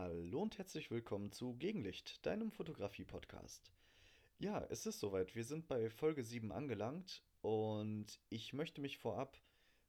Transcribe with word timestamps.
Hallo 0.00 0.42
und 0.42 0.58
herzlich 0.58 0.92
willkommen 0.92 1.32
zu 1.32 1.54
Gegenlicht, 1.54 2.24
deinem 2.24 2.52
Fotografie-Podcast. 2.52 3.72
Ja, 4.38 4.64
es 4.70 4.86
ist 4.86 5.00
soweit. 5.00 5.34
Wir 5.34 5.42
sind 5.42 5.66
bei 5.66 5.90
Folge 5.90 6.22
7 6.22 6.52
angelangt 6.52 7.24
und 7.42 8.06
ich 8.28 8.52
möchte 8.52 8.80
mich 8.80 8.96
vorab 8.96 9.36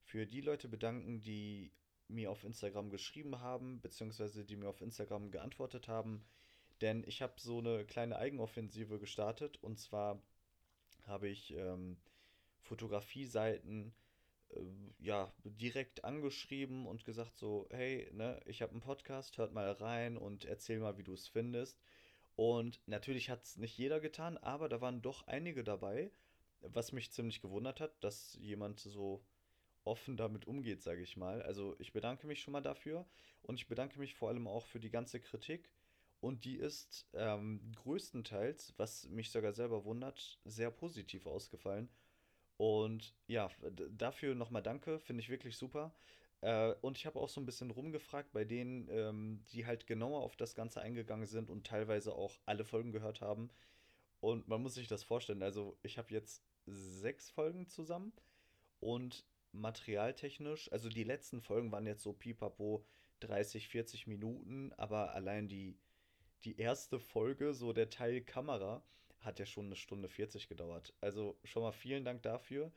für 0.02 0.26
die 0.26 0.42
Leute 0.42 0.68
bedanken, 0.68 1.22
die 1.22 1.72
mir 2.08 2.32
auf 2.32 2.44
Instagram 2.44 2.90
geschrieben 2.90 3.40
haben, 3.40 3.82
beziehungsweise 3.82 4.46
die 4.46 4.56
mir 4.56 4.70
auf 4.70 4.82
Instagram 4.82 5.30
geantwortet 5.30 5.88
haben. 5.88 6.26
Denn 6.82 7.04
ich 7.06 7.22
habe 7.22 7.34
so 7.38 7.60
eine 7.60 7.86
kleine 7.86 8.18
Eigenoffensive 8.18 8.98
gestartet 8.98 9.60
und 9.62 9.78
zwar 9.78 10.20
habe 11.06 11.28
ich 11.28 11.54
ähm, 11.54 11.98
Fotografie-Seiten 12.62 13.94
ja, 15.00 15.32
direkt 15.44 16.04
angeschrieben 16.04 16.86
und 16.88 17.06
gesagt 17.06 17.38
so, 17.38 17.68
hey, 17.72 18.10
ne, 18.14 18.40
ich 18.46 18.62
habe 18.62 18.72
einen 18.72 18.82
Podcast, 18.82 19.38
hört 19.38 19.54
mal 19.54 19.72
rein 19.72 20.18
und 20.18 20.46
erzähl 20.46 20.80
mal, 20.80 20.98
wie 20.98 21.04
du 21.04 21.14
es 21.14 21.28
findest. 21.28 21.80
Und 22.36 22.80
natürlich 22.88 23.30
hat 23.30 23.44
es 23.44 23.58
nicht 23.58 23.78
jeder 23.78 24.00
getan, 24.00 24.38
aber 24.38 24.70
da 24.70 24.82
waren 24.82 25.02
doch 25.02 25.28
einige 25.28 25.64
dabei, 25.64 26.12
was 26.62 26.92
mich 26.92 27.12
ziemlich 27.12 27.42
gewundert 27.42 27.80
hat, 27.80 28.04
dass 28.04 28.36
jemand 28.40 28.80
so 28.80 29.26
offen 29.84 30.18
damit 30.18 30.46
umgeht, 30.46 30.82
sage 30.82 31.02
ich 31.02 31.18
mal. 31.18 31.42
Also 31.42 31.76
ich 31.80 31.94
bedanke 31.94 32.28
mich 32.28 32.42
schon 32.42 32.52
mal 32.52 32.62
dafür 32.62 33.06
und 33.42 33.56
ich 33.56 33.68
bedanke 33.68 34.00
mich 34.00 34.16
vor 34.16 34.30
allem 34.30 34.48
auch 34.48 34.66
für 34.66 34.80
die 34.80 34.92
ganze 34.92 35.20
Kritik. 35.20 35.72
Und 36.22 36.44
die 36.44 36.58
ist 36.58 37.08
ähm, 37.14 37.72
größtenteils, 37.76 38.74
was 38.78 39.08
mich 39.08 39.32
sogar 39.32 39.54
selber 39.54 39.86
wundert, 39.86 40.40
sehr 40.44 40.70
positiv 40.70 41.26
ausgefallen. 41.26 41.90
Und 42.60 43.16
ja, 43.28 43.50
dafür 43.98 44.36
nochmal 44.36 44.62
danke, 44.62 45.00
finde 45.00 45.22
ich 45.22 45.30
wirklich 45.30 45.56
super. 45.56 45.94
Äh, 46.42 46.74
und 46.82 46.98
ich 46.98 47.06
habe 47.06 47.18
auch 47.18 47.30
so 47.30 47.40
ein 47.40 47.46
bisschen 47.46 47.72
rumgefragt 47.72 48.34
bei 48.34 48.44
denen, 48.44 48.90
ähm, 48.90 49.46
die 49.54 49.66
halt 49.66 49.88
genauer 49.88 50.20
auf 50.20 50.36
das 50.36 50.56
Ganze 50.56 50.82
eingegangen 50.82 51.26
sind 51.26 51.50
und 51.50 51.66
teilweise 51.66 52.14
auch 52.14 52.34
alle 52.46 52.66
Folgen 52.66 52.92
gehört 52.92 53.22
haben. 53.22 53.50
Und 54.20 54.50
man 54.50 54.62
muss 54.62 54.74
sich 54.74 54.90
das 54.90 55.04
vorstellen. 55.04 55.42
Also 55.42 55.78
ich 55.84 55.98
habe 55.98 56.14
jetzt 56.14 56.44
sechs 56.66 57.30
Folgen 57.30 57.70
zusammen 57.70 58.12
und 58.82 59.26
materialtechnisch, 59.54 60.70
also 60.74 60.90
die 60.90 61.06
letzten 61.06 61.40
Folgen 61.40 61.72
waren 61.72 61.88
jetzt 61.88 62.04
so 62.04 62.12
pipapo 62.12 62.86
30, 63.22 63.70
40 63.70 64.06
Minuten, 64.06 64.74
aber 64.74 65.14
allein 65.14 65.48
die, 65.48 65.78
die 66.44 66.58
erste 66.58 67.00
Folge, 67.00 67.54
so 67.54 67.72
der 67.72 67.90
Teil 67.90 68.20
Kamera, 68.20 68.84
hat 69.22 69.40
ja 69.40 69.46
schon 69.46 69.68
eine 69.68 69.76
Stunde 69.76 70.08
40 70.08 70.48
gedauert. 70.48 70.94
Also 71.02 71.38
schon 71.44 71.64
mal 71.64 71.72
vielen 71.72 72.06
Dank 72.06 72.24
dafür. 72.24 72.72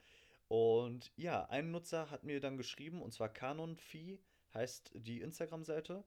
Und 0.47 1.11
ja, 1.15 1.45
ein 1.45 1.71
Nutzer 1.71 2.11
hat 2.11 2.23
mir 2.23 2.39
dann 2.39 2.57
geschrieben, 2.57 3.01
und 3.01 3.13
zwar 3.13 3.29
Canonphi 3.29 4.19
heißt 4.53 4.91
die 4.93 5.21
Instagram-Seite, 5.21 6.03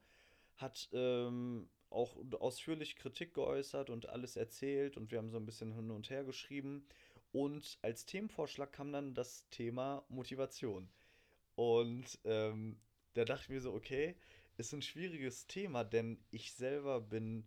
hat 0.55 0.89
ähm, 0.93 1.69
auch 1.89 2.17
ausführlich 2.39 2.95
Kritik 2.95 3.33
geäußert 3.33 3.89
und 3.89 4.09
alles 4.09 4.35
erzählt 4.35 4.97
und 4.97 5.11
wir 5.11 5.17
haben 5.17 5.29
so 5.29 5.37
ein 5.37 5.45
bisschen 5.45 5.73
hin 5.73 5.91
und 5.91 6.09
her 6.09 6.23
geschrieben. 6.23 6.85
Und 7.31 7.77
als 7.81 8.05
Themenvorschlag 8.05 8.71
kam 8.71 8.91
dann 8.91 9.13
das 9.13 9.47
Thema 9.49 10.05
Motivation. 10.07 10.89
Und 11.55 12.19
ähm, 12.23 12.79
da 13.13 13.25
dachte 13.25 13.43
ich 13.43 13.49
mir 13.49 13.61
so, 13.61 13.73
okay, 13.73 14.15
ist 14.57 14.73
ein 14.73 14.81
schwieriges 14.81 15.47
Thema, 15.47 15.83
denn 15.83 16.19
ich 16.31 16.53
selber 16.53 17.01
bin 17.01 17.45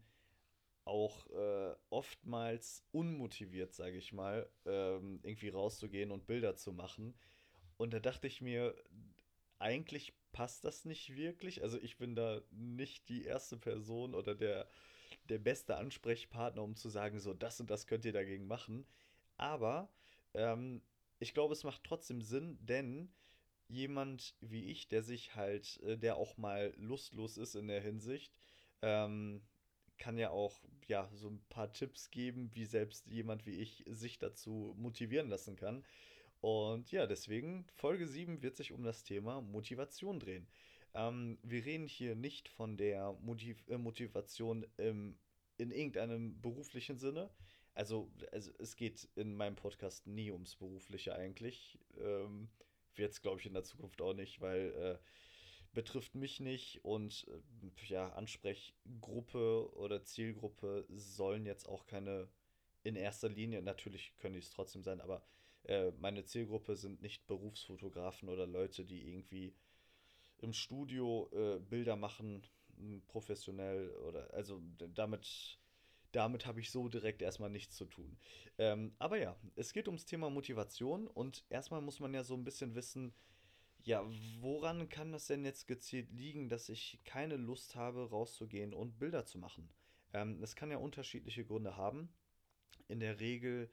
auch 0.90 1.30
äh, 1.30 1.74
oftmals 1.88 2.84
unmotiviert, 2.90 3.72
sage 3.72 3.96
ich 3.96 4.12
mal, 4.12 4.50
ähm, 4.66 5.20
irgendwie 5.22 5.48
rauszugehen 5.48 6.10
und 6.10 6.26
Bilder 6.26 6.56
zu 6.56 6.72
machen. 6.72 7.14
Und 7.76 7.94
da 7.94 8.00
dachte 8.00 8.26
ich 8.26 8.40
mir, 8.40 8.74
eigentlich 9.60 10.12
passt 10.32 10.64
das 10.64 10.84
nicht 10.84 11.14
wirklich. 11.14 11.62
Also 11.62 11.78
ich 11.80 11.96
bin 11.96 12.16
da 12.16 12.42
nicht 12.50 13.08
die 13.08 13.24
erste 13.24 13.56
Person 13.56 14.14
oder 14.14 14.34
der, 14.34 14.68
der 15.28 15.38
beste 15.38 15.76
Ansprechpartner, 15.76 16.62
um 16.62 16.74
zu 16.74 16.88
sagen, 16.88 17.20
so 17.20 17.34
das 17.34 17.60
und 17.60 17.70
das 17.70 17.86
könnt 17.86 18.04
ihr 18.04 18.12
dagegen 18.12 18.48
machen. 18.48 18.84
Aber 19.36 19.88
ähm, 20.34 20.82
ich 21.20 21.34
glaube, 21.34 21.52
es 21.52 21.62
macht 21.62 21.84
trotzdem 21.84 22.20
Sinn, 22.20 22.58
denn 22.60 23.12
jemand 23.68 24.34
wie 24.40 24.64
ich, 24.72 24.88
der 24.88 25.04
sich 25.04 25.36
halt, 25.36 25.80
äh, 25.84 25.96
der 25.96 26.16
auch 26.16 26.36
mal 26.36 26.74
lustlos 26.76 27.38
ist 27.38 27.54
in 27.54 27.68
der 27.68 27.80
Hinsicht, 27.80 28.34
ähm, 28.82 29.40
kann 30.00 30.18
ja 30.18 30.30
auch 30.30 30.60
ja 30.88 31.08
so 31.14 31.28
ein 31.28 31.40
paar 31.48 31.72
Tipps 31.72 32.10
geben, 32.10 32.50
wie 32.54 32.64
selbst 32.64 33.06
jemand 33.06 33.46
wie 33.46 33.54
ich 33.54 33.84
sich 33.86 34.18
dazu 34.18 34.74
motivieren 34.76 35.28
lassen 35.28 35.54
kann. 35.54 35.84
Und 36.40 36.90
ja, 36.90 37.06
deswegen 37.06 37.66
Folge 37.74 38.08
7 38.08 38.42
wird 38.42 38.56
sich 38.56 38.72
um 38.72 38.82
das 38.82 39.04
Thema 39.04 39.40
Motivation 39.42 40.18
drehen. 40.18 40.48
Ähm, 40.94 41.38
wir 41.42 41.64
reden 41.64 41.86
hier 41.86 42.16
nicht 42.16 42.48
von 42.48 42.76
der 42.76 43.12
Motiv 43.20 43.62
äh, 43.68 43.78
Motivation 43.78 44.66
im, 44.78 45.16
in 45.58 45.70
irgendeinem 45.70 46.40
beruflichen 46.40 46.98
Sinne. 46.98 47.30
Also, 47.74 48.10
also 48.32 48.50
es 48.58 48.74
geht 48.74 49.08
in 49.14 49.36
meinem 49.36 49.54
Podcast 49.54 50.06
nie 50.06 50.32
ums 50.32 50.56
Berufliche 50.56 51.14
eigentlich. 51.14 51.78
Ähm, 51.98 52.48
wird 52.96 53.12
es, 53.12 53.20
glaube 53.20 53.38
ich, 53.38 53.46
in 53.46 53.54
der 53.54 53.62
Zukunft 53.62 54.02
auch 54.02 54.14
nicht, 54.14 54.40
weil 54.40 54.72
äh, 54.72 54.98
betrifft 55.72 56.14
mich 56.14 56.40
nicht 56.40 56.84
und 56.84 57.26
äh, 57.28 57.86
ja, 57.86 58.12
Ansprechgruppe 58.12 59.72
oder 59.74 60.02
Zielgruppe 60.04 60.86
sollen 60.88 61.46
jetzt 61.46 61.68
auch 61.68 61.86
keine 61.86 62.28
in 62.82 62.96
erster 62.96 63.28
Linie, 63.28 63.62
natürlich 63.62 64.16
können 64.16 64.34
die 64.34 64.40
es 64.40 64.50
trotzdem 64.50 64.82
sein, 64.82 65.00
aber 65.00 65.22
äh, 65.64 65.92
meine 65.98 66.24
Zielgruppe 66.24 66.76
sind 66.76 67.02
nicht 67.02 67.26
Berufsfotografen 67.26 68.28
oder 68.28 68.46
Leute, 68.46 68.84
die 68.84 69.06
irgendwie 69.06 69.54
im 70.38 70.54
Studio 70.54 71.28
äh, 71.32 71.58
Bilder 71.60 71.96
machen, 71.96 72.42
professionell 73.08 73.90
oder 73.90 74.32
also 74.32 74.62
damit 74.94 75.58
damit 76.12 76.46
habe 76.46 76.60
ich 76.60 76.70
so 76.70 76.88
direkt 76.88 77.22
erstmal 77.22 77.50
nichts 77.50 77.76
zu 77.76 77.84
tun. 77.84 78.16
Ähm, 78.58 78.94
aber 78.98 79.18
ja, 79.18 79.36
es 79.54 79.72
geht 79.72 79.86
ums 79.86 80.06
Thema 80.06 80.28
Motivation 80.28 81.06
und 81.06 81.44
erstmal 81.50 81.80
muss 81.80 82.00
man 82.00 82.12
ja 82.14 82.24
so 82.24 82.34
ein 82.34 82.42
bisschen 82.42 82.74
wissen, 82.74 83.14
ja, 83.84 84.04
woran 84.40 84.88
kann 84.88 85.12
das 85.12 85.26
denn 85.26 85.44
jetzt 85.44 85.66
gezielt 85.66 86.10
liegen, 86.12 86.48
dass 86.48 86.68
ich 86.68 87.00
keine 87.04 87.36
Lust 87.36 87.76
habe, 87.76 88.08
rauszugehen 88.10 88.74
und 88.74 88.98
Bilder 88.98 89.24
zu 89.24 89.38
machen? 89.38 89.68
Ähm, 90.12 90.40
das 90.40 90.56
kann 90.56 90.70
ja 90.70 90.78
unterschiedliche 90.78 91.44
Gründe 91.44 91.76
haben. 91.76 92.12
In 92.88 93.00
der 93.00 93.20
Regel, 93.20 93.70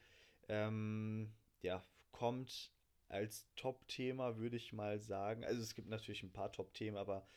ähm, 0.47 1.33
ja, 1.61 1.83
kommt 2.11 2.71
als 3.09 3.47
Top-Thema, 3.55 4.37
würde 4.37 4.57
ich 4.57 4.73
mal 4.73 4.99
sagen, 4.99 5.43
also 5.45 5.61
es 5.61 5.75
gibt 5.75 5.89
natürlich 5.89 6.23
ein 6.23 6.33
paar 6.33 6.51
Top-Themen, 6.51 6.97
aber 6.97 7.27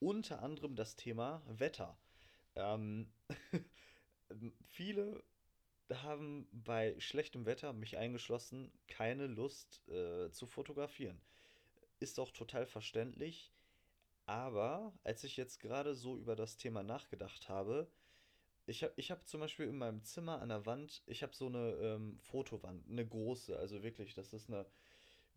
unter 0.00 0.42
anderem 0.42 0.74
das 0.74 0.96
Thema 0.96 1.42
Wetter. 1.46 1.98
Ähm, 2.56 3.12
viele 4.66 5.22
haben 5.92 6.48
bei 6.52 6.98
schlechtem 6.98 7.46
Wetter, 7.46 7.72
mich 7.72 7.96
eingeschlossen, 7.96 8.72
keine 8.88 9.26
Lust 9.26 9.86
äh, 9.88 10.30
zu 10.30 10.46
fotografieren 10.46 11.20
ist 12.00 12.18
auch 12.20 12.30
total 12.30 12.66
verständlich. 12.66 13.52
Aber 14.26 14.92
als 15.04 15.24
ich 15.24 15.36
jetzt 15.36 15.58
gerade 15.58 15.94
so 15.94 16.16
über 16.18 16.36
das 16.36 16.56
Thema 16.56 16.82
nachgedacht 16.82 17.48
habe, 17.48 17.90
ich 18.66 18.82
habe 18.82 18.92
ich 18.96 19.10
hab 19.10 19.26
zum 19.26 19.40
Beispiel 19.40 19.66
in 19.66 19.78
meinem 19.78 20.04
Zimmer 20.04 20.42
an 20.42 20.50
der 20.50 20.66
Wand, 20.66 21.02
ich 21.06 21.22
habe 21.22 21.34
so 21.34 21.46
eine 21.46 21.70
ähm, 21.80 22.18
Fotowand, 22.20 22.86
eine 22.90 23.06
große, 23.06 23.58
also 23.58 23.82
wirklich, 23.82 24.14
das 24.14 24.34
ist 24.34 24.50
eine 24.50 24.66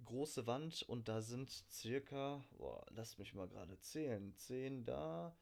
große 0.04 0.48
Wand 0.48 0.84
und 0.84 1.08
da 1.08 1.22
sind 1.22 1.50
circa, 1.70 2.44
boah, 2.58 2.86
lass 2.90 3.18
mich 3.18 3.34
mal 3.34 3.48
gerade 3.48 3.80
zählen, 3.80 4.36
10 4.36 4.84
da, 4.84 5.34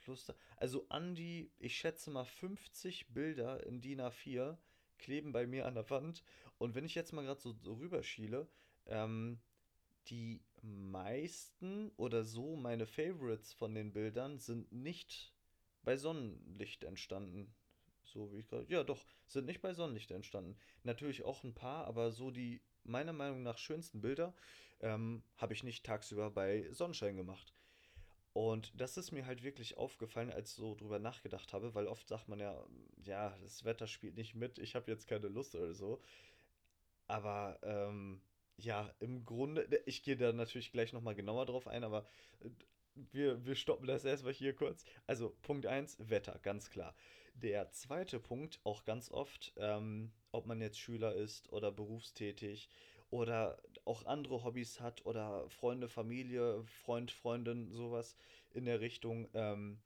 plus 0.00 0.26
da, 0.26 0.34
also 0.56 0.84
an 0.90 1.14
die, 1.14 1.50
ich 1.58 1.78
schätze 1.78 2.10
mal 2.10 2.26
50 2.26 3.08
Bilder 3.08 3.64
in 3.64 3.80
DIN 3.80 4.02
A4 4.02 4.58
kleben 4.98 5.32
bei 5.32 5.46
mir 5.46 5.64
an 5.64 5.74
der 5.74 5.88
Wand 5.88 6.22
und 6.58 6.74
wenn 6.74 6.84
ich 6.84 6.94
jetzt 6.94 7.12
mal 7.12 7.24
gerade 7.24 7.40
so, 7.40 7.54
so 7.62 7.74
rüberschiele, 7.74 8.46
ähm, 8.86 9.40
die 10.08 10.42
meisten 10.62 11.90
oder 11.96 12.24
so 12.24 12.56
meine 12.56 12.86
Favorites 12.86 13.52
von 13.52 13.74
den 13.74 13.92
Bildern 13.92 14.38
sind 14.38 14.70
nicht 14.72 15.34
bei 15.82 15.96
Sonnenlicht 15.96 16.84
entstanden. 16.84 17.54
So 18.04 18.32
wie 18.32 18.38
ich 18.38 18.48
gerade. 18.48 18.66
Ja, 18.68 18.84
doch, 18.84 19.04
sind 19.26 19.46
nicht 19.46 19.60
bei 19.60 19.74
Sonnenlicht 19.74 20.10
entstanden. 20.10 20.56
Natürlich 20.82 21.24
auch 21.24 21.42
ein 21.42 21.54
paar, 21.54 21.86
aber 21.86 22.10
so 22.12 22.30
die 22.30 22.60
meiner 22.84 23.12
Meinung 23.12 23.42
nach 23.42 23.58
schönsten 23.58 24.00
Bilder 24.00 24.34
ähm, 24.80 25.22
habe 25.36 25.54
ich 25.54 25.64
nicht 25.64 25.84
tagsüber 25.84 26.30
bei 26.30 26.70
Sonnenschein 26.70 27.16
gemacht. 27.16 27.54
Und 28.34 28.78
das 28.80 28.96
ist 28.96 29.12
mir 29.12 29.26
halt 29.26 29.42
wirklich 29.44 29.76
aufgefallen, 29.78 30.30
als 30.30 30.50
ich 30.50 30.56
so 30.56 30.74
drüber 30.74 30.98
nachgedacht 30.98 31.52
habe, 31.52 31.74
weil 31.74 31.86
oft 31.86 32.08
sagt 32.08 32.28
man 32.28 32.40
ja, 32.40 32.66
ja, 33.04 33.36
das 33.40 33.64
Wetter 33.64 33.86
spielt 33.86 34.16
nicht 34.16 34.34
mit, 34.34 34.58
ich 34.58 34.74
habe 34.74 34.90
jetzt 34.90 35.06
keine 35.06 35.28
Lust 35.28 35.54
oder 35.54 35.72
so. 35.72 36.02
Aber 37.06 37.58
ähm, 37.62 38.20
ja, 38.56 38.92
im 39.00 39.24
Grunde, 39.24 39.82
ich 39.86 40.02
gehe 40.02 40.16
da 40.16 40.32
natürlich 40.32 40.72
gleich 40.72 40.92
nochmal 40.92 41.14
genauer 41.14 41.46
drauf 41.46 41.66
ein, 41.66 41.84
aber 41.84 42.06
äh, 42.40 42.50
wir, 43.12 43.44
wir 43.44 43.56
stoppen 43.56 43.86
das 43.86 44.04
erstmal 44.04 44.32
hier 44.32 44.54
kurz. 44.54 44.84
Also 45.06 45.36
Punkt 45.42 45.66
1, 45.66 45.96
Wetter, 46.08 46.38
ganz 46.42 46.70
klar. 46.70 46.94
Der 47.34 47.70
zweite 47.72 48.20
Punkt, 48.20 48.60
auch 48.62 48.84
ganz 48.84 49.10
oft, 49.10 49.52
ähm, 49.56 50.12
ob 50.30 50.46
man 50.46 50.60
jetzt 50.60 50.78
Schüler 50.78 51.14
ist 51.14 51.52
oder 51.52 51.72
berufstätig 51.72 52.70
oder 53.10 53.60
auch 53.84 54.06
andere 54.06 54.44
Hobbys 54.44 54.80
hat 54.80 55.04
oder 55.04 55.48
Freunde, 55.50 55.88
Familie, 55.88 56.64
Freund, 56.64 57.10
Freundin, 57.10 57.72
sowas 57.72 58.16
in 58.50 58.64
der 58.64 58.80
Richtung. 58.80 59.28
Ähm, 59.34 59.80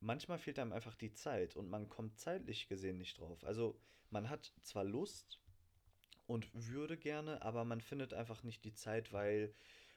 manchmal 0.00 0.38
fehlt 0.38 0.58
einem 0.58 0.72
einfach 0.72 0.94
die 0.94 1.12
Zeit 1.12 1.56
und 1.56 1.68
man 1.68 1.88
kommt 1.90 2.18
zeitlich 2.18 2.68
gesehen 2.68 2.98
nicht 2.98 3.20
drauf. 3.20 3.44
Also 3.44 3.78
man 4.10 4.30
hat 4.30 4.52
zwar 4.62 4.84
Lust 4.84 5.40
und 6.26 6.48
würde 6.52 6.96
gerne, 6.96 7.42
aber 7.42 7.64
man 7.64 7.80
findet 7.80 8.14
einfach 8.14 8.42
nicht 8.42 8.64
die 8.64 8.74
Zeit, 8.74 9.12
weil 9.12 9.54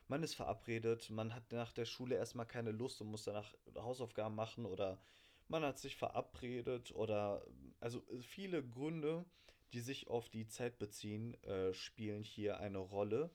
man 0.08 0.24
ist 0.24 0.34
verabredet, 0.34 1.10
man 1.10 1.34
hat 1.36 1.52
nach 1.52 1.72
der 1.72 1.86
Schule 1.86 2.16
erstmal 2.16 2.48
keine 2.48 2.72
Lust 2.72 3.02
und 3.02 3.08
muss 3.08 3.24
danach 3.24 3.54
Hausaufgaben 3.76 4.36
machen 4.36 4.66
oder 4.66 5.00
man 5.48 5.64
hat 5.64 5.80
sich 5.80 5.96
verabredet 5.96 6.92
oder 6.94 7.46
also 7.80 8.04
viele 8.22 8.64
Gründe, 8.64 9.26
die 9.74 9.82
sich 9.82 10.08
auf 10.08 10.30
die 10.30 10.48
Zeit 10.48 10.80
beziehen, 10.80 11.36
äh, 11.44 11.74
spielen 11.74 12.24
hier 12.24 12.60
eine 12.60 12.80
Rolle. 12.80 13.32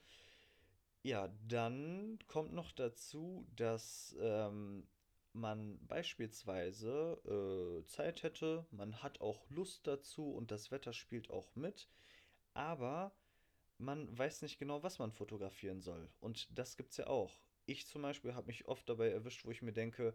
Ja, 1.02 1.28
dann 1.46 2.18
kommt 2.26 2.52
noch 2.52 2.72
dazu, 2.72 3.46
dass 3.56 4.16
ähm, 4.20 4.86
man 5.32 5.78
beispielsweise 5.86 7.20
äh, 7.82 7.86
Zeit 7.86 8.22
hätte, 8.22 8.66
man 8.70 9.02
hat 9.02 9.20
auch 9.20 9.48
Lust 9.50 9.86
dazu 9.86 10.32
und 10.32 10.50
das 10.50 10.70
Wetter 10.70 10.92
spielt 10.92 11.30
auch 11.30 11.54
mit, 11.56 11.88
aber 12.54 13.12
man 13.78 14.16
weiß 14.16 14.42
nicht 14.42 14.58
genau, 14.58 14.82
was 14.82 14.98
man 14.98 15.12
fotografieren 15.12 15.80
soll. 15.80 16.08
Und 16.20 16.48
das 16.58 16.76
gibt's 16.76 16.96
ja 16.96 17.06
auch. 17.08 17.40
Ich 17.66 17.86
zum 17.86 18.02
Beispiel 18.02 18.34
habe 18.34 18.46
mich 18.46 18.66
oft 18.66 18.88
dabei 18.88 19.10
erwischt, 19.10 19.44
wo 19.44 19.50
ich 19.50 19.62
mir 19.62 19.72
denke, 19.72 20.14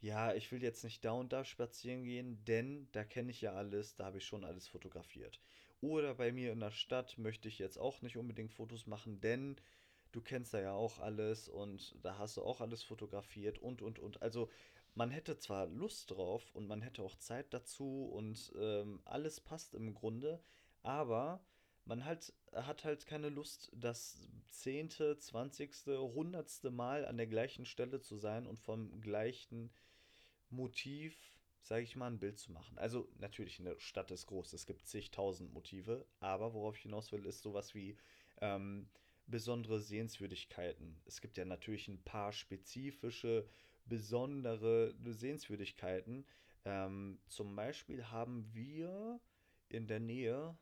ja, 0.00 0.34
ich 0.34 0.50
will 0.50 0.62
jetzt 0.62 0.82
nicht 0.84 1.04
da 1.04 1.12
und 1.12 1.32
da 1.32 1.44
spazieren 1.44 2.04
gehen, 2.04 2.44
denn 2.44 2.88
da 2.92 3.04
kenne 3.04 3.30
ich 3.30 3.42
ja 3.42 3.52
alles, 3.52 3.96
da 3.96 4.06
habe 4.06 4.18
ich 4.18 4.24
schon 4.24 4.44
alles 4.44 4.66
fotografiert. 4.66 5.40
Oder 5.80 6.14
bei 6.14 6.32
mir 6.32 6.52
in 6.52 6.60
der 6.60 6.70
Stadt 6.70 7.18
möchte 7.18 7.48
ich 7.48 7.58
jetzt 7.58 7.78
auch 7.78 8.02
nicht 8.02 8.16
unbedingt 8.16 8.52
Fotos 8.52 8.86
machen, 8.86 9.20
denn 9.20 9.56
du 10.12 10.20
kennst 10.20 10.54
da 10.54 10.60
ja 10.60 10.72
auch 10.72 10.98
alles 10.98 11.48
und 11.48 11.96
da 12.02 12.18
hast 12.18 12.36
du 12.36 12.42
auch 12.42 12.60
alles 12.60 12.82
fotografiert 12.82 13.58
und 13.58 13.82
und 13.82 13.98
und. 13.98 14.22
Also 14.22 14.50
man 14.94 15.10
hätte 15.10 15.36
zwar 15.38 15.66
Lust 15.66 16.10
drauf 16.10 16.54
und 16.54 16.66
man 16.66 16.82
hätte 16.82 17.02
auch 17.02 17.16
Zeit 17.16 17.52
dazu 17.54 18.06
und 18.06 18.52
ähm, 18.58 19.00
alles 19.04 19.40
passt 19.40 19.74
im 19.74 19.94
Grunde, 19.94 20.42
aber 20.82 21.40
man 21.90 22.04
halt, 22.04 22.32
hat 22.52 22.84
halt 22.84 23.04
keine 23.04 23.30
Lust, 23.30 23.70
das 23.74 24.16
zehnte, 24.48 25.18
zwanzigste, 25.18 26.00
hundertste 26.00 26.70
Mal 26.70 27.04
an 27.04 27.16
der 27.16 27.26
gleichen 27.26 27.66
Stelle 27.66 28.00
zu 28.00 28.16
sein 28.16 28.46
und 28.46 28.60
vom 28.60 29.00
gleichen 29.00 29.72
Motiv, 30.50 31.18
sage 31.62 31.82
ich 31.82 31.96
mal, 31.96 32.06
ein 32.06 32.20
Bild 32.20 32.38
zu 32.38 32.52
machen. 32.52 32.78
Also 32.78 33.08
natürlich, 33.18 33.58
eine 33.58 33.78
Stadt 33.80 34.12
ist 34.12 34.26
groß, 34.26 34.52
es 34.52 34.66
gibt 34.66 34.86
zigtausend 34.86 35.52
Motive, 35.52 36.06
aber 36.20 36.54
worauf 36.54 36.76
ich 36.76 36.82
hinaus 36.82 37.10
will, 37.10 37.26
ist 37.26 37.42
sowas 37.42 37.74
wie 37.74 37.96
ähm, 38.40 38.88
besondere 39.26 39.80
Sehenswürdigkeiten. 39.80 40.96
Es 41.06 41.20
gibt 41.20 41.38
ja 41.38 41.44
natürlich 41.44 41.88
ein 41.88 42.02
paar 42.04 42.32
spezifische, 42.32 43.48
besondere 43.84 44.94
Sehenswürdigkeiten. 45.04 46.24
Ähm, 46.64 47.18
zum 47.26 47.56
Beispiel 47.56 48.04
haben 48.12 48.48
wir 48.54 49.20
in 49.68 49.88
der 49.88 50.00
Nähe, 50.00 50.56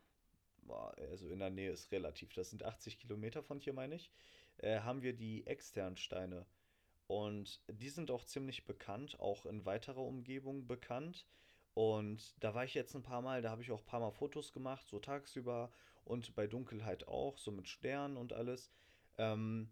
also 0.69 1.27
in 1.27 1.39
der 1.39 1.49
Nähe 1.49 1.71
ist 1.71 1.91
relativ, 1.91 2.33
das 2.33 2.49
sind 2.49 2.63
80 2.63 2.99
Kilometer 2.99 3.43
von 3.43 3.59
hier, 3.59 3.73
meine 3.73 3.95
ich, 3.95 4.11
äh, 4.57 4.79
haben 4.79 5.01
wir 5.01 5.13
die 5.13 5.45
Externsteine. 5.47 6.45
Und 7.07 7.61
die 7.67 7.89
sind 7.89 8.11
auch 8.11 8.23
ziemlich 8.23 8.65
bekannt, 8.65 9.19
auch 9.19 9.45
in 9.45 9.65
weiterer 9.65 10.03
Umgebung 10.03 10.67
bekannt. 10.67 11.25
Und 11.73 12.35
da 12.43 12.53
war 12.53 12.65
ich 12.65 12.73
jetzt 12.73 12.95
ein 12.95 13.03
paar 13.03 13.21
Mal, 13.21 13.41
da 13.41 13.49
habe 13.49 13.61
ich 13.61 13.71
auch 13.71 13.79
ein 13.79 13.85
paar 13.85 13.99
Mal 13.99 14.11
Fotos 14.11 14.53
gemacht, 14.53 14.87
so 14.87 14.99
tagsüber 14.99 15.71
und 16.03 16.35
bei 16.35 16.45
Dunkelheit 16.45 17.07
auch, 17.07 17.37
so 17.37 17.51
mit 17.51 17.67
Sternen 17.67 18.17
und 18.17 18.33
alles. 18.33 18.71
Ähm, 19.17 19.71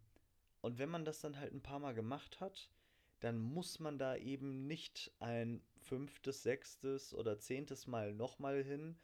und 0.61 0.79
wenn 0.79 0.89
man 0.89 1.05
das 1.05 1.21
dann 1.21 1.39
halt 1.39 1.53
ein 1.53 1.61
paar 1.61 1.79
Mal 1.79 1.93
gemacht 1.93 2.39
hat, 2.39 2.71
dann 3.19 3.39
muss 3.39 3.79
man 3.79 3.97
da 3.97 4.15
eben 4.15 4.67
nicht 4.67 5.11
ein 5.19 5.61
fünftes, 5.81 6.43
sechstes 6.43 7.13
oder 7.13 7.39
zehntes 7.39 7.87
Mal 7.87 8.13
nochmal 8.13 8.63
hin, 8.63 8.97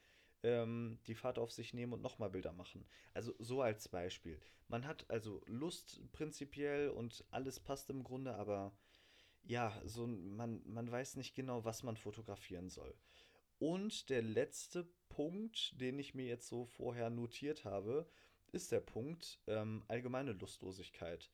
ähm, 0.43 0.99
die 1.07 1.15
Fahrt 1.15 1.39
auf 1.39 1.51
sich 1.51 1.73
nehmen 1.73 1.93
und 1.93 2.01
nochmal 2.01 2.29
Bilder 2.29 2.53
machen. 2.53 2.85
Also 3.13 3.33
so 3.39 3.61
als 3.61 3.87
Beispiel. 3.87 4.39
Man 4.67 4.85
hat 4.85 5.09
also 5.09 5.41
Lust 5.45 6.01
prinzipiell 6.11 6.89
und 6.89 7.25
alles 7.31 7.59
passt 7.59 7.89
im 7.89 8.03
Grunde, 8.03 8.35
aber 8.35 8.75
ja, 9.43 9.79
so 9.85 10.07
man, 10.07 10.61
man 10.65 10.89
weiß 10.89 11.15
nicht 11.15 11.35
genau, 11.35 11.65
was 11.65 11.83
man 11.83 11.97
fotografieren 11.97 12.69
soll. 12.69 12.93
Und 13.59 14.09
der 14.09 14.21
letzte 14.21 14.87
Punkt, 15.09 15.79
den 15.79 15.99
ich 15.99 16.13
mir 16.15 16.25
jetzt 16.25 16.47
so 16.47 16.65
vorher 16.65 17.09
notiert 17.09 17.65
habe, 17.65 18.09
ist 18.51 18.71
der 18.71 18.81
Punkt 18.81 19.39
ähm, 19.47 19.83
allgemeine 19.87 20.33
Lustlosigkeit. 20.33 21.31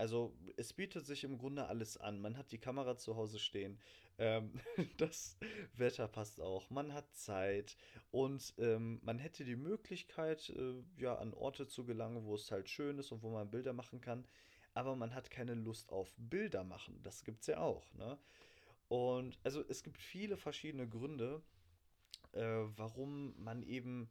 Also 0.00 0.34
es 0.56 0.72
bietet 0.72 1.04
sich 1.04 1.24
im 1.24 1.36
Grunde 1.36 1.66
alles 1.66 1.98
an. 1.98 2.22
Man 2.22 2.38
hat 2.38 2.52
die 2.52 2.58
Kamera 2.58 2.96
zu 2.96 3.16
Hause 3.16 3.38
stehen, 3.38 3.78
ähm, 4.16 4.50
das 4.96 5.36
Wetter 5.76 6.08
passt 6.08 6.40
auch, 6.40 6.70
man 6.70 6.94
hat 6.94 7.14
Zeit 7.14 7.76
und 8.10 8.54
ähm, 8.56 8.98
man 9.02 9.18
hätte 9.18 9.44
die 9.44 9.56
Möglichkeit, 9.56 10.48
äh, 10.56 10.82
ja, 10.96 11.16
an 11.16 11.34
Orte 11.34 11.66
zu 11.68 11.84
gelangen, 11.84 12.24
wo 12.24 12.34
es 12.34 12.50
halt 12.50 12.70
schön 12.70 12.98
ist 12.98 13.12
und 13.12 13.22
wo 13.22 13.28
man 13.28 13.50
Bilder 13.50 13.74
machen 13.74 14.00
kann. 14.00 14.26
Aber 14.72 14.96
man 14.96 15.14
hat 15.14 15.30
keine 15.30 15.52
Lust 15.52 15.92
auf 15.92 16.10
Bilder 16.16 16.64
machen. 16.64 16.98
Das 17.02 17.22
gibt 17.22 17.42
es 17.42 17.48
ja 17.48 17.58
auch. 17.58 17.92
Ne? 17.92 18.16
Und 18.88 19.38
also 19.42 19.62
es 19.68 19.82
gibt 19.82 20.00
viele 20.00 20.38
verschiedene 20.38 20.88
Gründe, 20.88 21.42
äh, 22.32 22.40
warum 22.74 23.34
man 23.36 23.62
eben 23.62 24.08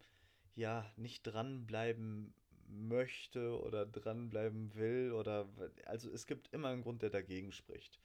ja 0.53 0.85
nicht 0.97 1.23
dranbleiben 1.23 2.35
möchte 2.69 3.59
oder 3.61 3.85
dranbleiben 3.85 4.73
will 4.75 5.11
oder 5.11 5.49
also 5.85 6.09
es 6.11 6.25
gibt 6.27 6.53
immer 6.53 6.69
einen 6.69 6.83
Grund, 6.83 7.01
der 7.01 7.09
dagegen 7.09 7.51
spricht. 7.51 7.99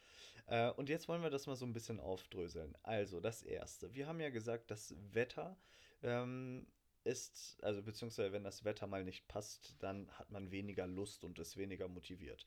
Äh, 0.46 0.70
und 0.72 0.88
jetzt 0.88 1.08
wollen 1.08 1.22
wir 1.22 1.30
das 1.30 1.46
mal 1.46 1.56
so 1.56 1.66
ein 1.66 1.72
bisschen 1.72 2.00
aufdröseln. 2.00 2.76
Also 2.82 3.20
das 3.20 3.42
erste, 3.42 3.94
wir 3.94 4.06
haben 4.06 4.20
ja 4.20 4.30
gesagt, 4.30 4.70
das 4.70 4.94
Wetter 5.12 5.56
ähm, 6.02 6.66
ist, 7.04 7.58
also 7.62 7.82
beziehungsweise 7.82 8.32
wenn 8.32 8.44
das 8.44 8.64
Wetter 8.64 8.86
mal 8.86 9.04
nicht 9.04 9.28
passt, 9.28 9.76
dann 9.80 10.10
hat 10.12 10.30
man 10.30 10.50
weniger 10.50 10.86
Lust 10.86 11.24
und 11.24 11.38
ist 11.38 11.56
weniger 11.56 11.88
motiviert. 11.88 12.46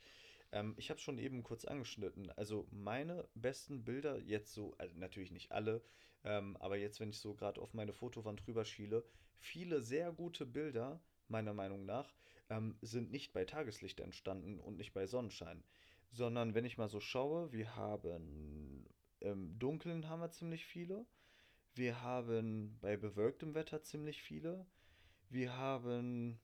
Ähm, 0.51 0.73
ich 0.77 0.89
habe 0.89 0.97
es 0.97 1.03
schon 1.03 1.19
eben 1.19 1.43
kurz 1.43 1.65
angeschnitten. 1.65 2.31
Also 2.31 2.67
meine 2.71 3.27
besten 3.35 3.83
Bilder 3.83 4.19
jetzt 4.19 4.53
so, 4.53 4.75
also 4.77 4.97
natürlich 4.97 5.31
nicht 5.31 5.51
alle, 5.51 5.81
ähm, 6.23 6.57
aber 6.57 6.77
jetzt, 6.77 6.99
wenn 6.99 7.09
ich 7.09 7.19
so 7.19 7.35
gerade 7.35 7.61
auf 7.61 7.73
meine 7.73 7.93
Fotowand 7.93 8.45
drüber 8.45 8.65
schiele, 8.65 9.03
viele 9.39 9.81
sehr 9.81 10.11
gute 10.11 10.45
Bilder, 10.45 10.99
meiner 11.29 11.53
Meinung 11.53 11.85
nach, 11.85 12.13
ähm, 12.49 12.77
sind 12.81 13.11
nicht 13.11 13.33
bei 13.33 13.45
Tageslicht 13.45 13.99
entstanden 13.99 14.59
und 14.59 14.77
nicht 14.77 14.93
bei 14.93 15.05
Sonnenschein. 15.07 15.63
Sondern 16.11 16.55
wenn 16.55 16.65
ich 16.65 16.77
mal 16.77 16.89
so 16.89 16.99
schaue, 16.99 17.51
wir 17.51 17.75
haben 17.75 18.85
im 19.19 19.57
Dunkeln 19.59 20.07
haben 20.07 20.21
wir 20.21 20.31
ziemlich 20.31 20.65
viele. 20.65 21.05
Wir 21.73 22.01
haben 22.01 22.77
bei 22.81 22.97
bewölktem 22.97 23.53
Wetter 23.55 23.81
ziemlich 23.81 24.21
viele. 24.21 24.65
Wir 25.29 25.57
haben 25.57 26.39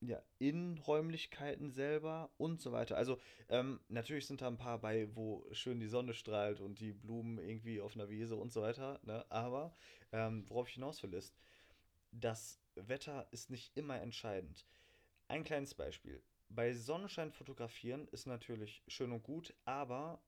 ja, 0.00 0.22
in 0.38 0.78
Räumlichkeiten 0.78 1.70
selber 1.70 2.30
und 2.36 2.60
so 2.60 2.72
weiter. 2.72 2.96
Also 2.96 3.18
ähm, 3.48 3.80
natürlich 3.88 4.26
sind 4.26 4.42
da 4.42 4.48
ein 4.48 4.58
paar 4.58 4.78
bei, 4.78 5.08
wo 5.14 5.46
schön 5.52 5.80
die 5.80 5.86
Sonne 5.86 6.14
strahlt 6.14 6.60
und 6.60 6.80
die 6.80 6.92
Blumen 6.92 7.38
irgendwie 7.38 7.80
auf 7.80 7.94
einer 7.94 8.08
Wiese 8.08 8.36
und 8.36 8.52
so 8.52 8.62
weiter. 8.62 9.00
Ne? 9.02 9.24
Aber 9.30 9.74
ähm, 10.12 10.44
worauf 10.48 10.68
ich 10.68 10.74
hinaus 10.74 11.02
will 11.02 11.14
ist, 11.14 11.34
das 12.12 12.60
Wetter 12.76 13.26
ist 13.30 13.50
nicht 13.50 13.76
immer 13.76 14.00
entscheidend. 14.00 14.66
Ein 15.28 15.44
kleines 15.44 15.74
Beispiel. 15.74 16.22
Bei 16.48 16.74
Sonnenschein 16.74 17.32
fotografieren 17.32 18.06
ist 18.08 18.26
natürlich 18.26 18.82
schön 18.86 19.12
und 19.12 19.22
gut, 19.22 19.54
aber 19.64 20.20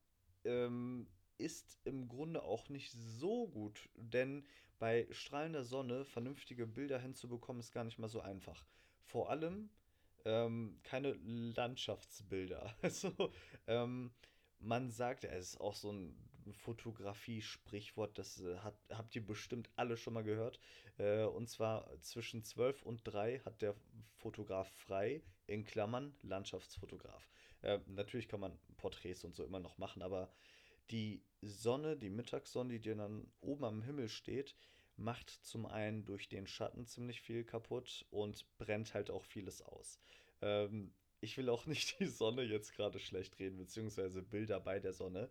ähm, 0.45 1.07
ist 1.39 1.79
im 1.85 2.09
Grunde 2.09 2.43
auch 2.43 2.69
nicht 2.69 2.93
so 2.93 3.49
gut, 3.49 3.89
denn 3.95 4.45
bei 4.79 5.07
strahlender 5.11 5.65
Sonne 5.65 6.05
vernünftige 6.05 6.67
Bilder 6.67 6.99
hinzubekommen, 6.99 7.61
ist 7.61 7.73
gar 7.73 7.85
nicht 7.85 7.99
mal 7.99 8.09
so 8.09 8.21
einfach. 8.21 8.65
Vor 9.05 9.31
allem 9.31 9.71
ähm, 10.25 10.79
keine 10.83 11.13
Landschaftsbilder. 11.13 12.75
Also, 12.83 13.33
ähm, 13.67 14.13
man 14.59 14.91
sagt, 14.91 15.25
es 15.25 15.51
ist 15.55 15.61
auch 15.61 15.75
so 15.75 15.93
ein 15.93 16.17
Fotografie-Sprichwort, 16.53 18.19
das 18.19 18.41
äh, 18.41 18.59
hat, 18.59 18.79
habt 18.91 19.15
ihr 19.17 19.25
bestimmt 19.25 19.71
alle 19.77 19.97
schon 19.97 20.15
mal 20.15 20.25
gehört. 20.25 20.61
Äh, 20.99 21.25
und 21.25 21.49
zwar 21.49 21.91
zwischen 22.01 22.43
12 22.45 22.83
und 22.83 23.01
3 23.05 23.41
hat 23.41 23.63
der 23.63 23.75
Fotograf 24.17 24.71
frei, 24.71 25.23
in 25.47 25.65
Klammern 25.65 26.15
Landschaftsfotograf. 26.23 27.29
Äh, 27.63 27.79
natürlich 27.87 28.29
kann 28.29 28.41
man 28.41 28.59
Porträts 28.77 29.25
und 29.25 29.35
so 29.35 29.45
immer 29.45 29.61
noch 29.61 29.79
machen, 29.79 30.03
aber 30.03 30.31
die 30.91 31.23
Sonne, 31.43 31.97
die 31.97 32.11
Mittagssonne, 32.11 32.79
die 32.79 32.95
dann 32.95 33.31
oben 33.41 33.65
am 33.65 33.83
Himmel 33.83 34.09
steht, 34.09 34.55
macht 34.97 35.31
zum 35.31 35.67
einen 35.67 36.05
durch 36.05 36.29
den 36.29 36.47
Schatten 36.47 36.87
ziemlich 36.87 37.21
viel 37.21 37.45
kaputt 37.45 38.07
und 38.11 38.47
brennt 38.59 38.95
halt 38.95 39.11
auch 39.11 39.25
vieles 39.25 39.63
aus. 39.63 40.01
Ähm, 40.41 40.93
ich 41.21 41.37
will 41.37 41.49
auch 41.49 41.67
nicht 41.67 41.99
die 42.01 42.07
Sonne 42.07 42.43
jetzt 42.43 42.75
gerade 42.75 42.99
schlecht 42.99 43.39
reden, 43.39 43.59
beziehungsweise 43.59 44.23
Bilder 44.23 44.61
bei 44.61 44.79
der 44.79 44.93
Sonne. 44.93 45.31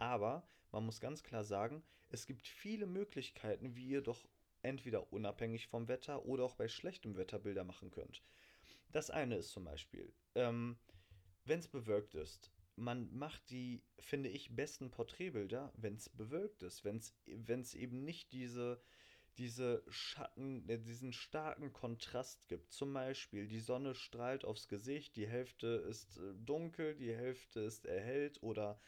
Aber 0.00 0.48
man 0.72 0.86
muss 0.86 0.98
ganz 0.98 1.22
klar 1.22 1.44
sagen, 1.44 1.82
es 2.08 2.24
gibt 2.24 2.48
viele 2.48 2.86
Möglichkeiten, 2.86 3.76
wie 3.76 3.86
ihr 3.86 4.00
doch 4.00 4.26
entweder 4.62 5.12
unabhängig 5.12 5.66
vom 5.66 5.88
Wetter 5.88 6.24
oder 6.24 6.44
auch 6.44 6.54
bei 6.54 6.68
schlechtem 6.68 7.18
Wetter 7.18 7.38
Bilder 7.38 7.64
machen 7.64 7.90
könnt. 7.90 8.22
Das 8.92 9.10
eine 9.10 9.36
ist 9.36 9.50
zum 9.50 9.64
Beispiel, 9.64 10.10
ähm, 10.34 10.78
wenn 11.44 11.58
es 11.58 11.68
bewölkt 11.68 12.14
ist, 12.14 12.50
man 12.76 13.14
macht 13.14 13.50
die, 13.50 13.82
finde 13.98 14.30
ich, 14.30 14.56
besten 14.56 14.90
Porträtbilder, 14.90 15.70
wenn 15.76 15.96
es 15.96 16.08
bewölkt 16.08 16.62
ist, 16.62 16.82
wenn 16.82 16.96
es 17.60 17.74
eben 17.74 18.02
nicht 18.02 18.32
diese, 18.32 18.80
diese 19.36 19.84
Schatten, 19.90 20.66
äh, 20.66 20.78
diesen 20.78 21.12
starken 21.12 21.74
Kontrast 21.74 22.48
gibt. 22.48 22.72
Zum 22.72 22.94
Beispiel, 22.94 23.48
die 23.48 23.60
Sonne 23.60 23.94
strahlt 23.94 24.46
aufs 24.46 24.66
Gesicht, 24.66 25.16
die 25.16 25.28
Hälfte 25.28 25.66
ist 25.66 26.16
äh, 26.16 26.34
dunkel, 26.36 26.94
die 26.94 27.14
Hälfte 27.14 27.60
ist 27.60 27.84
erhellt 27.84 28.42
oder 28.42 28.80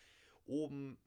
oben 0.46 0.98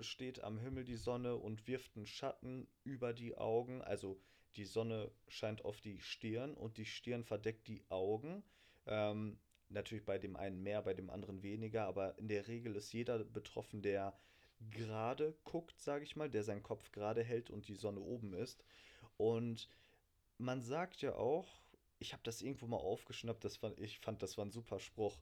steht 0.00 0.42
am 0.42 0.58
Himmel 0.58 0.84
die 0.84 0.96
Sonne 0.96 1.36
und 1.36 1.66
wirft 1.66 1.96
einen 1.96 2.06
Schatten 2.06 2.66
über 2.84 3.12
die 3.12 3.36
Augen. 3.36 3.82
Also 3.82 4.20
die 4.56 4.64
Sonne 4.64 5.10
scheint 5.28 5.64
auf 5.64 5.80
die 5.80 6.00
Stirn 6.00 6.54
und 6.54 6.76
die 6.76 6.86
Stirn 6.86 7.24
verdeckt 7.24 7.66
die 7.68 7.82
Augen. 7.88 8.44
Ähm, 8.86 9.38
natürlich 9.68 10.04
bei 10.04 10.18
dem 10.18 10.36
einen 10.36 10.62
mehr, 10.62 10.82
bei 10.82 10.94
dem 10.94 11.10
anderen 11.10 11.42
weniger, 11.42 11.86
aber 11.86 12.16
in 12.18 12.28
der 12.28 12.46
Regel 12.48 12.76
ist 12.76 12.92
jeder 12.92 13.24
betroffen, 13.24 13.82
der 13.82 14.16
gerade 14.70 15.34
guckt, 15.44 15.80
sage 15.80 16.04
ich 16.04 16.16
mal, 16.16 16.30
der 16.30 16.44
seinen 16.44 16.62
Kopf 16.62 16.92
gerade 16.92 17.22
hält 17.22 17.50
und 17.50 17.68
die 17.68 17.74
Sonne 17.74 18.00
oben 18.00 18.32
ist. 18.34 18.64
Und 19.16 19.68
man 20.38 20.62
sagt 20.62 21.02
ja 21.02 21.14
auch, 21.14 21.48
ich 21.98 22.12
habe 22.12 22.22
das 22.22 22.42
irgendwo 22.42 22.66
mal 22.66 22.76
aufgeschnappt, 22.76 23.44
das 23.44 23.56
fand, 23.56 23.78
ich 23.80 23.98
fand, 23.98 24.22
das 24.22 24.36
war 24.38 24.44
ein 24.44 24.50
super 24.50 24.78
Spruch. 24.78 25.18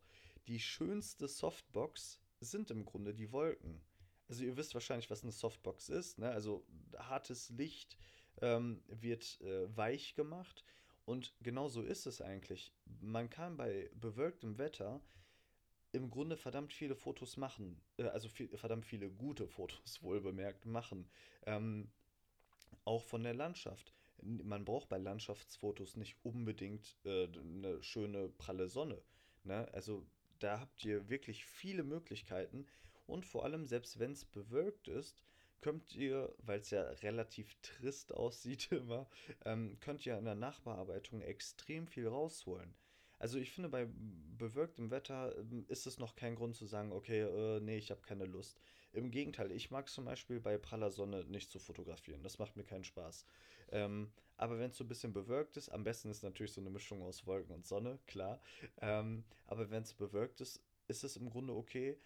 Die 0.48 0.60
schönste 0.60 1.28
Softbox 1.28 2.20
sind 2.50 2.70
im 2.70 2.84
Grunde 2.84 3.14
die 3.14 3.32
Wolken. 3.32 3.80
Also 4.28 4.44
ihr 4.44 4.56
wisst 4.56 4.74
wahrscheinlich, 4.74 5.10
was 5.10 5.22
eine 5.22 5.32
Softbox 5.32 5.88
ist. 5.88 6.18
Ne? 6.18 6.30
Also 6.30 6.66
hartes 6.96 7.50
Licht 7.50 7.96
ähm, 8.40 8.82
wird 8.88 9.40
äh, 9.42 9.76
weich 9.76 10.14
gemacht. 10.14 10.64
Und 11.04 11.34
genau 11.40 11.68
so 11.68 11.82
ist 11.82 12.06
es 12.06 12.20
eigentlich. 12.20 12.72
Man 13.00 13.28
kann 13.28 13.56
bei 13.56 13.90
bewölktem 13.94 14.58
Wetter 14.58 15.02
im 15.92 16.10
Grunde 16.10 16.36
verdammt 16.36 16.72
viele 16.72 16.94
Fotos 16.94 17.36
machen. 17.36 17.80
Äh, 17.98 18.04
also 18.04 18.28
viel, 18.28 18.48
verdammt 18.56 18.86
viele 18.86 19.10
gute 19.10 19.46
Fotos, 19.46 19.98
wohl 20.02 20.20
bemerkt, 20.20 20.64
machen. 20.64 21.10
Ähm, 21.46 21.90
auch 22.84 23.02
von 23.02 23.22
der 23.22 23.34
Landschaft. 23.34 23.92
Man 24.22 24.64
braucht 24.64 24.88
bei 24.88 24.98
Landschaftsfotos 24.98 25.96
nicht 25.96 26.16
unbedingt 26.22 26.96
äh, 27.04 27.24
eine 27.24 27.82
schöne 27.82 28.28
pralle 28.28 28.68
Sonne. 28.68 29.02
Ne? 29.44 29.68
Also 29.72 30.06
da 30.42 30.60
habt 30.60 30.84
ihr 30.84 31.08
wirklich 31.08 31.44
viele 31.44 31.82
Möglichkeiten 31.84 32.66
und 33.06 33.26
vor 33.26 33.44
allem, 33.44 33.66
selbst 33.66 33.98
wenn 33.98 34.12
es 34.12 34.24
bewölkt 34.24 34.88
ist, 34.88 35.22
könnt 35.60 35.94
ihr, 35.94 36.34
weil 36.38 36.60
es 36.60 36.70
ja 36.70 36.82
relativ 36.82 37.54
trist 37.62 38.14
aussieht 38.14 38.70
immer, 38.72 39.08
ähm, 39.44 39.78
könnt 39.80 40.04
ihr 40.04 40.18
in 40.18 40.24
der 40.24 40.34
Nachbearbeitung 40.34 41.22
extrem 41.22 41.86
viel 41.86 42.08
rausholen. 42.08 42.74
Also 43.18 43.38
ich 43.38 43.52
finde, 43.52 43.68
bei 43.68 43.88
bewölktem 44.36 44.90
Wetter 44.90 45.36
ähm, 45.38 45.64
ist 45.68 45.86
es 45.86 45.98
noch 45.98 46.16
kein 46.16 46.34
Grund 46.34 46.56
zu 46.56 46.66
sagen, 46.66 46.90
okay, 46.90 47.20
äh, 47.20 47.60
nee, 47.60 47.78
ich 47.78 47.90
habe 47.90 48.02
keine 48.02 48.24
Lust. 48.24 48.60
Im 48.92 49.10
Gegenteil, 49.10 49.50
ich 49.52 49.70
mag 49.70 49.88
zum 49.88 50.04
Beispiel 50.04 50.38
bei 50.38 50.58
praller 50.58 50.90
Sonne 50.90 51.24
nicht 51.24 51.50
zu 51.50 51.58
fotografieren. 51.58 52.22
Das 52.22 52.38
macht 52.38 52.56
mir 52.56 52.64
keinen 52.64 52.84
Spaß. 52.84 53.24
Ähm, 53.70 54.12
aber 54.36 54.58
wenn 54.58 54.70
es 54.70 54.76
so 54.76 54.84
ein 54.84 54.88
bisschen 54.88 55.14
bewölkt 55.14 55.56
ist, 55.56 55.70
am 55.70 55.82
besten 55.82 56.10
ist 56.10 56.22
natürlich 56.22 56.52
so 56.52 56.60
eine 56.60 56.70
Mischung 56.70 57.02
aus 57.02 57.26
Wolken 57.26 57.54
und 57.54 57.66
Sonne, 57.66 57.98
klar. 58.06 58.40
Ähm, 58.80 59.24
aber 59.46 59.70
wenn 59.70 59.82
es 59.82 59.94
bewölkt 59.94 60.40
ist, 60.42 60.60
ist 60.88 61.04
es 61.04 61.16
im 61.16 61.30
Grunde 61.30 61.54
okay. 61.54 61.98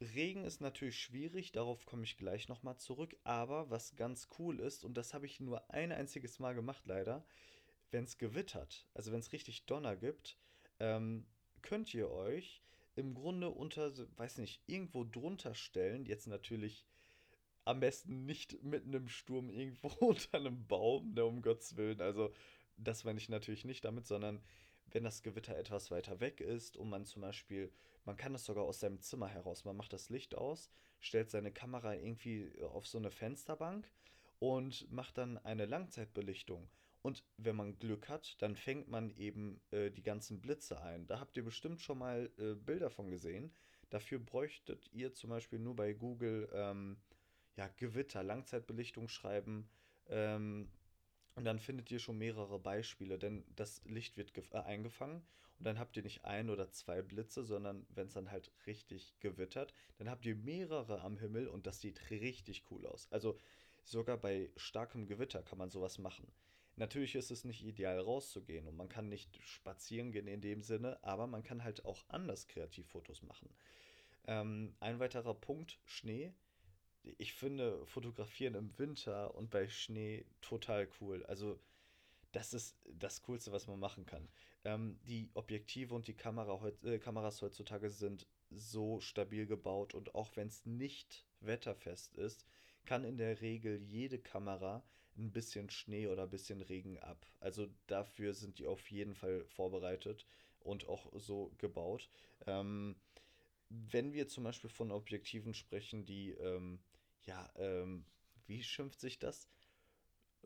Regen 0.00 0.44
ist 0.44 0.60
natürlich 0.60 1.00
schwierig, 1.00 1.52
darauf 1.52 1.84
komme 1.86 2.04
ich 2.04 2.16
gleich 2.16 2.48
nochmal 2.48 2.76
zurück. 2.76 3.16
Aber 3.24 3.70
was 3.70 3.96
ganz 3.96 4.28
cool 4.38 4.60
ist, 4.60 4.84
und 4.84 4.94
das 4.94 5.14
habe 5.14 5.26
ich 5.26 5.40
nur 5.40 5.68
ein 5.70 5.90
einziges 5.90 6.38
Mal 6.38 6.54
gemacht 6.54 6.86
leider, 6.86 7.24
wenn 7.90 8.04
es 8.04 8.18
gewittert, 8.18 8.86
also 8.94 9.12
wenn 9.12 9.20
es 9.20 9.32
richtig 9.32 9.66
Donner 9.66 9.96
gibt, 9.96 10.36
ähm, 10.80 11.26
könnt 11.62 11.94
ihr 11.94 12.10
euch 12.10 12.62
im 12.96 13.14
Grunde 13.14 13.50
unter, 13.50 13.92
weiß 14.16 14.38
nicht, 14.38 14.62
irgendwo 14.66 15.04
drunter 15.04 15.54
stellen. 15.54 16.06
Jetzt 16.06 16.26
natürlich 16.26 16.84
am 17.64 17.80
besten 17.80 18.26
nicht 18.26 18.62
mitten 18.62 18.92
im 18.92 19.08
Sturm 19.08 19.50
irgendwo 19.50 19.88
unter 20.06 20.38
einem 20.38 20.66
Baum, 20.66 21.14
ne, 21.14 21.24
um 21.24 21.42
Gottes 21.42 21.76
Willen. 21.76 22.00
Also, 22.00 22.32
das 22.76 23.04
meine 23.04 23.18
ich 23.18 23.28
natürlich 23.28 23.64
nicht 23.64 23.84
damit, 23.84 24.06
sondern 24.06 24.42
wenn 24.86 25.04
das 25.04 25.22
Gewitter 25.22 25.56
etwas 25.56 25.90
weiter 25.90 26.20
weg 26.20 26.40
ist 26.40 26.76
und 26.76 26.88
man 26.88 27.04
zum 27.04 27.22
Beispiel, 27.22 27.72
man 28.04 28.16
kann 28.16 28.32
das 28.32 28.44
sogar 28.44 28.64
aus 28.64 28.80
seinem 28.80 29.00
Zimmer 29.00 29.28
heraus, 29.28 29.64
man 29.64 29.76
macht 29.76 29.92
das 29.92 30.10
Licht 30.10 30.34
aus, 30.34 30.70
stellt 31.00 31.30
seine 31.30 31.52
Kamera 31.52 31.94
irgendwie 31.94 32.52
auf 32.62 32.86
so 32.86 32.98
eine 32.98 33.10
Fensterbank 33.10 33.90
und 34.38 34.90
macht 34.92 35.18
dann 35.18 35.38
eine 35.38 35.66
Langzeitbelichtung. 35.66 36.68
Und 37.04 37.22
wenn 37.36 37.54
man 37.54 37.78
Glück 37.78 38.08
hat, 38.08 38.40
dann 38.40 38.56
fängt 38.56 38.88
man 38.88 39.10
eben 39.10 39.60
äh, 39.72 39.90
die 39.90 40.02
ganzen 40.02 40.40
Blitze 40.40 40.80
ein. 40.80 41.06
Da 41.06 41.20
habt 41.20 41.36
ihr 41.36 41.44
bestimmt 41.44 41.82
schon 41.82 41.98
mal 41.98 42.30
äh, 42.38 42.54
Bilder 42.54 42.88
von 42.88 43.10
gesehen. 43.10 43.52
Dafür 43.90 44.18
bräuchtet 44.18 44.88
ihr 44.90 45.12
zum 45.12 45.28
Beispiel 45.28 45.58
nur 45.58 45.76
bei 45.76 45.92
Google 45.92 46.48
ähm, 46.54 46.96
ja, 47.56 47.68
Gewitter, 47.76 48.22
Langzeitbelichtung 48.22 49.08
schreiben. 49.08 49.68
Ähm, 50.06 50.70
und 51.34 51.44
dann 51.44 51.58
findet 51.58 51.90
ihr 51.90 51.98
schon 51.98 52.16
mehrere 52.16 52.58
Beispiele, 52.58 53.18
denn 53.18 53.44
das 53.54 53.84
Licht 53.84 54.16
wird 54.16 54.32
äh, 54.52 54.56
eingefangen 54.60 55.26
und 55.58 55.66
dann 55.66 55.78
habt 55.78 55.98
ihr 55.98 56.02
nicht 56.02 56.24
ein 56.24 56.48
oder 56.48 56.70
zwei 56.70 57.02
Blitze, 57.02 57.44
sondern 57.44 57.86
wenn 57.90 58.06
es 58.06 58.14
dann 58.14 58.30
halt 58.30 58.50
richtig 58.66 59.14
gewittert, 59.20 59.74
dann 59.98 60.08
habt 60.08 60.24
ihr 60.24 60.36
mehrere 60.36 61.02
am 61.02 61.18
Himmel 61.18 61.48
und 61.48 61.66
das 61.66 61.82
sieht 61.82 62.10
richtig 62.10 62.64
cool 62.70 62.86
aus. 62.86 63.08
Also 63.10 63.38
sogar 63.82 64.16
bei 64.16 64.50
starkem 64.56 65.06
Gewitter 65.06 65.42
kann 65.42 65.58
man 65.58 65.68
sowas 65.68 65.98
machen. 65.98 66.32
Natürlich 66.76 67.14
ist 67.14 67.30
es 67.30 67.44
nicht 67.44 67.64
ideal 67.64 68.00
rauszugehen 68.00 68.66
und 68.66 68.76
man 68.76 68.88
kann 68.88 69.08
nicht 69.08 69.38
spazieren 69.44 70.10
gehen 70.10 70.26
in 70.26 70.40
dem 70.40 70.60
Sinne, 70.60 71.02
aber 71.04 71.26
man 71.26 71.44
kann 71.44 71.62
halt 71.62 71.84
auch 71.84 72.04
anders 72.08 72.48
kreativ 72.48 72.88
Fotos 72.88 73.22
machen. 73.22 73.48
Ähm, 74.26 74.74
ein 74.80 74.98
weiterer 74.98 75.34
Punkt, 75.34 75.78
Schnee. 75.84 76.32
Ich 77.18 77.34
finde 77.34 77.86
Fotografieren 77.86 78.54
im 78.54 78.76
Winter 78.78 79.34
und 79.34 79.50
bei 79.50 79.68
Schnee 79.68 80.24
total 80.40 80.88
cool. 81.00 81.24
Also 81.26 81.60
das 82.32 82.52
ist 82.52 82.76
das 82.86 83.22
Coolste, 83.22 83.52
was 83.52 83.68
man 83.68 83.78
machen 83.78 84.06
kann. 84.06 84.28
Ähm, 84.64 84.98
die 85.06 85.30
Objektive 85.34 85.94
und 85.94 86.08
die 86.08 86.16
Kamera 86.16 86.60
äh, 86.82 86.98
Kameras 86.98 87.40
heutzutage 87.42 87.90
sind 87.90 88.26
so 88.50 89.00
stabil 89.00 89.46
gebaut 89.46 89.94
und 89.94 90.14
auch 90.14 90.34
wenn 90.34 90.48
es 90.48 90.66
nicht 90.66 91.24
wetterfest 91.40 92.14
ist, 92.14 92.44
kann 92.84 93.04
in 93.04 93.16
der 93.16 93.40
Regel 93.40 93.80
jede 93.82 94.18
Kamera 94.18 94.82
ein 95.16 95.32
bisschen 95.32 95.70
Schnee 95.70 96.08
oder 96.08 96.24
ein 96.24 96.30
bisschen 96.30 96.62
Regen 96.62 96.98
ab. 96.98 97.26
Also 97.40 97.68
dafür 97.86 98.34
sind 98.34 98.58
die 98.58 98.66
auf 98.66 98.90
jeden 98.90 99.14
Fall 99.14 99.44
vorbereitet 99.44 100.26
und 100.60 100.88
auch 100.88 101.10
so 101.14 101.52
gebaut. 101.58 102.08
Ähm, 102.46 102.96
wenn 103.68 104.12
wir 104.12 104.28
zum 104.28 104.44
Beispiel 104.44 104.70
von 104.70 104.90
Objektiven 104.90 105.54
sprechen, 105.54 106.04
die, 106.04 106.30
ähm, 106.32 106.80
ja, 107.22 107.50
ähm, 107.56 108.04
wie 108.46 108.62
schimpft 108.62 109.00
sich 109.00 109.18
das? 109.18 109.48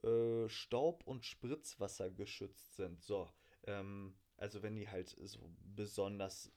Äh, 0.03 0.49
Staub- 0.49 1.07
und 1.07 1.25
Spritzwasser 1.25 2.11
geschützt 2.11 2.77
sind. 2.77 3.03
So, 3.03 3.29
ähm, 3.67 4.15
also 4.37 4.63
wenn 4.63 4.77
die 4.77 4.89
halt 4.89 5.17
so 5.25 5.41
besonders 5.75 6.53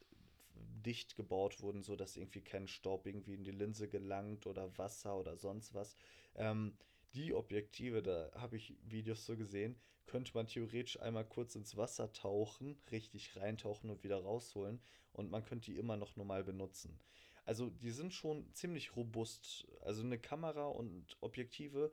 dicht 0.54 1.16
gebaut 1.16 1.62
wurden, 1.62 1.84
so 1.84 1.96
dass 1.96 2.18
irgendwie 2.18 2.42
kein 2.42 2.68
Staub 2.68 3.06
irgendwie 3.06 3.34
in 3.34 3.44
die 3.44 3.52
Linse 3.52 3.88
gelangt 3.88 4.48
oder 4.48 4.78
Wasser 4.78 5.18
oder 5.18 5.38
sonst 5.38 5.74
was. 5.74 5.96
Ähm, 6.36 6.78
die 7.14 7.34
Objektive, 7.34 8.02
da 8.02 8.32
habe 8.36 8.58
ich 8.58 8.76
Videos 8.84 9.26
so 9.26 9.36
gesehen, 9.36 9.76
könnte 10.06 10.32
man 10.34 10.48
theoretisch 10.48 11.00
einmal 11.00 11.26
kurz 11.26 11.56
ins 11.56 11.78
Wasser 11.78 12.12
tauchen, 12.14 12.78
richtig 12.92 13.36
reintauchen 13.36 13.90
und 13.90 14.04
wieder 14.04 14.22
rausholen 14.22 14.82
und 15.14 15.30
man 15.30 15.44
könnte 15.44 15.72
die 15.72 15.78
immer 15.78 15.98
noch 15.98 16.16
normal 16.16 16.44
benutzen. 16.44 17.00
Also 17.46 17.70
die 17.70 17.92
sind 17.92 18.14
schon 18.14 18.54
ziemlich 18.54 18.96
robust. 18.96 19.68
Also 19.82 20.04
eine 20.04 20.20
Kamera 20.20 20.68
und 20.68 21.18
Objektive, 21.22 21.92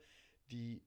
die 0.50 0.82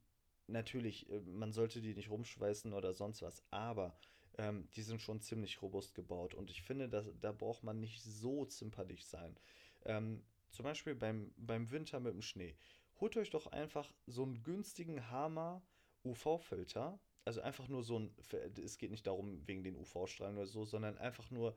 natürlich, 0.47 1.09
äh, 1.09 1.19
man 1.21 1.51
sollte 1.51 1.81
die 1.81 1.93
nicht 1.93 2.09
rumschweißen 2.09 2.73
oder 2.73 2.93
sonst 2.93 3.21
was, 3.21 3.43
aber 3.50 3.97
ähm, 4.38 4.69
die 4.75 4.81
sind 4.81 5.01
schon 5.01 5.21
ziemlich 5.21 5.61
robust 5.61 5.93
gebaut 5.95 6.33
und 6.33 6.50
ich 6.50 6.61
finde, 6.61 6.89
dass, 6.89 7.05
da 7.19 7.31
braucht 7.31 7.63
man 7.63 7.79
nicht 7.79 8.01
so 8.01 8.45
zimperlich 8.45 9.05
sein. 9.05 9.38
Ähm, 9.85 10.23
zum 10.51 10.63
Beispiel 10.63 10.95
beim, 10.95 11.33
beim 11.38 11.71
Winter 11.71 12.00
mit 12.00 12.13
dem 12.13 12.21
Schnee 12.21 12.55
holt 13.01 13.17
euch 13.17 13.31
doch 13.31 13.48
einfach 13.48 13.91
so 14.08 14.24
einen 14.24 14.43
günstigen 14.43 15.10
Hammer 15.10 15.62
UV-Filter. 16.05 17.00
Also 17.25 17.41
einfach 17.41 17.67
nur 17.67 17.84
so 17.84 18.00
ein, 18.00 18.15
es 18.63 18.77
geht 18.77 18.91
nicht 18.91 19.05
darum 19.05 19.46
wegen 19.48 19.63
den 19.63 19.75
UV-Strahlen 19.75 20.38
oder 20.38 20.48
so, 20.48 20.65
sondern 20.65 20.98
einfach 20.98 21.29
nur 21.29 21.55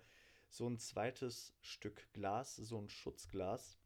so 0.48 0.68
ein 0.68 0.78
zweites 0.78 1.54
Stück 1.60 2.12
Glas, 2.12 2.56
so 2.56 2.78
ein 2.78 2.88
Schutzglas. 2.88 3.78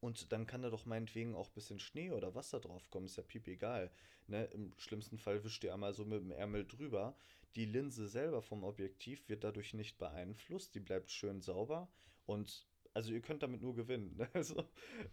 Und 0.00 0.32
dann 0.32 0.46
kann 0.46 0.62
da 0.62 0.70
doch 0.70 0.86
meinetwegen 0.86 1.34
auch 1.34 1.48
ein 1.48 1.54
bisschen 1.54 1.78
Schnee 1.78 2.10
oder 2.10 2.34
Wasser 2.34 2.60
drauf 2.60 2.88
kommen, 2.90 3.06
ist 3.06 3.16
ja 3.16 3.22
piep 3.22 3.48
egal. 3.48 3.90
Ne? 4.26 4.44
Im 4.46 4.72
schlimmsten 4.78 5.18
Fall 5.18 5.44
wischt 5.44 5.62
ihr 5.64 5.74
einmal 5.74 5.92
so 5.92 6.04
mit 6.04 6.20
dem 6.20 6.30
Ärmel 6.30 6.66
drüber. 6.66 7.14
Die 7.54 7.66
Linse 7.66 8.08
selber 8.08 8.40
vom 8.40 8.64
Objektiv 8.64 9.28
wird 9.28 9.44
dadurch 9.44 9.74
nicht 9.74 9.98
beeinflusst, 9.98 10.74
die 10.74 10.80
bleibt 10.80 11.10
schön 11.10 11.40
sauber 11.40 11.88
und 12.24 12.66
also 12.94 13.12
ihr 13.12 13.20
könnt 13.20 13.42
damit 13.42 13.60
nur 13.62 13.74
gewinnen. 13.74 14.14
Ne? 14.16 14.28
Also, 14.32 14.68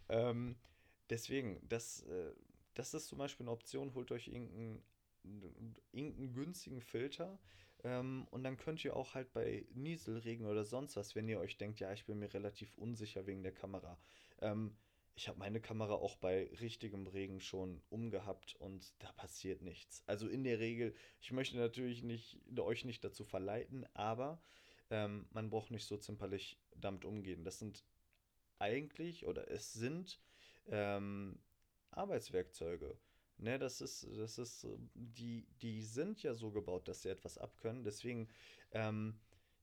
ähm, 0.08 0.56
Deswegen, 1.10 1.60
das, 1.68 2.02
äh, 2.02 2.32
das 2.74 2.94
ist 2.94 3.08
zum 3.08 3.18
Beispiel 3.18 3.44
eine 3.44 3.52
Option, 3.52 3.94
holt 3.94 4.12
euch 4.12 4.28
irgendeinen, 4.28 4.82
irgendeinen 5.92 6.32
günstigen 6.32 6.80
Filter. 6.80 7.38
Ähm, 7.84 8.26
und 8.30 8.42
dann 8.42 8.56
könnt 8.56 8.84
ihr 8.84 8.96
auch 8.96 9.14
halt 9.14 9.32
bei 9.32 9.66
Nieselregen 9.74 10.46
oder 10.46 10.64
sonst 10.64 10.96
was, 10.96 11.14
wenn 11.14 11.28
ihr 11.28 11.38
euch 11.38 11.56
denkt, 11.58 11.80
ja, 11.80 11.92
ich 11.92 12.06
bin 12.06 12.18
mir 12.18 12.32
relativ 12.32 12.76
unsicher 12.76 13.26
wegen 13.26 13.42
der 13.42 13.52
Kamera. 13.52 13.98
Ähm, 14.40 14.76
ich 15.14 15.26
habe 15.26 15.38
meine 15.40 15.60
Kamera 15.60 15.94
auch 15.94 16.14
bei 16.16 16.48
richtigem 16.60 17.08
Regen 17.08 17.40
schon 17.40 17.82
umgehabt 17.88 18.54
und 18.60 18.94
da 19.00 19.10
passiert 19.12 19.62
nichts. 19.62 20.04
Also 20.06 20.28
in 20.28 20.44
der 20.44 20.60
Regel, 20.60 20.94
ich 21.20 21.32
möchte 21.32 21.56
natürlich 21.56 22.04
nicht, 22.04 22.38
euch 22.56 22.84
nicht 22.84 23.02
dazu 23.02 23.24
verleiten, 23.24 23.84
aber 23.94 24.40
ähm, 24.90 25.26
man 25.30 25.50
braucht 25.50 25.72
nicht 25.72 25.86
so 25.86 25.96
zimperlich 25.96 26.60
damit 26.76 27.04
umgehen. 27.04 27.44
Das 27.44 27.58
sind 27.58 27.84
eigentlich 28.60 29.26
oder 29.26 29.50
es 29.50 29.72
sind 29.72 30.20
ähm, 30.70 31.38
Arbeitswerkzeuge. 31.90 32.96
Ne, 33.38 33.58
das 33.58 33.80
ist, 33.80 34.08
das 34.16 34.38
ist, 34.38 34.66
die, 34.94 35.46
die 35.62 35.82
sind 35.82 36.22
ja 36.24 36.34
so 36.34 36.50
gebaut, 36.50 36.88
dass 36.88 37.02
sie 37.02 37.08
etwas 37.08 37.38
abkönnen. 37.38 37.84
Deswegen 37.84 38.28
ähm, 38.72 39.20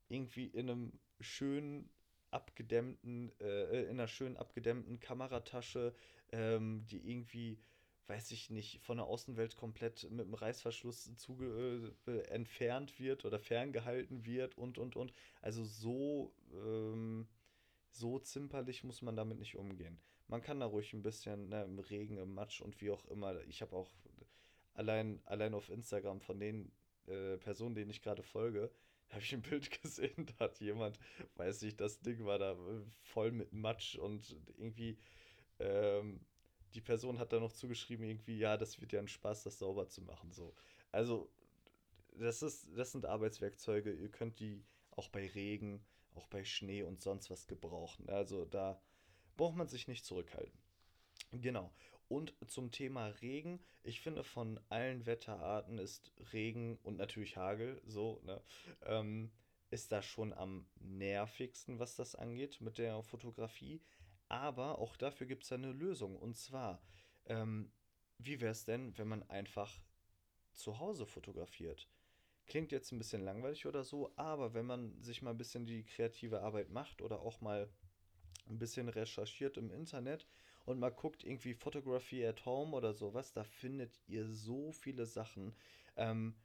irgendwie 0.07 0.45
in 0.45 0.69
einem 0.69 0.99
schönen 1.19 1.89
abgedämmten, 2.31 3.31
äh, 3.41 3.83
in 3.83 3.91
einer 3.91 4.07
schön 4.07 4.37
abgedämmten 4.37 4.99
Kameratasche, 5.01 5.93
ähm, 6.31 6.85
die 6.87 7.09
irgendwie, 7.09 7.59
weiß 8.07 8.31
ich 8.31 8.49
nicht, 8.49 8.81
von 8.81 8.97
der 8.97 9.07
Außenwelt 9.07 9.57
komplett 9.57 10.09
mit 10.09 10.25
dem 10.25 10.33
Reißverschluss 10.35 11.13
zuge 11.17 11.93
äh, 12.07 12.19
entfernt 12.29 12.97
wird 12.97 13.25
oder 13.25 13.39
ferngehalten 13.39 14.25
wird 14.25 14.57
und 14.57 14.77
und 14.77 14.95
und. 14.95 15.13
Also 15.41 15.65
so, 15.65 16.33
ähm, 16.53 17.27
so 17.91 18.19
zimperlich 18.19 18.85
muss 18.85 19.01
man 19.01 19.17
damit 19.17 19.39
nicht 19.39 19.57
umgehen 19.57 19.99
man 20.27 20.41
kann 20.41 20.59
da 20.59 20.65
ruhig 20.65 20.93
ein 20.93 21.03
bisschen 21.03 21.49
ne, 21.49 21.63
im 21.63 21.79
Regen, 21.79 22.17
im 22.17 22.33
Matsch 22.33 22.61
und 22.61 22.79
wie 22.81 22.91
auch 22.91 23.05
immer. 23.05 23.39
Ich 23.47 23.61
habe 23.61 23.75
auch 23.75 23.91
allein, 24.73 25.21
allein 25.25 25.53
auf 25.53 25.69
Instagram 25.69 26.21
von 26.21 26.39
den 26.39 26.71
äh, 27.07 27.37
Personen, 27.37 27.75
denen 27.75 27.91
ich 27.91 28.01
gerade 28.01 28.23
folge, 28.23 28.71
habe 29.09 29.21
ich 29.21 29.33
ein 29.33 29.41
Bild 29.41 29.69
gesehen, 29.81 30.25
da 30.25 30.45
hat 30.45 30.59
jemand, 30.59 30.99
weiß 31.35 31.61
ich, 31.63 31.75
das 31.75 31.99
Ding 31.99 32.25
war 32.25 32.39
da 32.39 32.53
äh, 32.53 32.81
voll 33.03 33.31
mit 33.31 33.53
Matsch 33.53 33.95
und 33.95 34.35
irgendwie 34.57 34.97
ähm, 35.59 36.19
die 36.73 36.81
Person 36.81 37.19
hat 37.19 37.31
da 37.31 37.39
noch 37.39 37.53
zugeschrieben, 37.53 38.05
irgendwie, 38.05 38.37
ja, 38.37 38.57
das 38.57 38.81
wird 38.81 38.91
ja 38.91 38.99
ein 38.99 39.07
Spaß, 39.07 39.43
das 39.43 39.59
sauber 39.59 39.87
zu 39.87 40.01
machen. 40.01 40.31
So. 40.31 40.53
Also, 40.91 41.29
das, 42.19 42.41
ist, 42.41 42.67
das 42.75 42.91
sind 42.91 43.05
Arbeitswerkzeuge, 43.05 43.93
ihr 43.93 44.09
könnt 44.09 44.39
die 44.39 44.63
auch 44.91 45.07
bei 45.09 45.27
Regen, 45.27 45.85
auch 46.15 46.27
bei 46.27 46.43
Schnee 46.43 46.83
und 46.83 47.01
sonst 47.01 47.29
was 47.29 47.47
gebrauchen. 47.47 48.09
Also 48.09 48.45
da 48.45 48.81
braucht 49.35 49.55
man 49.55 49.67
sich 49.67 49.87
nicht 49.87 50.05
zurückhalten. 50.05 50.57
Genau. 51.31 51.71
Und 52.07 52.35
zum 52.47 52.71
Thema 52.71 53.07
Regen, 53.21 53.59
ich 53.83 53.99
finde 54.01 54.23
von 54.23 54.59
allen 54.69 55.05
Wetterarten 55.05 55.79
ist 55.79 56.11
Regen 56.33 56.77
und 56.83 56.97
natürlich 56.97 57.35
Hagel, 57.35 57.81
so, 57.85 58.21
ne, 58.23 58.41
ähm, 58.83 59.31
ist 59.71 59.91
da 59.91 60.01
schon 60.01 60.31
am 60.33 60.67
nervigsten, 60.79 61.79
was 61.79 61.95
das 61.95 62.15
angeht 62.15 62.61
mit 62.61 62.77
der 62.77 63.01
Fotografie. 63.01 63.81
Aber 64.27 64.79
auch 64.79 64.95
dafür 64.97 65.27
gibt 65.27 65.43
es 65.43 65.51
eine 65.51 65.71
Lösung. 65.71 66.15
Und 66.17 66.37
zwar, 66.37 66.81
ähm, 67.25 67.71
wie 68.19 68.39
wäre 68.39 68.51
es 68.51 68.65
denn, 68.65 68.97
wenn 68.97 69.07
man 69.07 69.23
einfach 69.29 69.81
zu 70.53 70.79
Hause 70.79 71.05
fotografiert? 71.05 71.89
Klingt 72.45 72.71
jetzt 72.71 72.91
ein 72.91 72.99
bisschen 72.99 73.23
langweilig 73.23 73.65
oder 73.65 73.83
so, 73.83 74.13
aber 74.15 74.53
wenn 74.53 74.67
man 74.67 75.01
sich 75.01 75.23
mal 75.23 75.31
ein 75.31 75.37
bisschen 75.37 75.65
die 75.65 75.83
kreative 75.83 76.41
Arbeit 76.41 76.69
macht 76.69 77.01
oder 77.01 77.21
auch 77.21 77.41
mal 77.41 77.69
ein 78.49 78.59
bisschen 78.59 78.89
recherchiert 78.89 79.57
im 79.57 79.71
Internet 79.71 80.27
und 80.65 80.79
mal 80.79 80.89
guckt 80.89 81.23
irgendwie 81.23 81.53
Photography 81.53 82.25
at 82.25 82.45
Home 82.45 82.75
oder 82.75 82.93
sowas, 82.93 83.33
da 83.33 83.43
findet 83.43 83.99
ihr 84.07 84.27
so 84.27 84.71
viele 84.71 85.05
Sachen. 85.05 85.55
Ähm, 85.95 86.35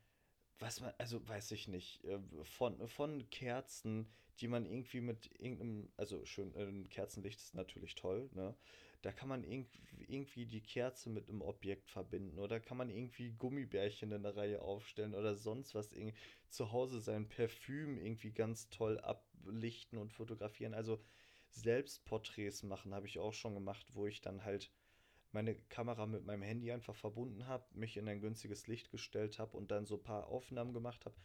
was 0.59 0.81
man, 0.81 0.93
also 0.99 1.27
weiß 1.27 1.53
ich 1.53 1.69
nicht, 1.69 2.05
äh, 2.05 2.19
von, 2.43 2.87
von 2.87 3.29
Kerzen, 3.31 4.07
die 4.41 4.49
man 4.49 4.67
irgendwie 4.67 5.01
mit 5.01 5.31
irgendeinem, 5.41 5.91
also 5.97 6.25
schön, 6.25 6.55
äh, 6.55 6.89
Kerzenlicht 6.89 7.41
ist 7.41 7.55
natürlich 7.55 7.95
toll, 7.95 8.31
ne? 8.35 8.55
Da 9.03 9.13
kann 9.13 9.31
man 9.31 9.45
irgendwie 9.45 10.45
die 10.45 10.61
Kerze 10.61 11.09
mit 11.09 11.31
einem 11.31 11.41
Objekt 11.41 11.89
verbinden 11.91 12.39
oder 12.39 12.61
kann 12.61 12.77
man 12.77 12.91
irgendwie 12.91 13.33
Gummibärchen 13.33 14.13
in 14.13 14.23
der 14.23 14.37
Reihe 14.37 14.61
aufstellen 14.61 15.15
oder 15.15 15.37
sonst 15.37 15.75
was 15.75 15.89
zu 16.51 16.73
Hause 16.73 17.01
sein 17.01 17.27
Parfüm 17.27 17.97
irgendwie 17.97 18.33
ganz 18.33 18.69
toll 18.69 18.99
ablichten 18.99 19.99
und 19.99 20.13
fotografieren. 20.13 20.75
Also 20.75 21.01
Selbstporträts 21.51 22.63
machen, 22.63 22.95
habe 22.95 23.07
ich 23.07 23.19
auch 23.19 23.33
schon 23.33 23.55
gemacht, 23.55 23.87
wo 23.95 24.07
ich 24.07 24.21
dann 24.21 24.45
halt 24.45 24.71
meine 25.33 25.55
Kamera 25.55 26.07
mit 26.07 26.25
meinem 26.25 26.43
Handy 26.43 26.73
einfach 26.73 26.95
verbunden 26.95 27.47
habe, 27.47 27.65
mich 27.73 27.97
in 27.97 28.09
ein 28.09 28.21
günstiges 28.21 28.67
Licht 28.67 28.91
gestellt 28.91 29.39
habe 29.39 29.57
und 29.57 29.71
dann 29.71 29.87
so 29.87 29.97
ein 29.97 30.03
paar 30.03 30.27
Aufnahmen 30.27 30.73
gemacht 30.73 31.05
habe. 31.05 31.17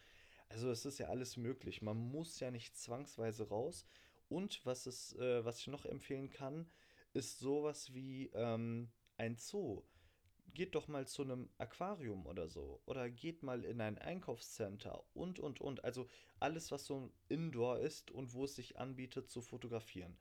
Also 0.49 0.69
es 0.69 0.85
ist 0.85 0.99
ja 0.99 1.07
alles 1.07 1.37
möglich. 1.37 1.81
Man 1.81 1.97
muss 1.97 2.39
ja 2.39 2.51
nicht 2.51 2.77
zwangsweise 2.77 3.47
raus. 3.49 3.85
Und 4.29 4.65
was, 4.65 4.85
es, 4.85 5.15
äh, 5.15 5.43
was 5.43 5.59
ich 5.59 5.67
noch 5.67 5.85
empfehlen 5.85 6.29
kann, 6.29 6.69
ist 7.13 7.39
sowas 7.39 7.93
wie 7.93 8.29
ähm, 8.33 8.91
ein 9.17 9.37
Zoo 9.37 9.83
geht 10.55 10.73
doch 10.73 10.87
mal 10.87 11.05
zu 11.05 11.21
einem 11.21 11.49
Aquarium 11.59 12.25
oder 12.25 12.47
so. 12.47 12.81
Oder 12.85 13.11
geht 13.11 13.43
mal 13.43 13.63
in 13.63 13.79
ein 13.81 13.99
Einkaufscenter 13.99 15.03
und, 15.13 15.39
und, 15.39 15.61
und. 15.61 15.83
Also 15.83 16.07
alles, 16.39 16.71
was 16.71 16.85
so 16.85 17.11
Indoor 17.29 17.79
ist 17.79 18.09
und 18.09 18.33
wo 18.33 18.45
es 18.45 18.55
sich 18.55 18.79
anbietet 18.79 19.29
zu 19.29 19.41
fotografieren. 19.41 20.17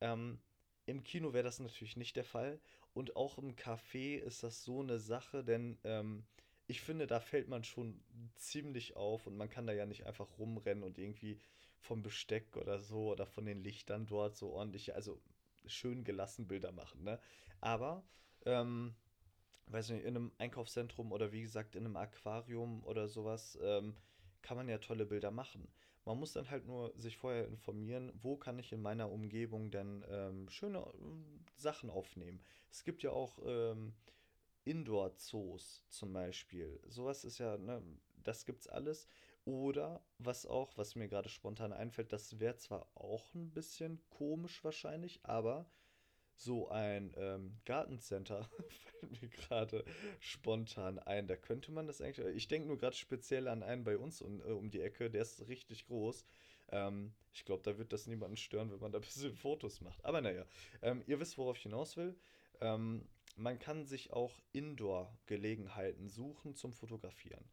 Ähm, 0.00 0.38
Im 0.86 1.02
Kino 1.02 1.32
wäre 1.32 1.44
das 1.44 1.58
natürlich 1.58 1.96
nicht 1.96 2.14
der 2.14 2.24
Fall. 2.24 2.60
Und 2.92 3.16
auch 3.16 3.38
im 3.38 3.56
Café 3.56 4.18
ist 4.18 4.44
das 4.44 4.62
so 4.62 4.80
eine 4.80 4.98
Sache, 4.98 5.42
denn 5.42 5.78
ähm, 5.84 6.24
ich 6.66 6.80
finde, 6.82 7.06
da 7.06 7.18
fällt 7.18 7.48
man 7.48 7.64
schon 7.64 8.00
ziemlich 8.36 8.96
auf 8.96 9.26
und 9.26 9.36
man 9.36 9.50
kann 9.50 9.66
da 9.66 9.72
ja 9.72 9.86
nicht 9.86 10.06
einfach 10.06 10.38
rumrennen 10.38 10.84
und 10.84 10.98
irgendwie 10.98 11.40
vom 11.80 12.02
Besteck 12.02 12.56
oder 12.56 12.78
so 12.78 13.10
oder 13.10 13.26
von 13.26 13.44
den 13.44 13.62
Lichtern 13.62 14.06
dort 14.06 14.36
so 14.36 14.50
ordentlich, 14.50 14.94
also 14.94 15.20
schön 15.66 16.04
gelassen 16.04 16.46
Bilder 16.46 16.72
machen, 16.72 17.02
ne? 17.02 17.18
Aber 17.60 18.04
ähm, 18.44 18.94
weiß 19.72 19.90
nicht, 19.90 20.04
in 20.04 20.16
einem 20.16 20.32
Einkaufszentrum 20.38 21.12
oder 21.12 21.32
wie 21.32 21.42
gesagt 21.42 21.74
in 21.76 21.84
einem 21.84 21.96
Aquarium 21.96 22.84
oder 22.84 23.08
sowas, 23.08 23.58
ähm, 23.62 23.96
kann 24.42 24.56
man 24.56 24.68
ja 24.68 24.78
tolle 24.78 25.06
Bilder 25.06 25.30
machen. 25.30 25.68
Man 26.04 26.18
muss 26.18 26.32
dann 26.32 26.50
halt 26.50 26.66
nur 26.66 26.92
sich 26.96 27.16
vorher 27.16 27.46
informieren, 27.46 28.12
wo 28.14 28.36
kann 28.36 28.58
ich 28.58 28.72
in 28.72 28.80
meiner 28.80 29.10
Umgebung 29.10 29.70
denn 29.70 30.04
ähm, 30.08 30.48
schöne 30.48 30.78
äh, 30.78 31.60
Sachen 31.60 31.90
aufnehmen. 31.90 32.40
Es 32.70 32.84
gibt 32.84 33.02
ja 33.02 33.10
auch 33.12 33.38
ähm, 33.44 33.92
Indoor-Zoos 34.64 35.84
zum 35.88 36.12
Beispiel. 36.12 36.80
Sowas 36.86 37.24
ist 37.24 37.38
ja, 37.38 37.58
ne, 37.58 37.82
das 38.22 38.46
gibt's 38.46 38.66
alles. 38.66 39.06
Oder 39.44 40.02
was 40.18 40.46
auch, 40.46 40.76
was 40.76 40.94
mir 40.94 41.08
gerade 41.08 41.28
spontan 41.28 41.72
einfällt, 41.72 42.12
das 42.12 42.38
wäre 42.40 42.56
zwar 42.56 42.86
auch 42.94 43.34
ein 43.34 43.50
bisschen 43.50 44.00
komisch 44.10 44.62
wahrscheinlich, 44.64 45.20
aber 45.24 45.66
so 46.40 46.68
ein 46.70 47.12
ähm, 47.16 47.54
Gartencenter 47.66 48.48
fällt 48.98 49.22
mir 49.22 49.28
gerade 49.28 49.84
spontan 50.20 50.98
ein. 50.98 51.26
Da 51.26 51.36
könnte 51.36 51.70
man 51.70 51.86
das 51.86 52.00
eigentlich. 52.00 52.34
Ich 52.34 52.48
denke 52.48 52.68
nur 52.68 52.78
gerade 52.78 52.96
speziell 52.96 53.46
an 53.48 53.62
einen 53.62 53.84
bei 53.84 53.98
uns 53.98 54.22
um, 54.22 54.40
äh, 54.40 54.52
um 54.52 54.70
die 54.70 54.80
Ecke, 54.80 55.10
der 55.10 55.22
ist 55.22 55.46
richtig 55.48 55.86
groß. 55.86 56.24
Ähm, 56.70 57.12
ich 57.34 57.44
glaube, 57.44 57.62
da 57.62 57.76
wird 57.76 57.92
das 57.92 58.06
niemanden 58.06 58.36
stören, 58.36 58.70
wenn 58.70 58.80
man 58.80 58.92
da 58.92 58.98
ein 58.98 59.02
bisschen 59.02 59.34
Fotos 59.36 59.80
macht. 59.82 60.04
Aber 60.04 60.20
naja, 60.20 60.46
ähm, 60.82 61.02
ihr 61.06 61.20
wisst, 61.20 61.36
worauf 61.36 61.56
ich 61.56 61.64
hinaus 61.64 61.96
will. 61.96 62.16
Ähm, 62.60 63.06
man 63.36 63.58
kann 63.58 63.84
sich 63.84 64.12
auch 64.12 64.40
Indoor-Gelegenheiten 64.52 66.08
suchen 66.08 66.54
zum 66.54 66.72
Fotografieren. 66.72 67.44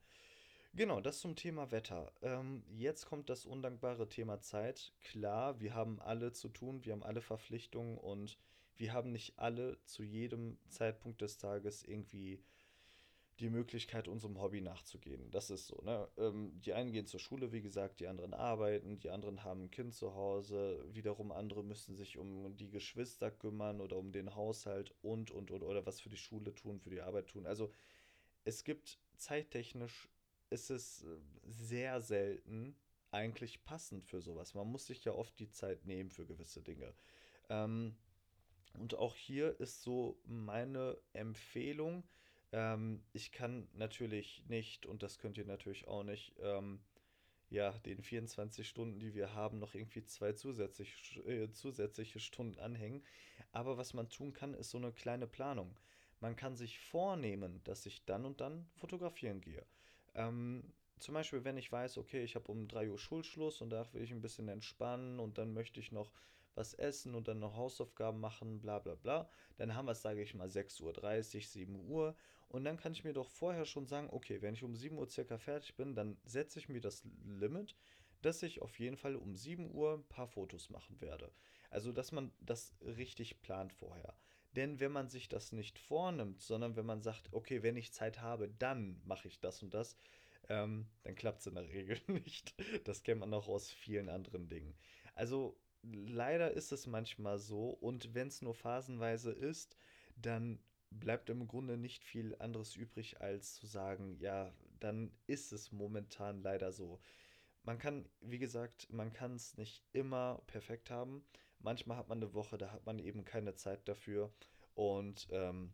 Genau, 0.74 1.02
das 1.02 1.20
zum 1.20 1.36
Thema 1.36 1.72
Wetter. 1.72 2.12
Ähm, 2.22 2.64
jetzt 2.70 3.06
kommt 3.06 3.30
das 3.30 3.46
undankbare 3.46 4.08
Thema 4.08 4.40
Zeit. 4.42 4.94
Klar, 5.02 5.60
wir 5.60 5.74
haben 5.74 6.00
alle 6.02 6.32
zu 6.32 6.50
tun, 6.50 6.86
wir 6.86 6.94
haben 6.94 7.04
alle 7.04 7.22
Verpflichtungen 7.22 7.98
und 7.98 8.38
wir 8.78 8.94
haben 8.94 9.12
nicht 9.12 9.38
alle 9.38 9.78
zu 9.86 10.04
jedem 10.04 10.58
Zeitpunkt 10.70 11.22
des 11.22 11.38
Tages 11.38 11.84
irgendwie 11.84 12.44
die 13.40 13.50
Möglichkeit, 13.50 14.08
unserem 14.08 14.40
Hobby 14.42 14.62
nachzugehen. 14.62 15.30
Das 15.30 15.50
ist 15.52 15.68
so. 15.68 15.80
Ne? 15.84 16.08
Ähm, 16.18 16.60
die 16.62 16.74
einen 16.74 16.92
gehen 16.92 17.06
zur 17.06 17.20
Schule, 17.20 17.52
wie 17.52 17.62
gesagt, 17.62 18.00
die 18.00 18.08
anderen 18.08 18.34
arbeiten, 18.34 19.00
die 19.00 19.12
anderen 19.12 19.44
haben 19.44 19.66
ein 19.66 19.72
Kind 19.72 19.94
zu 19.94 20.16
Hause, 20.16 20.84
wiederum 20.92 21.32
andere 21.32 21.64
müssen 21.64 21.96
sich 21.96 22.18
um 22.18 22.56
die 22.58 22.70
Geschwister 22.70 23.30
kümmern 23.30 23.80
oder 23.80 23.98
um 23.98 24.12
den 24.12 24.36
Haushalt 24.36 24.94
und, 25.02 25.30
und, 25.30 25.52
und, 25.52 25.64
oder 25.64 25.86
was 25.86 26.02
für 26.02 26.10
die 26.10 26.18
Schule 26.18 26.54
tun, 26.56 26.80
für 26.80 26.90
die 26.90 27.02
Arbeit 27.02 27.28
tun. 27.28 27.46
Also 27.46 27.72
es 28.44 28.64
gibt 28.64 29.00
zeittechnisch, 29.18 30.10
ist 30.50 30.72
es 30.72 31.04
äh, 31.04 31.18
sehr 31.46 32.02
selten 32.02 32.76
eigentlich 33.12 33.64
passend 33.64 34.04
für 34.04 34.22
sowas. 34.22 34.56
Man 34.56 34.68
muss 34.68 34.88
sich 34.88 35.06
ja 35.06 35.14
oft 35.14 35.38
die 35.40 35.50
Zeit 35.50 35.86
nehmen 35.86 36.10
für 36.10 36.26
gewisse 36.26 36.62
Dinge. 36.62 36.94
Ähm, 37.50 37.96
und 38.78 38.96
auch 38.96 39.16
hier 39.16 39.60
ist 39.60 39.82
so 39.82 40.20
meine 40.26 40.98
Empfehlung. 41.14 42.04
Ähm, 42.52 43.04
ich 43.14 43.32
kann 43.32 43.68
natürlich 43.74 44.44
nicht, 44.48 44.86
und 44.86 45.04
das 45.04 45.20
könnt 45.20 45.38
ihr 45.38 45.46
natürlich 45.46 45.88
auch 45.88 46.04
nicht, 46.04 46.34
ähm, 46.40 46.80
ja, 47.50 47.72
den 47.80 48.02
24 48.02 48.68
Stunden, 48.68 49.00
die 49.00 49.14
wir 49.14 49.34
haben, 49.34 49.60
noch 49.60 49.74
irgendwie 49.74 50.04
zwei 50.04 50.34
zusätzlich, 50.34 51.22
äh, 51.26 51.50
zusätzliche 51.52 52.20
Stunden 52.20 52.60
anhängen. 52.60 53.04
Aber 53.52 53.78
was 53.78 53.94
man 53.94 54.10
tun 54.10 54.34
kann, 54.34 54.54
ist 54.54 54.70
so 54.70 54.78
eine 54.78 54.92
kleine 54.92 55.28
Planung. 55.28 55.78
Man 56.20 56.36
kann 56.36 56.56
sich 56.56 56.80
vornehmen, 56.80 57.62
dass 57.64 57.86
ich 57.86 58.04
dann 58.06 58.26
und 58.26 58.42
dann 58.42 58.68
fotografieren 58.76 59.42
gehe. 59.42 59.66
Ähm, 60.16 60.64
zum 61.00 61.14
Beispiel, 61.14 61.44
wenn 61.44 61.58
ich 61.58 61.72
weiß, 61.72 61.98
okay, 62.00 62.24
ich 62.24 62.36
habe 62.36 62.52
um 62.52 62.68
3 62.68 62.90
Uhr 62.90 62.98
Schulschluss 62.98 63.62
und 63.62 63.70
da 63.70 63.92
will 63.94 64.02
ich 64.02 64.12
ein 64.12 64.22
bisschen 64.22 64.48
entspannen 64.48 65.20
und 65.20 65.38
dann 65.38 65.54
möchte 65.54 65.80
ich 65.80 65.92
noch 65.92 66.12
was 66.58 66.74
essen 66.74 67.16
und 67.16 67.28
dann 67.28 67.40
noch 67.40 67.56
Hausaufgaben 67.56 68.20
machen, 68.20 68.60
bla 68.60 68.80
bla 68.80 68.96
bla. 68.96 69.30
Dann 69.58 69.76
haben 69.76 69.86
wir 69.86 69.94
es, 69.94 70.02
sage 70.02 70.22
ich 70.22 70.34
mal, 70.34 70.48
6.30 70.48 70.84
Uhr, 70.84 71.42
7 71.42 71.90
Uhr. 71.90 72.16
Und 72.50 72.64
dann 72.64 72.78
kann 72.78 72.94
ich 72.94 73.04
mir 73.04 73.14
doch 73.14 73.30
vorher 73.30 73.66
schon 73.66 73.88
sagen, 73.88 74.10
okay, 74.12 74.42
wenn 74.42 74.54
ich 74.54 74.64
um 74.64 74.76
7 74.76 74.98
Uhr 74.98 75.10
circa 75.10 75.38
fertig 75.38 75.76
bin, 75.76 75.96
dann 75.96 76.18
setze 76.24 76.60
ich 76.60 76.70
mir 76.70 76.82
das 76.82 77.04
Limit, 77.26 77.76
dass 78.22 78.42
ich 78.44 78.62
auf 78.62 78.80
jeden 78.80 78.98
Fall 78.98 79.16
um 79.16 79.36
7 79.36 79.72
Uhr 79.74 79.96
ein 79.96 80.08
paar 80.08 80.28
Fotos 80.28 80.70
machen 80.70 81.00
werde. 81.02 81.32
Also, 81.70 81.92
dass 81.92 82.12
man 82.12 82.32
das 82.40 82.74
richtig 82.82 83.42
plant 83.42 83.74
vorher. 83.74 84.16
Denn 84.56 84.80
wenn 84.80 84.92
man 84.92 85.10
sich 85.10 85.28
das 85.28 85.52
nicht 85.52 85.78
vornimmt, 85.78 86.42
sondern 86.42 86.76
wenn 86.76 86.86
man 86.86 87.02
sagt, 87.02 87.32
okay, 87.32 87.62
wenn 87.64 87.78
ich 87.78 87.94
Zeit 87.94 88.22
habe, 88.22 88.48
dann 88.48 89.02
mache 89.06 89.28
ich 89.28 89.40
das 89.40 89.62
und 89.62 89.74
das, 89.74 89.98
ähm, 90.50 90.88
dann 91.04 91.16
klappt 91.16 91.42
es 91.42 91.48
in 91.48 91.56
der 91.56 91.70
Regel 91.74 92.00
nicht. 92.08 92.56
Das 92.86 93.04
kennt 93.04 93.20
man 93.20 93.34
auch 93.34 93.48
aus 93.48 93.70
vielen 93.70 94.10
anderen 94.10 94.50
Dingen. 94.50 94.76
Also 95.14 95.60
leider 95.84 96.52
ist 96.52 96.72
es 96.72 96.88
manchmal 96.88 97.40
so 97.40 97.70
und 97.70 98.14
wenn 98.14 98.28
es 98.28 98.42
nur 98.42 98.54
phasenweise 98.56 99.32
ist, 99.32 99.78
dann 100.16 100.60
bleibt 100.90 101.30
im 101.30 101.48
Grunde 101.48 101.78
nicht 101.78 102.04
viel 102.04 102.36
anderes 102.40 102.76
übrig, 102.76 103.22
als 103.22 103.56
zu 103.56 103.68
sagen, 103.68 104.18
ja, 104.20 104.54
dann 104.80 105.12
ist 105.28 105.52
es 105.52 105.72
momentan 105.72 106.42
leider 106.42 106.72
so. 106.72 107.00
Man 107.64 107.78
kann, 107.78 108.08
wie 108.22 108.40
gesagt, 108.40 108.88
man 108.92 109.12
kann 109.12 109.36
es 109.36 109.58
nicht 109.58 109.84
immer 109.92 110.42
perfekt 110.48 110.90
haben. 110.90 111.26
Manchmal 111.60 111.98
hat 111.98 112.08
man 112.08 112.20
eine 112.20 112.34
Woche, 112.34 112.58
da 112.58 112.72
hat 112.72 112.86
man 112.86 113.00
eben 113.00 113.26
keine 113.26 113.56
Zeit 113.56 113.88
dafür. 113.88 114.32
Und 114.74 115.28
ähm, 115.32 115.74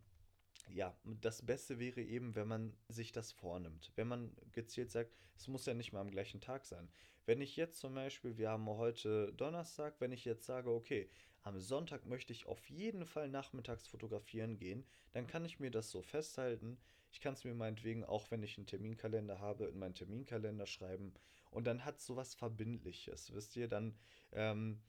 ja, 0.68 0.96
das 1.04 1.42
Beste 1.42 1.78
wäre 1.78 2.00
eben, 2.00 2.34
wenn 2.34 2.48
man 2.48 2.76
sich 2.88 3.12
das 3.12 3.32
vornimmt. 3.32 3.92
Wenn 3.96 4.08
man 4.08 4.36
gezielt 4.52 4.90
sagt, 4.90 5.12
es 5.36 5.48
muss 5.48 5.66
ja 5.66 5.74
nicht 5.74 5.92
mal 5.92 6.00
am 6.00 6.10
gleichen 6.10 6.40
Tag 6.40 6.64
sein. 6.64 6.88
Wenn 7.26 7.40
ich 7.40 7.56
jetzt 7.56 7.78
zum 7.78 7.94
Beispiel, 7.94 8.36
wir 8.36 8.50
haben 8.50 8.68
heute 8.68 9.32
Donnerstag, 9.34 10.00
wenn 10.00 10.12
ich 10.12 10.24
jetzt 10.24 10.44
sage, 10.44 10.70
okay, 10.70 11.08
am 11.42 11.58
Sonntag 11.58 12.06
möchte 12.06 12.32
ich 12.32 12.46
auf 12.46 12.68
jeden 12.68 13.06
Fall 13.06 13.28
nachmittags 13.28 13.86
fotografieren 13.86 14.56
gehen, 14.56 14.86
dann 15.12 15.26
kann 15.26 15.44
ich 15.44 15.60
mir 15.60 15.70
das 15.70 15.90
so 15.90 16.02
festhalten. 16.02 16.78
Ich 17.12 17.20
kann 17.20 17.34
es 17.34 17.44
mir 17.44 17.54
meinetwegen, 17.54 18.04
auch 18.04 18.30
wenn 18.30 18.42
ich 18.42 18.56
einen 18.56 18.66
Terminkalender 18.66 19.38
habe, 19.40 19.66
in 19.66 19.78
meinen 19.78 19.94
Terminkalender 19.94 20.66
schreiben. 20.66 21.14
Und 21.50 21.66
dann 21.66 21.84
hat 21.84 21.98
es 21.98 22.06
sowas 22.06 22.34
Verbindliches, 22.34 23.32
wisst 23.32 23.56
ihr? 23.56 23.68
Dann 23.68 23.96
ähm, 24.32 24.82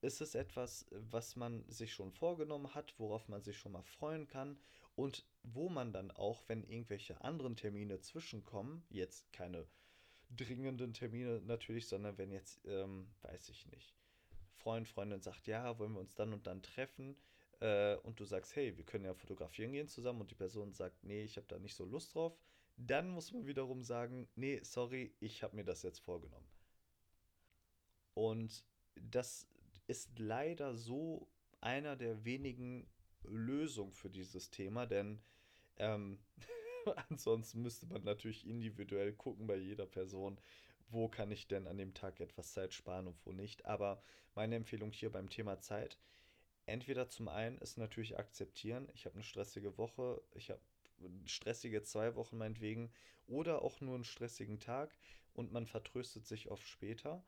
ist 0.00 0.20
es 0.20 0.34
etwas, 0.34 0.86
was 0.90 1.36
man 1.36 1.68
sich 1.68 1.92
schon 1.92 2.12
vorgenommen 2.12 2.74
hat, 2.74 2.94
worauf 2.98 3.28
man 3.28 3.42
sich 3.42 3.58
schon 3.58 3.72
mal 3.72 3.82
freuen 3.82 4.26
kann 4.26 4.58
und 4.96 5.24
wo 5.42 5.68
man 5.68 5.92
dann 5.92 6.10
auch, 6.10 6.44
wenn 6.48 6.64
irgendwelche 6.64 7.20
anderen 7.20 7.56
Termine 7.56 8.00
zwischenkommen, 8.00 8.84
jetzt 8.88 9.32
keine 9.32 9.66
dringenden 10.30 10.92
Termine 10.94 11.40
natürlich, 11.42 11.86
sondern 11.88 12.18
wenn 12.18 12.30
jetzt, 12.30 12.60
ähm, 12.66 13.08
weiß 13.22 13.48
ich 13.48 13.66
nicht, 13.66 13.94
Freund, 14.54 14.88
Freundin 14.88 15.20
sagt, 15.20 15.46
ja, 15.46 15.78
wollen 15.78 15.92
wir 15.92 16.00
uns 16.00 16.14
dann 16.14 16.32
und 16.32 16.46
dann 16.46 16.62
treffen 16.62 17.16
äh, 17.60 17.96
und 17.96 18.18
du 18.20 18.24
sagst, 18.24 18.56
hey, 18.56 18.76
wir 18.76 18.84
können 18.84 19.04
ja 19.04 19.14
fotografieren 19.14 19.72
gehen 19.72 19.88
zusammen 19.88 20.22
und 20.22 20.30
die 20.30 20.36
Person 20.36 20.72
sagt, 20.72 21.04
nee, 21.04 21.22
ich 21.22 21.36
habe 21.36 21.46
da 21.48 21.58
nicht 21.58 21.74
so 21.74 21.84
Lust 21.84 22.14
drauf, 22.14 22.38
dann 22.76 23.10
muss 23.10 23.32
man 23.32 23.46
wiederum 23.46 23.82
sagen, 23.82 24.28
nee, 24.34 24.60
sorry, 24.62 25.14
ich 25.20 25.42
habe 25.42 25.56
mir 25.56 25.64
das 25.64 25.82
jetzt 25.82 26.00
vorgenommen. 26.00 26.48
Und 28.14 28.64
das 28.94 29.48
ist 29.86 30.18
leider 30.18 30.74
so 30.74 31.28
einer 31.60 31.96
der 31.96 32.24
wenigen 32.24 32.86
Lösungen 33.28 33.92
für 33.92 34.10
dieses 34.10 34.50
Thema, 34.50 34.86
denn 34.86 35.20
ähm, 35.76 36.18
ansonsten 37.10 37.62
müsste 37.62 37.86
man 37.86 38.04
natürlich 38.04 38.46
individuell 38.46 39.12
gucken 39.12 39.46
bei 39.46 39.56
jeder 39.56 39.86
Person, 39.86 40.38
wo 40.88 41.08
kann 41.08 41.30
ich 41.30 41.48
denn 41.48 41.66
an 41.66 41.78
dem 41.78 41.94
Tag 41.94 42.20
etwas 42.20 42.52
Zeit 42.52 42.74
sparen 42.74 43.06
und 43.06 43.16
wo 43.24 43.32
nicht. 43.32 43.64
Aber 43.64 44.02
meine 44.34 44.56
Empfehlung 44.56 44.92
hier 44.92 45.10
beim 45.10 45.28
Thema 45.28 45.60
Zeit, 45.60 45.98
entweder 46.66 47.08
zum 47.08 47.28
einen 47.28 47.58
ist 47.58 47.78
natürlich 47.78 48.18
akzeptieren, 48.18 48.88
ich 48.94 49.06
habe 49.06 49.14
eine 49.14 49.24
stressige 49.24 49.76
Woche, 49.78 50.22
ich 50.34 50.50
habe 50.50 50.60
stressige 51.26 51.82
zwei 51.82 52.14
Wochen 52.14 52.38
meinetwegen 52.38 52.92
oder 53.26 53.62
auch 53.62 53.80
nur 53.80 53.94
einen 53.94 54.04
stressigen 54.04 54.60
Tag 54.60 54.96
und 55.32 55.52
man 55.52 55.66
vertröstet 55.66 56.26
sich 56.26 56.48
auf 56.50 56.64
später. 56.66 57.24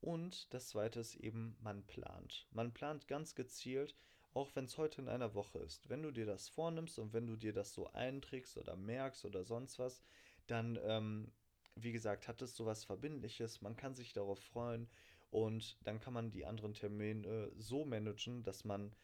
Und 0.00 0.52
das 0.52 0.68
zweite 0.68 1.00
ist 1.00 1.14
eben, 1.14 1.56
man 1.60 1.82
plant. 1.86 2.46
Man 2.50 2.72
plant 2.72 3.08
ganz 3.08 3.34
gezielt, 3.34 3.94
auch 4.34 4.54
wenn 4.54 4.64
es 4.64 4.78
heute 4.78 5.00
in 5.00 5.08
einer 5.08 5.34
Woche 5.34 5.60
ist. 5.60 5.88
Wenn 5.88 6.02
du 6.02 6.10
dir 6.10 6.26
das 6.26 6.48
vornimmst 6.48 6.98
und 6.98 7.12
wenn 7.12 7.26
du 7.26 7.36
dir 7.36 7.52
das 7.52 7.72
so 7.72 7.90
einträgst 7.92 8.56
oder 8.56 8.76
merkst 8.76 9.24
oder 9.24 9.44
sonst 9.44 9.78
was, 9.78 10.02
dann, 10.46 10.78
ähm, 10.82 11.32
wie 11.76 11.92
gesagt, 11.92 12.28
hat 12.28 12.42
es 12.42 12.56
sowas 12.56 12.84
Verbindliches. 12.84 13.62
Man 13.62 13.76
kann 13.76 13.94
sich 13.94 14.12
darauf 14.12 14.40
freuen 14.40 14.88
und 15.30 15.78
dann 15.84 16.00
kann 16.00 16.12
man 16.12 16.30
die 16.30 16.44
anderen 16.44 16.74
Termine 16.74 17.50
so 17.56 17.84
managen, 17.84 18.42
dass 18.42 18.64
man 18.64 18.94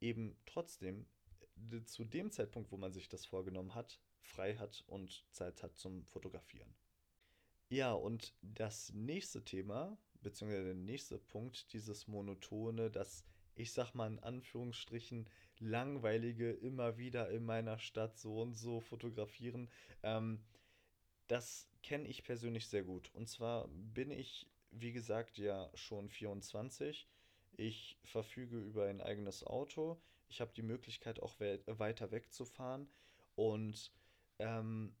eben 0.00 0.36
trotzdem 0.46 1.06
äh, 1.72 1.82
zu 1.84 2.04
dem 2.04 2.30
Zeitpunkt, 2.30 2.72
wo 2.72 2.76
man 2.76 2.92
sich 2.92 3.08
das 3.08 3.26
vorgenommen 3.26 3.74
hat, 3.74 4.00
frei 4.22 4.56
hat 4.56 4.84
und 4.86 5.24
Zeit 5.32 5.62
hat 5.62 5.76
zum 5.76 6.04
Fotografieren. 6.06 6.74
Ja, 7.68 7.92
und 7.92 8.34
das 8.42 8.92
nächste 8.92 9.44
Thema, 9.44 9.96
beziehungsweise 10.22 10.64
der 10.64 10.74
nächste 10.74 11.18
Punkt, 11.18 11.72
dieses 11.72 12.08
monotone, 12.08 12.90
das, 12.90 13.24
ich 13.54 13.72
sag 13.72 13.94
mal 13.94 14.06
in 14.06 14.18
Anführungsstrichen, 14.18 15.28
langweilige, 15.58 16.50
immer 16.50 16.96
wieder 16.96 17.30
in 17.30 17.44
meiner 17.44 17.78
Stadt 17.78 18.18
so 18.18 18.40
und 18.40 18.54
so 18.54 18.80
fotografieren, 18.80 19.70
ähm, 20.02 20.42
das 21.28 21.68
kenne 21.82 22.08
ich 22.08 22.24
persönlich 22.24 22.66
sehr 22.66 22.82
gut. 22.82 23.10
Und 23.14 23.28
zwar 23.28 23.68
bin 23.68 24.10
ich, 24.10 24.48
wie 24.70 24.92
gesagt, 24.92 25.38
ja 25.38 25.70
schon 25.74 26.08
24. 26.08 27.06
Ich 27.52 27.98
verfüge 28.04 28.58
über 28.58 28.86
ein 28.86 29.00
eigenes 29.00 29.44
Auto. 29.44 30.00
Ich 30.28 30.40
habe 30.40 30.52
die 30.54 30.62
Möglichkeit, 30.62 31.20
auch 31.20 31.38
we 31.38 31.62
weiter 31.66 32.10
wegzufahren. 32.10 32.88
Und 33.36 33.92
ähm, 34.38 34.94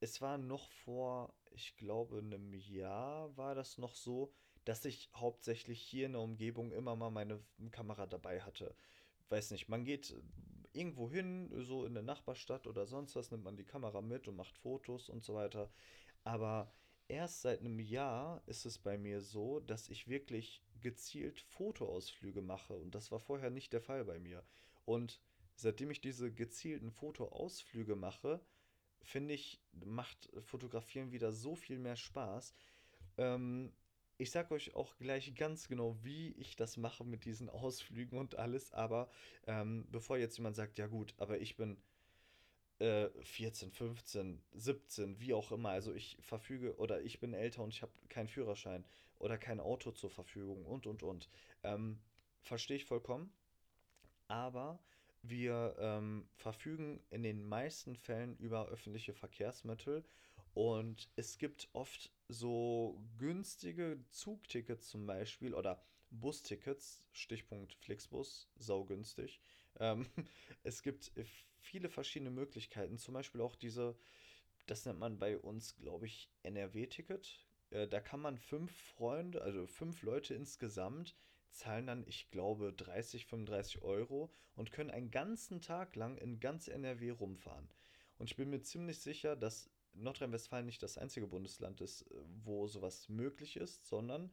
es 0.00 0.20
war 0.20 0.36
noch 0.36 0.70
vor, 0.70 1.32
ich 1.50 1.76
glaube, 1.76 2.18
einem 2.18 2.52
Jahr 2.52 3.34
war 3.36 3.54
das 3.54 3.78
noch 3.78 3.94
so, 3.94 4.32
dass 4.64 4.84
ich 4.84 5.10
hauptsächlich 5.14 5.80
hier 5.80 6.06
in 6.06 6.12
der 6.12 6.22
Umgebung 6.22 6.72
immer 6.72 6.96
mal 6.96 7.10
meine 7.10 7.40
Kamera 7.70 8.06
dabei 8.06 8.40
hatte. 8.40 8.74
Weiß 9.28 9.50
nicht, 9.50 9.68
man 9.68 9.84
geht 9.84 10.14
irgendwo 10.72 11.10
hin, 11.10 11.50
so 11.62 11.84
in 11.84 11.94
der 11.94 12.02
Nachbarstadt 12.02 12.66
oder 12.66 12.86
sonst 12.86 13.14
was, 13.16 13.30
nimmt 13.30 13.44
man 13.44 13.56
die 13.56 13.64
Kamera 13.64 14.00
mit 14.00 14.28
und 14.28 14.36
macht 14.36 14.56
Fotos 14.58 15.08
und 15.08 15.24
so 15.24 15.34
weiter. 15.34 15.70
Aber 16.24 16.72
erst 17.08 17.42
seit 17.42 17.60
einem 17.60 17.78
Jahr 17.78 18.42
ist 18.46 18.64
es 18.66 18.78
bei 18.78 18.98
mir 18.98 19.20
so, 19.20 19.60
dass 19.60 19.88
ich 19.88 20.08
wirklich 20.08 20.62
gezielt 20.80 21.40
Fotoausflüge 21.40 22.42
mache 22.42 22.74
und 22.74 22.94
das 22.94 23.10
war 23.12 23.20
vorher 23.20 23.50
nicht 23.50 23.72
der 23.72 23.80
Fall 23.80 24.04
bei 24.04 24.18
mir. 24.18 24.42
Und 24.84 25.20
seitdem 25.54 25.90
ich 25.90 26.00
diese 26.00 26.32
gezielten 26.32 26.90
Fotoausflüge 26.90 27.96
mache, 27.96 28.40
finde 29.02 29.34
ich, 29.34 29.60
macht 29.72 30.30
Fotografieren 30.40 31.12
wieder 31.12 31.32
so 31.32 31.54
viel 31.54 31.78
mehr 31.78 31.96
Spaß. 31.96 32.54
Ähm, 33.16 33.72
ich 34.18 34.30
sage 34.30 34.54
euch 34.54 34.74
auch 34.74 34.96
gleich 34.96 35.34
ganz 35.34 35.68
genau, 35.68 35.96
wie 36.02 36.32
ich 36.32 36.56
das 36.56 36.76
mache 36.76 37.04
mit 37.04 37.24
diesen 37.24 37.50
Ausflügen 37.50 38.18
und 38.18 38.36
alles. 38.36 38.72
Aber 38.72 39.08
ähm, 39.46 39.86
bevor 39.90 40.18
jetzt 40.18 40.36
jemand 40.36 40.56
sagt, 40.56 40.78
ja 40.78 40.86
gut, 40.86 41.14
aber 41.18 41.40
ich 41.40 41.56
bin 41.56 41.76
äh, 42.78 43.08
14, 43.22 43.72
15, 43.72 44.42
17, 44.52 45.20
wie 45.20 45.34
auch 45.34 45.52
immer. 45.52 45.70
Also 45.70 45.92
ich 45.94 46.16
verfüge 46.20 46.76
oder 46.76 47.02
ich 47.02 47.20
bin 47.20 47.34
älter 47.34 47.62
und 47.62 47.72
ich 47.74 47.82
habe 47.82 47.92
keinen 48.08 48.28
Führerschein 48.28 48.84
oder 49.18 49.38
kein 49.38 49.60
Auto 49.60 49.90
zur 49.90 50.10
Verfügung 50.10 50.64
und, 50.66 50.86
und, 50.86 51.02
und. 51.02 51.28
Ähm, 51.62 51.98
Verstehe 52.44 52.76
ich 52.76 52.84
vollkommen. 52.84 53.32
Aber 54.28 54.78
wir 55.22 55.74
ähm, 55.78 56.28
verfügen 56.36 57.02
in 57.10 57.22
den 57.22 57.42
meisten 57.42 57.96
Fällen 57.96 58.36
über 58.36 58.68
öffentliche 58.68 59.14
Verkehrsmittel 59.14 60.04
und 60.54 61.10
es 61.16 61.38
gibt 61.38 61.68
oft 61.72 62.12
so 62.28 63.00
günstige 63.18 63.98
Zugtickets 64.10 64.88
zum 64.88 65.06
Beispiel 65.06 65.52
oder 65.52 65.82
Bustickets, 66.10 67.04
Stichpunkt 67.12 67.74
Flixbus, 67.74 68.48
saugünstig. 68.56 69.40
Ähm, 69.80 70.06
es 70.62 70.82
gibt 70.82 71.12
viele 71.58 71.88
verschiedene 71.88 72.30
Möglichkeiten, 72.30 72.98
zum 72.98 73.14
Beispiel 73.14 73.40
auch 73.40 73.56
diese, 73.56 73.96
das 74.66 74.86
nennt 74.86 75.00
man 75.00 75.18
bei 75.18 75.38
uns, 75.38 75.76
glaube 75.76 76.06
ich, 76.06 76.30
NRW-Ticket. 76.44 77.46
Äh, 77.70 77.88
da 77.88 78.00
kann 78.00 78.20
man 78.20 78.38
fünf 78.38 78.70
Freunde, 78.72 79.42
also 79.42 79.66
fünf 79.66 80.02
Leute 80.02 80.34
insgesamt 80.34 81.16
zahlen 81.50 81.86
dann, 81.86 82.04
ich 82.06 82.30
glaube, 82.30 82.72
30, 82.72 83.26
35 83.26 83.82
Euro 83.82 84.32
und 84.56 84.72
können 84.72 84.90
einen 84.90 85.10
ganzen 85.10 85.60
Tag 85.60 85.96
lang 85.96 86.16
in 86.16 86.40
ganz 86.40 86.68
NRW 86.68 87.10
rumfahren. 87.10 87.68
Und 88.18 88.30
ich 88.30 88.36
bin 88.36 88.50
mir 88.50 88.60
ziemlich 88.62 89.00
sicher, 89.00 89.36
dass 89.36 89.70
Nordrhein-Westfalen 89.94 90.66
nicht 90.66 90.82
das 90.82 90.98
einzige 90.98 91.26
Bundesland 91.26 91.80
ist, 91.80 92.02
äh, 92.02 92.14
wo 92.44 92.66
sowas 92.66 93.08
möglich 93.08 93.56
ist, 93.56 93.86
sondern 93.86 94.30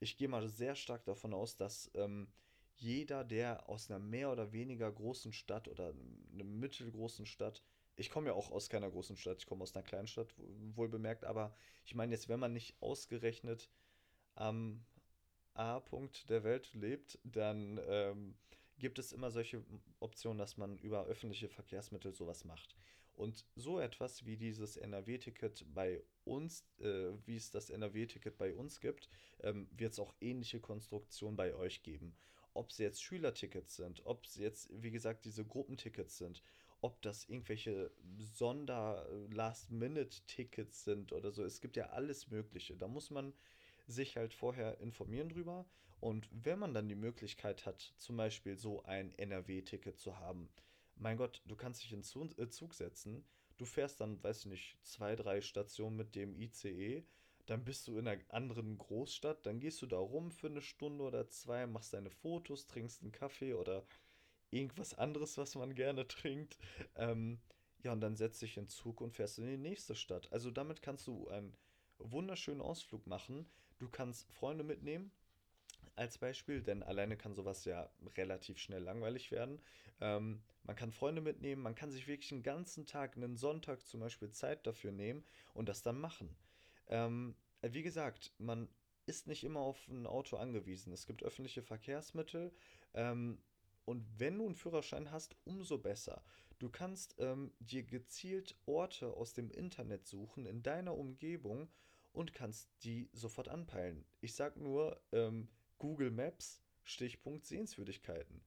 ich 0.00 0.16
gehe 0.16 0.28
mal 0.28 0.48
sehr 0.48 0.74
stark 0.74 1.04
davon 1.04 1.32
aus, 1.32 1.56
dass 1.56 1.90
ähm, 1.94 2.28
jeder, 2.74 3.24
der 3.24 3.68
aus 3.68 3.90
einer 3.90 3.98
mehr 3.98 4.30
oder 4.30 4.52
weniger 4.52 4.92
großen 4.92 5.32
Stadt 5.32 5.68
oder 5.68 5.94
einer 6.32 6.44
mittelgroßen 6.44 7.24
Stadt 7.24 7.62
ich 7.96 8.10
komme 8.10 8.28
ja 8.28 8.34
auch 8.34 8.50
aus 8.50 8.68
keiner 8.68 8.90
großen 8.90 9.16
Stadt, 9.16 9.38
ich 9.38 9.46
komme 9.46 9.62
aus 9.62 9.74
einer 9.74 9.82
kleinen 9.82 10.06
Stadt, 10.06 10.34
wohl 10.74 10.88
bemerkt, 10.88 11.24
aber 11.24 11.54
ich 11.84 11.94
meine 11.94 12.12
jetzt, 12.12 12.28
wenn 12.28 12.40
man 12.40 12.52
nicht 12.52 12.76
ausgerechnet 12.80 13.70
am 14.34 14.84
A-Punkt 15.54 16.28
der 16.28 16.44
Welt 16.44 16.74
lebt, 16.74 17.18
dann 17.24 17.80
ähm, 17.86 18.36
gibt 18.78 18.98
es 18.98 19.12
immer 19.12 19.30
solche 19.30 19.64
Optionen, 19.98 20.38
dass 20.38 20.58
man 20.58 20.76
über 20.78 21.06
öffentliche 21.06 21.48
Verkehrsmittel 21.48 22.12
sowas 22.12 22.44
macht. 22.44 22.76
Und 23.16 23.44
so 23.56 23.80
etwas 23.80 24.24
wie 24.26 24.36
dieses 24.36 24.76
NRW-Ticket 24.76 25.64
bei 25.74 26.04
uns, 26.24 26.64
äh, 26.78 27.08
wie 27.24 27.36
es 27.36 27.50
das 27.50 27.70
NRW-Ticket 27.70 28.36
bei 28.36 28.54
uns 28.54 28.78
gibt, 28.80 29.08
ähm, 29.40 29.66
wird 29.72 29.94
es 29.94 29.98
auch 29.98 30.14
ähnliche 30.20 30.60
Konstruktionen 30.60 31.36
bei 31.36 31.54
euch 31.54 31.82
geben. 31.82 32.14
Ob 32.52 32.68
es 32.70 32.76
jetzt 32.78 33.02
Schülertickets 33.02 33.76
sind, 33.76 34.04
ob 34.04 34.26
es 34.26 34.36
jetzt, 34.36 34.68
wie 34.70 34.90
gesagt, 34.90 35.24
diese 35.24 35.46
Gruppentickets 35.46 36.18
sind, 36.18 36.42
ob 36.82 37.00
das 37.02 37.24
irgendwelche 37.24 37.90
Sonder-Last-Minute-Tickets 38.18 40.84
sind 40.84 41.12
oder 41.12 41.32
so. 41.32 41.42
Es 41.42 41.62
gibt 41.62 41.76
ja 41.76 41.88
alles 41.90 42.30
Mögliche. 42.30 42.76
Da 42.76 42.86
muss 42.86 43.10
man 43.10 43.32
sich 43.86 44.18
halt 44.18 44.34
vorher 44.34 44.78
informieren 44.80 45.30
drüber. 45.30 45.64
Und 46.00 46.28
wenn 46.30 46.58
man 46.58 46.74
dann 46.74 46.88
die 46.88 46.94
Möglichkeit 46.94 47.64
hat, 47.64 47.94
zum 47.96 48.18
Beispiel 48.18 48.56
so 48.56 48.82
ein 48.84 49.14
NRW-Ticket 49.16 49.98
zu 49.98 50.18
haben, 50.18 50.50
mein 50.96 51.16
Gott, 51.16 51.42
du 51.46 51.56
kannst 51.56 51.82
dich 51.82 51.92
in 51.92 52.00
äh, 52.00 52.48
Zug 52.48 52.74
setzen, 52.74 53.24
du 53.56 53.64
fährst 53.64 54.00
dann, 54.00 54.22
weiß 54.22 54.40
ich 54.40 54.46
nicht, 54.46 54.78
zwei, 54.82 55.16
drei 55.16 55.40
Stationen 55.40 55.96
mit 55.96 56.14
dem 56.14 56.34
ICE, 56.34 57.04
dann 57.46 57.64
bist 57.64 57.86
du 57.86 57.96
in 57.96 58.08
einer 58.08 58.20
anderen 58.28 58.76
Großstadt, 58.76 59.46
dann 59.46 59.60
gehst 59.60 59.80
du 59.80 59.86
da 59.86 59.98
rum 59.98 60.32
für 60.32 60.48
eine 60.48 60.62
Stunde 60.62 61.04
oder 61.04 61.28
zwei, 61.28 61.66
machst 61.66 61.92
deine 61.92 62.10
Fotos, 62.10 62.66
trinkst 62.66 63.02
einen 63.02 63.12
Kaffee 63.12 63.54
oder 63.54 63.84
irgendwas 64.50 64.94
anderes, 64.94 65.38
was 65.38 65.54
man 65.54 65.74
gerne 65.74 66.06
trinkt. 66.08 66.58
Ähm, 66.96 67.40
ja, 67.82 67.92
und 67.92 68.00
dann 68.00 68.16
setzt 68.16 68.42
dich 68.42 68.56
in 68.56 68.66
Zug 68.66 69.00
und 69.00 69.12
fährst 69.12 69.38
in 69.38 69.46
die 69.46 69.56
nächste 69.56 69.94
Stadt. 69.94 70.32
Also 70.32 70.50
damit 70.50 70.82
kannst 70.82 71.06
du 71.06 71.28
einen 71.28 71.56
wunderschönen 71.98 72.60
Ausflug 72.60 73.06
machen. 73.06 73.48
Du 73.78 73.88
kannst 73.88 74.32
Freunde 74.32 74.64
mitnehmen, 74.64 75.12
als 75.96 76.18
Beispiel, 76.18 76.62
denn 76.62 76.82
alleine 76.82 77.16
kann 77.16 77.34
sowas 77.34 77.64
ja 77.64 77.90
relativ 78.16 78.58
schnell 78.58 78.82
langweilig 78.82 79.30
werden. 79.30 79.60
Ähm, 80.00 80.42
man 80.64 80.76
kann 80.76 80.92
Freunde 80.92 81.22
mitnehmen, 81.22 81.62
man 81.62 81.74
kann 81.74 81.90
sich 81.90 82.06
wirklich 82.06 82.32
einen 82.32 82.42
ganzen 82.42 82.86
Tag, 82.86 83.16
einen 83.16 83.36
Sonntag 83.36 83.86
zum 83.86 84.00
Beispiel 84.00 84.30
Zeit 84.30 84.66
dafür 84.66 84.92
nehmen 84.92 85.24
und 85.54 85.68
das 85.68 85.82
dann 85.82 85.98
machen. 85.98 86.36
Ähm, 86.88 87.34
wie 87.62 87.82
gesagt, 87.82 88.32
man 88.38 88.68
ist 89.06 89.26
nicht 89.26 89.44
immer 89.44 89.60
auf 89.60 89.88
ein 89.88 90.06
Auto 90.06 90.36
angewiesen. 90.36 90.92
Es 90.92 91.06
gibt 91.06 91.22
öffentliche 91.22 91.62
Verkehrsmittel. 91.62 92.52
Ähm, 92.94 93.38
und 93.84 94.04
wenn 94.18 94.36
du 94.36 94.46
einen 94.46 94.56
Führerschein 94.56 95.12
hast, 95.12 95.36
umso 95.44 95.78
besser. 95.78 96.22
Du 96.58 96.68
kannst 96.68 97.14
ähm, 97.18 97.52
dir 97.60 97.84
gezielt 97.84 98.56
Orte 98.66 99.12
aus 99.12 99.32
dem 99.32 99.50
Internet 99.50 100.06
suchen 100.06 100.44
in 100.44 100.62
deiner 100.62 100.96
Umgebung 100.96 101.68
und 102.12 102.34
kannst 102.34 102.68
die 102.82 103.08
sofort 103.12 103.48
anpeilen. 103.48 104.04
Ich 104.20 104.34
sag 104.34 104.56
nur 104.56 105.00
ähm, 105.12 105.48
Google 105.78 106.10
Maps, 106.10 106.62
Stichpunkt 106.84 107.46
Sehenswürdigkeiten. 107.46 108.42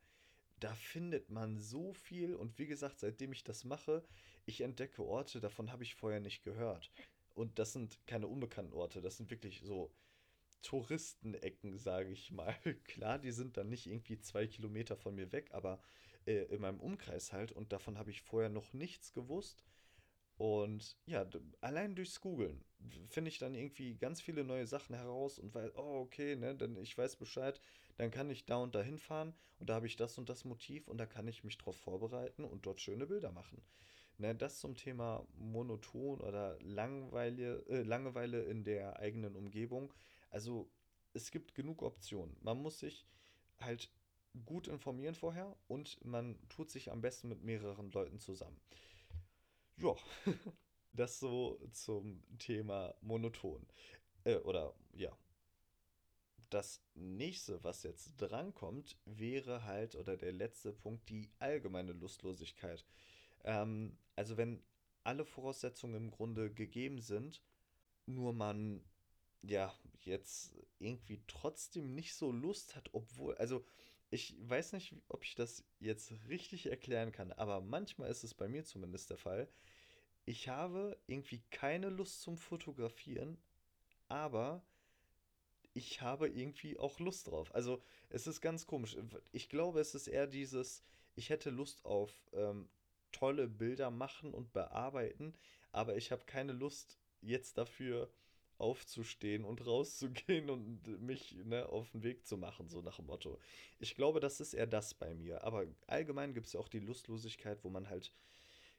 Da 0.60 0.74
findet 0.74 1.30
man 1.30 1.58
so 1.60 1.94
viel 1.94 2.36
und 2.36 2.58
wie 2.60 2.68
gesagt, 2.68 3.00
seitdem 3.00 3.32
ich 3.32 3.44
das 3.44 3.64
mache, 3.64 4.04
ich 4.46 4.62
entdecke 4.62 5.04
Orte, 5.04 5.40
davon 5.40 5.72
habe 5.72 5.84
ich 5.84 5.96
vorher 5.96 6.20
nicht 6.20 6.44
gehört. 6.44 6.92
Und 7.34 7.60
das 7.60 7.74
sind 7.74 8.00
keine 8.08 8.28
unbekannten 8.28 8.74
Orte, 8.74 9.02
das 9.02 9.18
sind 9.18 9.30
wirklich 9.32 9.62
so 9.62 9.94
Touristenecken, 10.62 11.78
sage 11.78 12.12
ich 12.12 12.32
mal. 12.32 12.54
Klar, 12.84 13.20
die 13.20 13.32
sind 13.32 13.58
dann 13.58 13.70
nicht 13.70 13.88
irgendwie 13.88 14.20
zwei 14.20 14.48
Kilometer 14.48 14.98
von 14.98 15.16
mir 15.16 15.32
weg, 15.32 15.50
aber 15.54 15.82
äh, 16.26 16.44
in 16.46 16.62
meinem 16.62 16.80
Umkreis 16.80 17.32
halt. 17.32 17.52
Und 17.52 17.72
davon 17.72 17.98
habe 17.98 18.12
ich 18.12 18.22
vorher 18.22 18.50
noch 18.50 18.74
nichts 18.74 19.14
gewusst. 19.14 19.64
Und 20.40 20.96
ja, 21.06 21.28
allein 21.60 21.96
durchs 21.96 22.22
Googlen 22.22 22.64
finde 23.10 23.30
ich 23.30 23.40
dann 23.40 23.54
irgendwie 23.54 23.96
ganz 23.98 24.22
viele 24.22 24.46
neue 24.46 24.66
Sachen 24.66 24.96
heraus 24.96 25.38
und 25.38 25.54
weiß, 25.54 25.74
oh, 25.76 26.00
okay, 26.00 26.38
ne, 26.38 26.56
denn 26.56 26.78
ich 26.78 26.98
weiß 26.98 27.18
Bescheid, 27.18 27.60
dann 27.98 28.10
kann 28.10 28.30
ich 28.30 28.46
da 28.46 28.56
und 28.56 28.74
da 28.74 28.82
hinfahren 28.82 29.34
und 29.60 29.70
da 29.70 29.76
habe 29.76 29.86
ich 29.86 29.98
das 29.98 30.18
und 30.18 30.30
das 30.30 30.46
Motiv 30.46 30.88
und 30.88 30.98
da 30.98 31.06
kann 31.06 31.28
ich 31.28 31.44
mich 31.44 31.58
drauf 31.58 31.76
vorbereiten 31.76 32.46
und 32.46 32.66
dort 32.66 32.80
schöne 32.80 33.06
Bilder 33.06 33.34
machen. 33.34 33.62
Ne, 34.18 34.34
das 34.34 34.60
zum 34.60 34.78
Thema 34.78 35.28
monoton 35.38 36.22
oder 36.22 36.58
Langweile, 36.62 37.66
äh, 37.68 37.84
Langeweile 37.84 38.42
in 38.44 38.64
der 38.64 38.98
eigenen 38.98 39.36
Umgebung 39.36 39.94
also 40.30 40.70
es 41.14 41.32
gibt 41.32 41.56
genug 41.56 41.82
Optionen. 41.82 42.36
Man 42.42 42.62
muss 42.62 42.80
sich 42.80 43.06
halt 43.60 43.92
gut 44.46 44.68
informieren 44.68 45.16
vorher 45.16 45.56
und 45.68 46.04
man 46.06 46.38
tut 46.50 46.70
sich 46.70 46.92
am 46.92 47.02
besten 47.02 47.28
mit 47.28 47.44
mehreren 47.44 47.92
Leuten 47.92 48.20
zusammen. 48.20 48.60
Ja, 49.82 49.96
das 50.94 51.20
so 51.20 51.60
zum 51.72 52.24
Thema 52.38 52.94
monoton. 53.02 53.66
Äh, 54.24 54.38
oder 54.38 54.74
ja. 54.94 55.16
Das 56.50 56.82
nächste, 56.96 57.64
was 57.64 57.84
jetzt 57.84 58.14
drankommt, 58.18 58.98
wäre 59.06 59.66
halt, 59.66 59.96
oder 59.96 60.18
der 60.18 60.32
letzte 60.32 60.74
Punkt, 60.74 61.08
die 61.10 61.30
allgemeine 61.38 61.92
Lustlosigkeit. 61.92 62.84
Ähm, 63.44 63.98
also 64.16 64.36
wenn 64.36 64.64
alle 65.04 65.26
Voraussetzungen 65.26 65.96
im 65.96 66.12
Grunde 66.12 66.52
gegeben 66.52 67.02
sind, 67.02 67.42
nur 68.08 68.34
man 68.34 68.84
ja, 69.44 69.74
jetzt 70.02 70.56
irgendwie 70.80 71.22
trotzdem 71.28 71.94
nicht 71.96 72.14
so 72.16 72.32
Lust 72.32 72.76
hat, 72.76 72.90
obwohl, 72.94 73.36
also 73.36 73.64
ich 74.12 74.36
weiß 74.40 74.74
nicht, 74.74 74.96
ob 75.08 75.24
ich 75.24 75.36
das 75.36 75.64
jetzt 75.80 76.14
richtig 76.28 76.68
erklären 76.68 77.12
kann, 77.12 77.32
aber 77.32 77.62
manchmal 77.62 78.10
ist 78.10 78.24
es 78.24 78.34
bei 78.34 78.48
mir 78.48 78.64
zumindest 78.64 79.10
der 79.10 79.18
Fall. 79.18 79.48
Ich 80.26 80.50
habe 80.50 80.98
irgendwie 81.08 81.42
keine 81.52 81.90
Lust 81.90 82.22
zum 82.22 82.38
Fotografieren, 82.38 83.38
aber 84.08 84.64
ich 85.74 86.02
habe 86.02 86.28
irgendwie 86.28 86.78
auch 86.78 87.00
Lust 87.00 87.28
drauf. 87.28 87.54
Also 87.54 87.82
es 88.10 88.28
ist 88.28 88.42
ganz 88.42 88.66
komisch. 88.66 88.98
Ich 89.32 89.50
glaube, 89.50 89.80
es 89.80 89.96
ist 89.96 90.08
eher 90.08 90.28
dieses, 90.28 90.84
ich 91.16 91.30
hätte 91.30 91.52
Lust 91.52 91.86
auf 91.86 92.12
ähm, 92.34 92.70
tolle 93.12 93.48
Bilder 93.48 93.92
machen 93.92 94.34
und 94.34 94.54
bearbeiten, 94.54 95.34
aber 95.72 95.98
ich 95.98 96.12
habe 96.12 96.26
keine 96.26 96.54
Lust 96.54 97.00
jetzt 97.22 97.58
dafür 97.58 98.12
aufzustehen 98.60 99.46
und 99.46 99.66
rauszugehen 99.66 100.50
und 100.50 101.02
mich 101.02 101.36
ne, 101.46 101.68
auf 101.68 101.90
den 101.92 102.04
Weg 102.04 102.26
zu 102.28 102.38
machen, 102.38 102.70
so 102.70 102.82
nach 102.82 102.98
dem 102.98 103.06
Motto. 103.06 103.40
Ich 103.80 103.96
glaube, 103.96 104.20
das 104.20 104.40
ist 104.40 104.54
eher 104.54 104.68
das 104.68 104.94
bei 104.94 105.16
mir. 105.16 105.44
Aber 105.44 105.66
allgemein 105.88 106.34
gibt 106.34 106.48
es 106.48 106.54
ja 106.54 106.60
auch 106.60 106.68
die 106.68 106.80
Lustlosigkeit, 106.80 107.64
wo 107.64 107.70
man 107.70 107.90
halt 107.90 108.14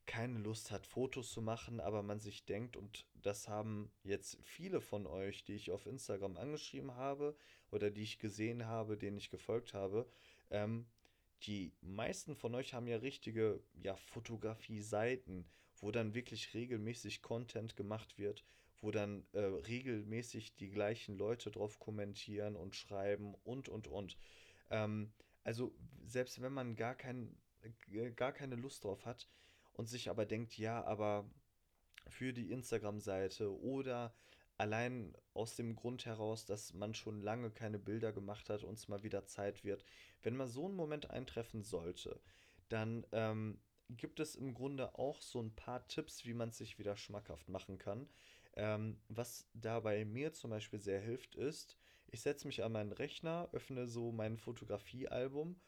keine 0.06 0.38
Lust 0.38 0.70
hat, 0.70 0.86
Fotos 0.86 1.30
zu 1.30 1.40
machen, 1.40 1.80
aber 1.80 2.02
man 2.02 2.20
sich 2.20 2.44
denkt, 2.44 2.76
und 2.76 3.06
das 3.14 3.48
haben 3.48 3.92
jetzt 4.02 4.38
viele 4.42 4.80
von 4.80 5.06
euch, 5.06 5.44
die 5.44 5.54
ich 5.54 5.70
auf 5.70 5.86
Instagram 5.86 6.36
angeschrieben 6.36 6.94
habe 6.96 7.36
oder 7.70 7.90
die 7.90 8.02
ich 8.02 8.18
gesehen 8.18 8.66
habe, 8.66 8.96
denen 8.96 9.18
ich 9.18 9.30
gefolgt 9.30 9.72
habe, 9.72 10.10
ähm, 10.50 10.86
die 11.44 11.72
meisten 11.80 12.34
von 12.34 12.54
euch 12.54 12.74
haben 12.74 12.86
ja 12.86 12.96
richtige 12.98 13.62
ja, 13.82 13.96
Fotografie-Seiten, 13.96 15.46
wo 15.76 15.90
dann 15.90 16.14
wirklich 16.14 16.52
regelmäßig 16.54 17.22
Content 17.22 17.76
gemacht 17.76 18.18
wird 18.18 18.44
wo 18.80 18.90
dann 18.90 19.26
äh, 19.32 19.40
regelmäßig 19.40 20.56
die 20.56 20.70
gleichen 20.70 21.16
Leute 21.16 21.50
drauf 21.50 21.78
kommentieren 21.78 22.56
und 22.56 22.74
schreiben 22.74 23.34
und, 23.44 23.68
und, 23.68 23.88
und. 23.88 24.16
Ähm, 24.70 25.12
also 25.44 25.74
selbst 26.04 26.40
wenn 26.40 26.52
man 26.52 26.76
gar, 26.76 26.94
kein, 26.94 27.36
äh, 27.62 28.10
gar 28.10 28.32
keine 28.32 28.56
Lust 28.56 28.84
drauf 28.84 29.04
hat 29.04 29.28
und 29.72 29.88
sich 29.88 30.10
aber 30.10 30.26
denkt, 30.26 30.56
ja, 30.56 30.84
aber 30.84 31.30
für 32.08 32.32
die 32.32 32.50
Instagram-Seite 32.50 33.58
oder 33.60 34.14
allein 34.56 35.16
aus 35.32 35.56
dem 35.56 35.74
Grund 35.74 36.04
heraus, 36.04 36.44
dass 36.44 36.74
man 36.74 36.94
schon 36.94 37.22
lange 37.22 37.50
keine 37.50 37.78
Bilder 37.78 38.12
gemacht 38.12 38.50
hat 38.50 38.62
und 38.62 38.74
es 38.74 38.88
mal 38.88 39.02
wieder 39.02 39.24
Zeit 39.24 39.64
wird. 39.64 39.84
Wenn 40.22 40.36
mal 40.36 40.48
so 40.48 40.68
ein 40.68 40.74
Moment 40.74 41.10
eintreffen 41.10 41.62
sollte, 41.62 42.20
dann 42.68 43.06
ähm, 43.12 43.58
gibt 43.88 44.20
es 44.20 44.34
im 44.34 44.54
Grunde 44.54 44.98
auch 44.98 45.22
so 45.22 45.40
ein 45.40 45.54
paar 45.54 45.86
Tipps, 45.88 46.24
wie 46.26 46.34
man 46.34 46.50
es 46.50 46.58
sich 46.58 46.78
wieder 46.78 46.96
schmackhaft 46.96 47.48
machen 47.48 47.78
kann. 47.78 48.08
Ähm, 48.56 48.98
was 49.08 49.46
da 49.54 49.80
bei 49.80 50.04
mir 50.04 50.32
zum 50.32 50.50
Beispiel 50.50 50.80
sehr 50.80 51.00
hilft, 51.00 51.34
ist, 51.36 51.76
ich 52.08 52.20
setze 52.20 52.46
mich 52.46 52.62
an 52.64 52.72
meinen 52.72 52.92
Rechner, 52.92 53.48
öffne 53.52 53.86
so 53.86 54.12
mein 54.12 54.36
Fotografiealbum 54.36 55.60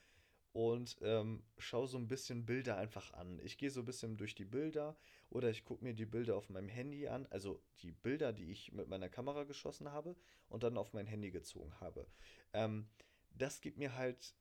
und 0.52 0.96
ähm, 1.00 1.42
schaue 1.56 1.86
so 1.88 1.96
ein 1.96 2.08
bisschen 2.08 2.44
Bilder 2.44 2.76
einfach 2.76 3.12
an. 3.14 3.40
Ich 3.42 3.56
gehe 3.56 3.70
so 3.70 3.80
ein 3.80 3.86
bisschen 3.86 4.16
durch 4.16 4.34
die 4.34 4.44
Bilder 4.44 4.96
oder 5.30 5.50
ich 5.50 5.64
gucke 5.64 5.84
mir 5.84 5.94
die 5.94 6.06
Bilder 6.06 6.36
auf 6.36 6.50
meinem 6.50 6.68
Handy 6.68 7.08
an, 7.08 7.26
also 7.30 7.62
die 7.82 7.92
Bilder, 7.92 8.32
die 8.32 8.50
ich 8.50 8.72
mit 8.72 8.88
meiner 8.88 9.08
Kamera 9.08 9.44
geschossen 9.44 9.90
habe 9.92 10.16
und 10.48 10.62
dann 10.62 10.76
auf 10.76 10.92
mein 10.92 11.06
Handy 11.06 11.30
gezogen 11.30 11.72
habe. 11.80 12.06
Ähm, 12.52 12.88
das 13.30 13.60
gibt 13.60 13.78
mir 13.78 13.96
halt 13.96 14.34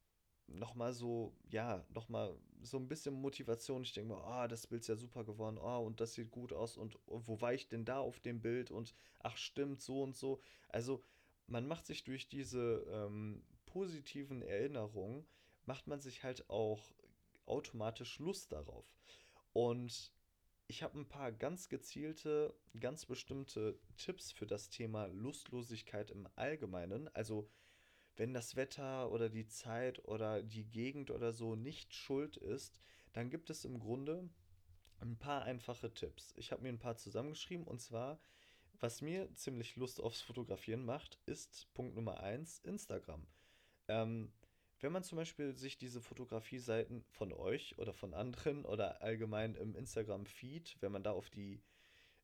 nochmal 0.57 0.93
so, 0.93 1.33
ja, 1.49 1.85
nochmal 1.89 2.37
so 2.61 2.77
ein 2.77 2.87
bisschen 2.87 3.13
Motivation. 3.13 3.83
Ich 3.83 3.93
denke 3.93 4.13
mir, 4.13 4.23
ah, 4.23 4.45
oh, 4.45 4.47
das 4.47 4.67
Bild 4.67 4.81
ist 4.81 4.87
ja 4.87 4.95
super 4.95 5.23
geworden, 5.23 5.57
oh, 5.57 5.79
und 5.85 5.99
das 5.99 6.13
sieht 6.13 6.31
gut 6.31 6.53
aus 6.53 6.77
und 6.77 6.99
wo 7.05 7.41
war 7.41 7.53
ich 7.53 7.67
denn 7.67 7.85
da 7.85 7.99
auf 7.99 8.19
dem 8.19 8.41
Bild 8.41 8.71
und 8.71 8.93
ach, 9.19 9.37
stimmt, 9.37 9.81
so 9.81 10.03
und 10.03 10.15
so. 10.15 10.39
Also 10.69 11.03
man 11.47 11.67
macht 11.67 11.85
sich 11.85 12.03
durch 12.03 12.27
diese 12.29 12.85
ähm, 12.89 13.43
positiven 13.65 14.41
Erinnerungen, 14.41 15.25
macht 15.65 15.87
man 15.87 15.99
sich 15.99 16.23
halt 16.23 16.49
auch 16.49 16.93
automatisch 17.45 18.19
Lust 18.19 18.51
darauf. 18.51 18.85
Und 19.53 20.13
ich 20.67 20.83
habe 20.83 20.97
ein 20.97 21.07
paar 21.07 21.33
ganz 21.33 21.67
gezielte, 21.67 22.55
ganz 22.79 23.05
bestimmte 23.05 23.77
Tipps 23.97 24.31
für 24.31 24.45
das 24.45 24.69
Thema 24.69 25.07
Lustlosigkeit 25.07 26.11
im 26.11 26.27
Allgemeinen. 26.35 27.13
Also 27.13 27.49
wenn 28.15 28.33
das 28.33 28.55
Wetter 28.55 29.11
oder 29.11 29.29
die 29.29 29.47
Zeit 29.47 30.03
oder 30.05 30.43
die 30.43 30.65
Gegend 30.65 31.11
oder 31.11 31.33
so 31.33 31.55
nicht 31.55 31.93
schuld 31.93 32.37
ist, 32.37 32.79
dann 33.13 33.29
gibt 33.29 33.49
es 33.49 33.65
im 33.65 33.79
Grunde 33.79 34.29
ein 34.99 35.17
paar 35.17 35.43
einfache 35.43 35.93
Tipps. 35.93 36.33
Ich 36.37 36.51
habe 36.51 36.63
mir 36.63 36.69
ein 36.69 36.79
paar 36.79 36.97
zusammengeschrieben 36.97 37.65
und 37.65 37.81
zwar, 37.81 38.19
was 38.79 39.01
mir 39.01 39.33
ziemlich 39.33 39.75
Lust 39.75 40.01
aufs 40.01 40.21
Fotografieren 40.21 40.85
macht, 40.85 41.19
ist 41.25 41.67
Punkt 41.73 41.95
Nummer 41.95 42.21
eins 42.21 42.59
Instagram. 42.59 43.25
Ähm, 43.87 44.31
wenn 44.79 44.91
man 44.91 45.03
zum 45.03 45.17
Beispiel 45.17 45.55
sich 45.55 45.77
diese 45.77 46.01
Fotografie-Seiten 46.01 47.03
von 47.03 47.31
euch 47.33 47.77
oder 47.77 47.93
von 47.93 48.13
anderen 48.15 48.65
oder 48.65 49.01
allgemein 49.01 49.55
im 49.55 49.75
Instagram-Feed, 49.75 50.77
wenn 50.79 50.91
man 50.91 51.03
da 51.03 51.11
auf 51.11 51.29
die 51.29 51.61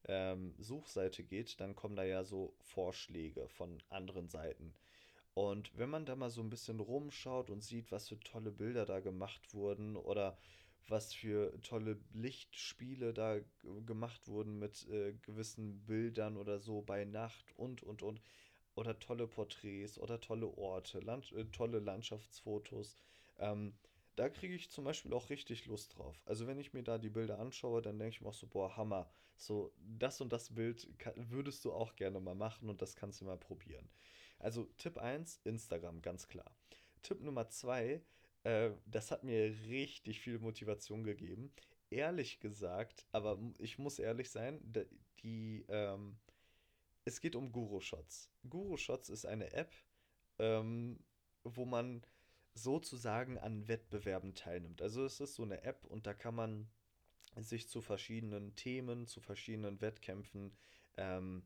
ähm, 0.05 0.55
Suchseite 0.57 1.23
geht, 1.23 1.59
dann 1.59 1.75
kommen 1.75 1.95
da 1.95 2.03
ja 2.03 2.23
so 2.23 2.55
Vorschläge 2.59 3.47
von 3.49 3.81
anderen 3.89 4.27
Seiten. 4.27 4.73
Und 5.37 5.77
wenn 5.77 5.91
man 5.91 6.07
da 6.07 6.15
mal 6.15 6.31
so 6.31 6.41
ein 6.41 6.49
bisschen 6.49 6.79
rumschaut 6.79 7.51
und 7.51 7.63
sieht, 7.63 7.91
was 7.91 8.09
für 8.09 8.19
tolle 8.19 8.51
Bilder 8.51 8.87
da 8.87 9.01
gemacht 9.01 9.53
wurden 9.53 9.95
oder 9.95 10.35
was 10.87 11.13
für 11.13 11.53
tolle 11.61 11.99
Lichtspiele 12.15 13.13
da 13.13 13.37
gemacht 13.85 14.27
wurden 14.27 14.57
mit 14.57 14.87
äh, 14.89 15.13
gewissen 15.21 15.85
Bildern 15.85 16.37
oder 16.37 16.57
so 16.57 16.81
bei 16.81 17.05
Nacht 17.05 17.45
und, 17.55 17.83
und, 17.83 18.01
und. 18.01 18.19
Oder 18.73 18.97
tolle 18.97 19.27
Porträts 19.27 19.99
oder 19.99 20.19
tolle 20.19 20.47
Orte, 20.57 21.01
Land 21.01 21.31
äh, 21.33 21.45
tolle 21.51 21.77
Landschaftsfotos. 21.77 22.95
Ähm, 23.37 23.77
da 24.15 24.29
kriege 24.29 24.55
ich 24.55 24.71
zum 24.71 24.85
Beispiel 24.85 25.13
auch 25.13 25.29
richtig 25.29 25.67
Lust 25.67 25.95
drauf. 25.99 26.19
Also 26.25 26.47
wenn 26.47 26.57
ich 26.57 26.73
mir 26.73 26.81
da 26.81 26.97
die 26.97 27.11
Bilder 27.11 27.37
anschaue, 27.37 27.83
dann 27.83 27.99
denke 27.99 28.15
ich 28.15 28.21
mir 28.21 28.29
auch 28.29 28.33
so, 28.33 28.47
boah, 28.47 28.75
Hammer. 28.75 29.07
So, 29.35 29.71
das 29.77 30.19
und 30.19 30.33
das 30.33 30.55
Bild 30.55 30.87
würdest 31.29 31.63
du 31.63 31.73
auch 31.73 31.95
gerne 31.95 32.19
mal 32.19 32.33
machen 32.33 32.71
und 32.71 32.81
das 32.81 32.95
kannst 32.95 33.21
du 33.21 33.25
mal 33.25 33.37
probieren. 33.37 33.87
Also 34.39 34.65
Tipp 34.77 34.97
1, 34.97 35.41
Instagram, 35.43 36.01
ganz 36.01 36.27
klar. 36.27 36.51
Tipp 37.01 37.21
Nummer 37.21 37.49
2, 37.49 38.01
äh, 38.43 38.71
das 38.85 39.11
hat 39.11 39.23
mir 39.23 39.55
richtig 39.67 40.19
viel 40.19 40.39
Motivation 40.39 41.03
gegeben. 41.03 41.51
Ehrlich 41.89 42.39
gesagt, 42.39 43.05
aber 43.11 43.39
ich 43.59 43.77
muss 43.77 43.99
ehrlich 43.99 44.29
sein, 44.29 44.59
die, 45.23 45.65
ähm, 45.69 46.17
es 47.05 47.21
geht 47.21 47.35
um 47.35 47.51
Guru 47.51 47.79
Shots. 47.79 48.29
Guru 48.49 48.77
Shots 48.77 49.09
ist 49.09 49.25
eine 49.25 49.53
App, 49.53 49.73
ähm, 50.39 50.99
wo 51.43 51.65
man 51.65 52.03
sozusagen 52.53 53.37
an 53.37 53.67
Wettbewerben 53.67 54.35
teilnimmt. 54.35 54.81
Also 54.81 55.05
es 55.05 55.19
ist 55.19 55.35
so 55.35 55.43
eine 55.43 55.63
App 55.63 55.85
und 55.85 56.07
da 56.07 56.13
kann 56.13 56.35
man 56.35 56.69
sich 57.37 57.69
zu 57.69 57.81
verschiedenen 57.81 58.55
Themen, 58.55 59.07
zu 59.07 59.21
verschiedenen 59.21 59.79
Wettkämpfen 59.79 60.57
ähm, 60.97 61.43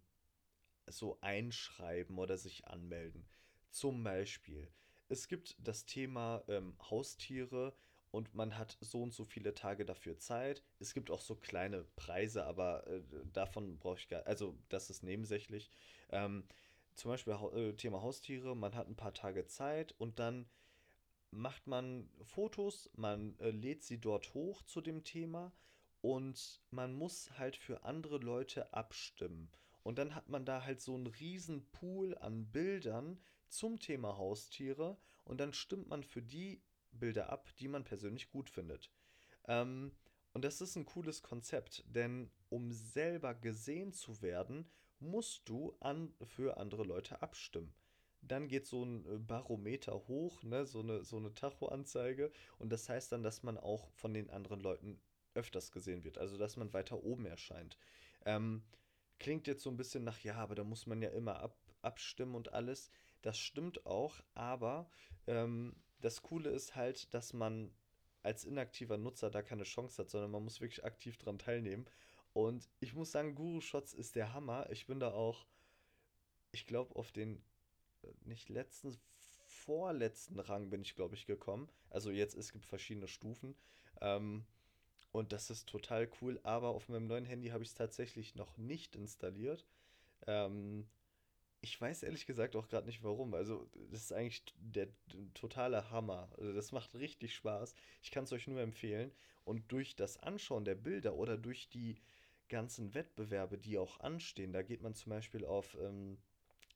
so 0.87 1.17
einschreiben 1.21 2.17
oder 2.17 2.37
sich 2.37 2.67
anmelden. 2.67 3.27
Zum 3.69 4.03
Beispiel 4.03 4.71
es 5.11 5.27
gibt 5.27 5.57
das 5.59 5.85
Thema 5.85 6.41
ähm, 6.47 6.73
Haustiere 6.89 7.73
und 8.11 8.33
man 8.33 8.57
hat 8.57 8.77
so 8.79 9.03
und 9.03 9.13
so 9.13 9.25
viele 9.25 9.53
Tage 9.53 9.83
dafür 9.83 10.17
Zeit. 10.17 10.63
Es 10.79 10.93
gibt 10.93 11.11
auch 11.11 11.19
so 11.19 11.35
kleine 11.35 11.83
Preise, 11.97 12.45
aber 12.45 12.87
äh, 12.87 13.01
davon 13.33 13.77
brauche 13.77 13.99
ich 13.99 14.07
gar 14.07 14.25
also 14.25 14.57
das 14.69 14.89
ist 14.89 15.03
nebensächlich. 15.03 15.69
Ähm, 16.11 16.45
zum 16.95 17.11
Beispiel 17.11 17.33
äh, 17.33 17.73
Thema 17.73 18.01
Haustiere, 18.01 18.55
man 18.55 18.73
hat 18.73 18.87
ein 18.87 18.95
paar 18.95 19.13
Tage 19.13 19.47
Zeit 19.47 19.93
und 19.97 20.17
dann 20.19 20.49
macht 21.31 21.67
man 21.67 22.09
Fotos, 22.23 22.89
man 22.95 23.37
äh, 23.39 23.51
lädt 23.51 23.83
sie 23.83 23.99
dort 23.99 24.33
hoch 24.33 24.61
zu 24.63 24.79
dem 24.79 25.03
Thema 25.03 25.51
und 25.99 26.61
man 26.69 26.93
muss 26.93 27.37
halt 27.37 27.57
für 27.57 27.83
andere 27.83 28.17
Leute 28.17 28.73
abstimmen. 28.73 29.51
Und 29.83 29.97
dann 29.97 30.15
hat 30.15 30.29
man 30.29 30.45
da 30.45 30.63
halt 30.63 30.81
so 30.81 30.95
einen 30.95 31.07
riesen 31.07 31.69
Pool 31.71 32.17
an 32.17 32.51
Bildern, 32.51 33.19
zum 33.51 33.79
Thema 33.79 34.17
Haustiere 34.17 34.97
und 35.25 35.39
dann 35.39 35.53
stimmt 35.53 35.87
man 35.89 36.03
für 36.03 36.21
die 36.21 36.61
Bilder 36.91 37.29
ab, 37.29 37.49
die 37.59 37.67
man 37.67 37.83
persönlich 37.83 38.29
gut 38.29 38.49
findet. 38.49 38.91
Ähm, 39.47 39.91
und 40.33 40.45
das 40.45 40.61
ist 40.61 40.75
ein 40.75 40.85
cooles 40.85 41.21
Konzept, 41.21 41.83
denn 41.87 42.31
um 42.49 42.71
selber 42.71 43.33
gesehen 43.35 43.91
zu 43.91 44.21
werden, 44.21 44.69
musst 44.99 45.47
du 45.49 45.75
an, 45.79 46.13
für 46.23 46.57
andere 46.57 46.83
Leute 46.83 47.21
abstimmen. 47.21 47.73
Dann 48.21 48.47
geht 48.47 48.67
so 48.67 48.83
ein 48.83 49.05
äh, 49.05 49.17
Barometer 49.17 50.07
hoch, 50.07 50.43
ne, 50.43 50.65
so 50.65 50.81
eine, 50.81 51.03
so 51.03 51.17
eine 51.17 51.33
Tachoanzeige. 51.33 52.31
Und 52.59 52.71
das 52.71 52.87
heißt 52.87 53.11
dann, 53.11 53.23
dass 53.23 53.43
man 53.43 53.57
auch 53.57 53.89
von 53.91 54.13
den 54.13 54.29
anderen 54.29 54.59
Leuten 54.59 55.01
öfters 55.33 55.71
gesehen 55.71 56.03
wird. 56.03 56.17
Also, 56.17 56.37
dass 56.37 56.55
man 56.55 56.71
weiter 56.73 57.03
oben 57.03 57.25
erscheint. 57.25 57.77
Ähm, 58.25 58.63
klingt 59.21 59.47
jetzt 59.47 59.61
so 59.61 59.69
ein 59.69 59.77
bisschen 59.77 60.03
nach, 60.03 60.19
ja, 60.21 60.35
aber 60.35 60.55
da 60.55 60.63
muss 60.63 60.87
man 60.87 61.01
ja 61.01 61.09
immer 61.09 61.39
ab, 61.39 61.55
abstimmen 61.83 62.35
und 62.35 62.53
alles. 62.53 62.89
Das 63.21 63.37
stimmt 63.37 63.85
auch, 63.85 64.15
aber 64.33 64.89
ähm, 65.27 65.75
das 65.99 66.23
Coole 66.23 66.49
ist 66.49 66.75
halt, 66.75 67.13
dass 67.13 67.31
man 67.31 67.71
als 68.23 68.45
inaktiver 68.45 68.97
Nutzer 68.97 69.29
da 69.29 69.43
keine 69.43 69.63
Chance 69.63 70.01
hat, 70.01 70.09
sondern 70.09 70.31
man 70.31 70.43
muss 70.43 70.59
wirklich 70.59 70.83
aktiv 70.83 71.17
dran 71.17 71.37
teilnehmen. 71.37 71.85
Und 72.33 72.67
ich 72.79 72.93
muss 72.95 73.11
sagen, 73.11 73.35
Guru 73.35 73.61
Shots 73.61 73.93
ist 73.93 74.15
der 74.15 74.33
Hammer. 74.33 74.67
Ich 74.71 74.87
bin 74.87 74.99
da 74.99 75.11
auch, 75.11 75.45
ich 76.51 76.65
glaube, 76.65 76.95
auf 76.95 77.11
den 77.11 77.43
äh, 78.01 78.07
nicht 78.23 78.49
letzten, 78.49 78.97
vorletzten 79.45 80.39
Rang 80.39 80.69
bin 80.69 80.81
ich, 80.81 80.95
glaube 80.95 81.13
ich, 81.13 81.27
gekommen. 81.27 81.69
Also 81.91 82.09
jetzt, 82.09 82.35
es 82.35 82.51
gibt 82.51 82.65
verschiedene 82.65 83.07
Stufen. 83.07 83.55
Ähm, 83.99 84.45
und 85.11 85.31
das 85.31 85.49
ist 85.49 85.67
total 85.67 86.09
cool. 86.21 86.39
Aber 86.43 86.69
auf 86.69 86.89
meinem 86.89 87.07
neuen 87.07 87.25
Handy 87.25 87.49
habe 87.49 87.63
ich 87.63 87.69
es 87.69 87.75
tatsächlich 87.75 88.35
noch 88.35 88.57
nicht 88.57 88.95
installiert. 88.95 89.65
Ähm, 90.27 90.87
ich 91.61 91.79
weiß 91.79 92.03
ehrlich 92.03 92.25
gesagt 92.25 92.55
auch 92.55 92.67
gerade 92.67 92.87
nicht 92.87 93.03
warum. 93.03 93.33
Also, 93.33 93.69
das 93.91 94.01
ist 94.01 94.13
eigentlich 94.13 94.43
der, 94.55 94.87
totale 95.33 95.91
Hammer. 95.91 96.29
Also, 96.37 96.53
das 96.53 96.71
macht 96.71 96.95
richtig 96.95 97.35
Spaß. 97.35 97.75
Ich 98.01 98.11
kann 98.11 98.23
es 98.23 98.31
euch 98.31 98.47
nur 98.47 98.61
empfehlen. 98.61 99.11
Und 99.43 99.71
durch 99.71 99.95
das 99.95 100.17
Anschauen 100.17 100.65
der 100.65 100.75
Bilder 100.75 101.15
oder 101.15 101.37
durch 101.37 101.69
die 101.69 101.97
ganzen 102.49 102.93
Wettbewerbe, 102.93 103.57
die 103.57 103.77
auch 103.77 103.99
anstehen, 103.99 104.53
da 104.53 104.61
geht 104.61 104.81
man 104.81 104.93
zum 104.93 105.11
Beispiel 105.11 105.45
auf 105.45 105.77
ähm, 105.79 106.17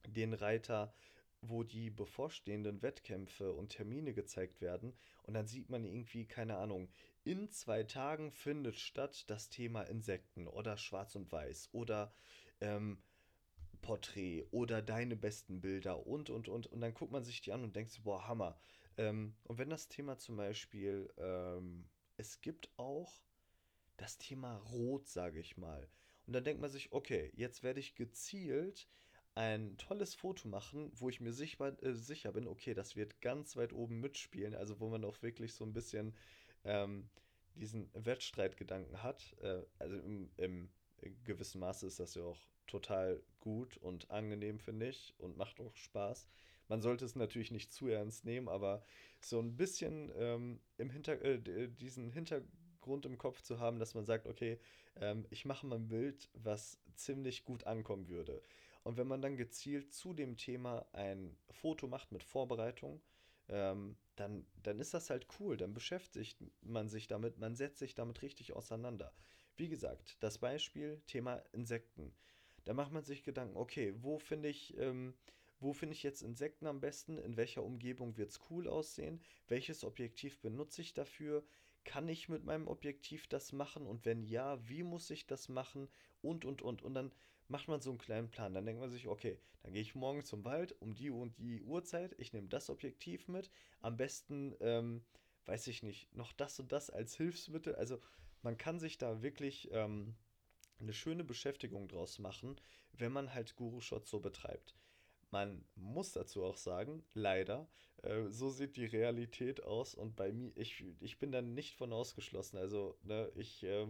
den 0.08 0.34
Reiter, 0.34 0.94
wo 1.42 1.64
die 1.64 1.90
bevorstehenden 1.90 2.82
Wettkämpfe 2.82 3.54
und 3.54 3.70
Termine 3.70 4.14
gezeigt 4.14 4.62
werden. 4.62 4.94
Und 5.24 5.34
dann 5.34 5.48
sieht 5.48 5.70
man 5.70 5.84
irgendwie, 5.84 6.26
keine 6.26 6.58
Ahnung, 6.58 6.90
in 7.26 7.50
zwei 7.52 7.84
Tagen 7.84 8.32
findet 8.32 8.78
statt 8.78 9.26
das 9.28 9.50
Thema 9.50 9.82
Insekten 9.84 10.48
oder 10.48 10.78
Schwarz 10.78 11.16
und 11.16 11.32
Weiß 11.32 11.70
oder 11.72 12.14
ähm, 12.62 12.98
Porträt 13.82 14.46
oder 14.52 14.82
deine 14.82 15.16
besten 15.16 15.60
Bilder 15.60 16.08
und, 16.08 16.30
und, 16.30 16.48
und. 16.48 16.68
Und 16.68 16.82
dann 16.82 16.94
guckt 16.94 17.12
man 17.12 17.24
sich 17.24 17.42
die 17.42 17.52
an 17.52 17.64
und 17.64 17.76
denkt 17.76 17.92
so, 17.92 18.02
boah, 18.04 18.28
Hammer. 18.28 18.58
Ähm, 18.98 19.36
und 19.44 19.58
wenn 19.58 19.70
das 19.70 19.88
Thema 19.88 20.18
zum 20.18 20.38
Beispiel, 20.38 21.12
ähm, 21.18 21.90
es 22.18 22.42
gibt 22.42 22.70
auch 22.78 23.22
das 23.98 24.18
Thema 24.18 24.58
Rot, 24.72 25.08
sage 25.08 25.40
ich 25.40 25.58
mal. 25.58 25.90
Und 26.28 26.34
dann 26.34 26.44
denkt 26.44 26.62
man 26.62 26.70
sich, 26.70 26.92
okay, 26.92 27.32
jetzt 27.36 27.64
werde 27.64 27.80
ich 27.80 27.96
gezielt 27.96 28.88
ein 29.36 29.78
tolles 29.78 30.16
Foto 30.16 30.48
machen, 30.48 30.92
wo 30.96 31.10
ich 31.10 31.20
mir 31.20 31.34
sicher, 31.34 31.76
äh, 31.84 31.94
sicher 31.94 32.32
bin, 32.32 32.48
okay, 32.48 32.74
das 32.74 32.96
wird 32.96 33.22
ganz 33.22 33.56
weit 33.58 33.74
oben 33.74 34.00
mitspielen, 34.00 34.56
also 34.56 34.80
wo 34.80 34.90
man 34.90 35.04
auch 35.04 35.22
wirklich 35.22 35.54
so 35.54 35.66
ein 35.66 35.74
bisschen 35.74 36.16
ähm, 36.66 37.10
diesen 37.56 37.90
Wettstreitgedanken 37.94 39.02
hat. 39.04 39.36
Äh, 39.42 39.62
also 39.80 39.98
im, 39.98 40.30
im 40.38 40.70
gewissen 41.24 41.60
Maße 41.60 41.88
ist 41.88 42.00
das 42.00 42.16
ja 42.16 42.24
auch 42.24 42.40
total 42.68 43.22
gut 43.40 43.78
und 43.78 44.10
angenehm, 44.12 44.60
finde 44.60 44.90
ich, 44.90 45.14
und 45.18 45.38
macht 45.38 45.60
auch 45.62 45.76
Spaß. 45.76 46.28
Man 46.68 46.82
sollte 46.82 47.06
es 47.06 47.16
natürlich 47.16 47.52
nicht 47.52 47.72
zu 47.72 47.88
ernst 47.88 48.26
nehmen, 48.26 48.50
aber 48.50 48.84
so 49.20 49.40
ein 49.40 49.56
bisschen 49.56 50.12
ähm, 50.18 50.60
im 50.78 50.90
Hinter 50.90 51.22
äh, 51.24 51.70
diesen 51.70 52.12
Hintergrund 52.12 53.06
im 53.06 53.18
Kopf 53.18 53.42
zu 53.42 53.60
haben, 53.60 53.80
dass 53.80 53.94
man 53.94 54.06
sagt, 54.06 54.26
okay, 54.26 54.60
ähm, 54.96 55.26
ich 55.30 55.46
mache 55.46 55.68
mal 55.68 55.76
ein 55.76 55.88
Bild, 55.88 56.30
was 56.34 56.80
ziemlich 56.96 57.46
gut 57.46 57.66
ankommen 57.66 58.10
würde. 58.10 58.42
Und 58.84 58.98
wenn 58.98 59.08
man 59.08 59.22
dann 59.22 59.38
gezielt 59.38 59.94
zu 59.94 60.14
dem 60.14 60.38
Thema 60.38 60.86
ein 60.92 61.38
Foto 61.52 61.88
macht 61.88 62.12
mit 62.12 62.24
Vorbereitung, 62.24 63.02
ähm, 63.48 63.96
dann, 64.16 64.46
dann 64.64 64.80
ist 64.80 64.94
das 64.94 65.10
halt 65.10 65.28
cool. 65.40 65.58
Dann 65.58 65.74
beschäftigt 65.74 66.38
man 66.62 66.90
sich 66.90 67.08
damit, 67.08 67.38
man 67.38 67.56
setzt 67.56 67.80
sich 67.80 67.96
damit 67.96 68.22
richtig 68.22 68.54
auseinander. 68.54 69.14
Wie 69.58 69.70
gesagt, 69.70 70.18
das 70.22 70.38
Beispiel 70.38 71.02
Thema 71.08 71.38
Insekten. 71.54 72.14
Da 72.66 72.74
macht 72.74 72.92
man 72.92 73.04
sich 73.04 73.24
Gedanken, 73.24 73.58
okay, 73.58 73.94
wo 73.98 74.18
finde 74.18 74.50
ich, 74.50 74.78
ähm, 74.78 75.14
wo 75.60 75.72
finde 75.74 75.94
ich 75.94 76.04
jetzt 76.04 76.22
Insekten 76.22 76.68
am 76.68 76.82
besten? 76.82 77.18
In 77.18 77.38
welcher 77.38 77.64
Umgebung 77.64 78.18
wird 78.18 78.32
es 78.32 78.42
cool 78.50 78.68
aussehen? 78.68 79.22
Welches 79.48 79.84
Objektiv 79.84 80.40
benutze 80.42 80.82
ich 80.82 80.94
dafür? 80.94 81.46
Kann 81.86 82.10
ich 82.10 82.28
mit 82.28 82.44
meinem 82.44 82.68
Objektiv 82.68 83.28
das 83.28 83.52
machen? 83.54 83.86
Und 83.86 84.06
wenn 84.06 84.24
ja, 84.24 84.68
wie 84.68 84.84
muss 84.84 85.10
ich 85.12 85.28
das 85.28 85.48
machen? 85.48 85.88
Und, 86.22 86.44
und, 86.44 86.62
und. 86.62 86.82
Und 86.82 86.96
dann 86.96 87.12
macht 87.48 87.68
man 87.68 87.82
so 87.82 87.92
einen 87.92 88.00
kleinen 88.00 88.30
Plan. 88.30 88.54
Dann 88.54 88.66
denkt 88.66 88.82
man 88.82 88.90
sich, 88.90 89.08
okay, 89.08 89.40
dann 89.64 89.74
gehe 89.74 89.82
ich 89.82 89.96
morgen 89.96 90.24
zum 90.24 90.46
Wald 90.46 90.76
um 90.82 90.94
die 90.94 91.10
und 91.10 91.38
die 91.38 91.62
Uhrzeit. 91.64 92.16
Ich 92.18 92.34
nehme 92.34 92.48
das 92.48 92.70
Objektiv 92.70 93.28
mit. 93.28 93.50
Am 93.82 93.98
besten, 93.98 94.56
ähm, 94.60 95.04
weiß 95.46 95.68
ich 95.68 95.84
nicht, 95.84 96.14
noch 96.16 96.34
das 96.34 96.60
und 96.60 96.72
das 96.72 96.90
als 96.90 97.16
Hilfsmittel. 97.16 97.76
Also 97.76 98.00
man 98.42 98.58
kann 98.58 98.80
sich 98.80 98.98
da 98.98 99.22
wirklich 99.22 99.70
ähm, 99.72 100.16
eine 100.80 100.94
schöne 100.94 101.24
Beschäftigung 101.24 101.88
draus 101.88 102.20
machen, 102.20 102.60
wenn 102.94 103.12
man 103.12 103.34
halt 103.34 103.56
Guru-Shots 103.56 104.10
so 104.10 104.20
betreibt. 104.20 104.76
Man 105.32 105.66
muss 105.76 106.14
dazu 106.14 106.44
auch 106.44 106.58
sagen, 106.58 107.04
leider, 107.14 107.68
äh, 108.04 108.30
so 108.30 108.50
sieht 108.50 108.78
die 108.78 108.86
Realität 108.86 109.64
aus 109.64 109.96
und 109.96 110.16
bei 110.16 110.32
mir, 110.32 110.52
ich, 110.56 110.86
ich 111.02 111.20
bin 111.20 111.32
da 111.32 111.42
nicht 111.42 111.76
von 111.76 111.92
ausgeschlossen. 111.92 112.58
Also, 112.58 112.98
ne, 113.04 113.32
ich 113.36 113.64
äh, 113.64 113.88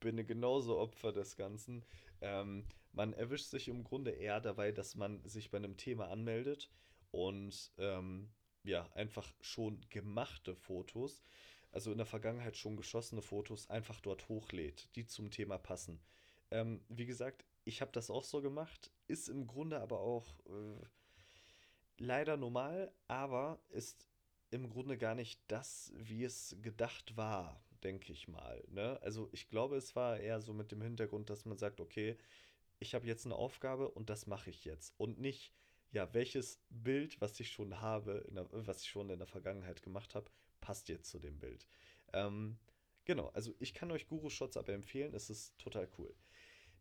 bin 0.00 0.24
genauso 0.26 0.78
Opfer 0.78 1.12
des 1.12 1.36
Ganzen. 1.36 1.84
Ähm, 2.20 2.66
man 2.94 3.12
erwischt 3.12 3.46
sich 3.46 3.68
im 3.68 3.84
Grunde 3.84 4.12
eher 4.12 4.40
dabei, 4.40 4.72
dass 4.72 4.94
man 4.94 5.26
sich 5.26 5.50
bei 5.50 5.58
einem 5.58 5.76
Thema 5.76 6.08
anmeldet 6.08 6.70
und 7.10 7.72
ähm, 7.78 8.30
ja, 8.62 8.88
einfach 8.94 9.32
schon 9.40 9.80
gemachte 9.90 10.54
Fotos, 10.54 11.22
also 11.72 11.90
in 11.90 11.98
der 11.98 12.06
Vergangenheit 12.06 12.56
schon 12.56 12.76
geschossene 12.76 13.20
Fotos, 13.20 13.68
einfach 13.68 14.00
dort 14.00 14.28
hochlädt, 14.28 14.88
die 14.96 15.06
zum 15.06 15.30
Thema 15.30 15.58
passen. 15.58 16.00
Ähm, 16.50 16.84
wie 16.88 17.06
gesagt, 17.06 17.44
ich 17.64 17.80
habe 17.80 17.92
das 17.92 18.10
auch 18.10 18.24
so 18.24 18.40
gemacht, 18.40 18.90
ist 19.08 19.28
im 19.28 19.46
Grunde 19.46 19.80
aber 19.80 20.00
auch 20.00 20.38
äh, 20.46 20.86
leider 21.98 22.36
normal, 22.36 22.92
aber 23.08 23.60
ist 23.70 24.08
im 24.50 24.70
Grunde 24.70 24.96
gar 24.96 25.14
nicht 25.14 25.40
das, 25.48 25.92
wie 25.96 26.22
es 26.22 26.56
gedacht 26.62 27.16
war, 27.16 27.60
denke 27.82 28.12
ich 28.12 28.28
mal. 28.28 28.62
Ne? 28.68 28.98
Also 29.02 29.28
ich 29.32 29.48
glaube, 29.48 29.76
es 29.76 29.96
war 29.96 30.18
eher 30.18 30.40
so 30.40 30.54
mit 30.54 30.70
dem 30.70 30.80
Hintergrund, 30.80 31.28
dass 31.28 31.44
man 31.44 31.58
sagt, 31.58 31.80
okay, 31.80 32.16
ich 32.84 32.94
habe 32.94 33.06
jetzt 33.06 33.24
eine 33.24 33.34
Aufgabe 33.34 33.88
und 33.88 34.10
das 34.10 34.26
mache 34.26 34.50
ich 34.50 34.64
jetzt. 34.64 34.94
Und 34.98 35.18
nicht, 35.18 35.52
ja, 35.90 36.12
welches 36.12 36.60
Bild, 36.68 37.20
was 37.20 37.40
ich 37.40 37.50
schon 37.50 37.80
habe, 37.80 38.26
der, 38.30 38.46
was 38.50 38.82
ich 38.82 38.88
schon 38.88 39.10
in 39.10 39.18
der 39.18 39.26
Vergangenheit 39.26 39.82
gemacht 39.82 40.14
habe, 40.14 40.30
passt 40.60 40.88
jetzt 40.88 41.10
zu 41.10 41.18
dem 41.18 41.38
Bild. 41.38 41.66
Ähm, 42.12 42.58
genau, 43.04 43.28
also 43.28 43.54
ich 43.58 43.72
kann 43.74 43.90
euch 43.90 44.06
Guru 44.06 44.28
Shots 44.28 44.56
aber 44.56 44.74
empfehlen, 44.74 45.14
es 45.14 45.30
ist 45.30 45.58
total 45.58 45.88
cool. 45.98 46.14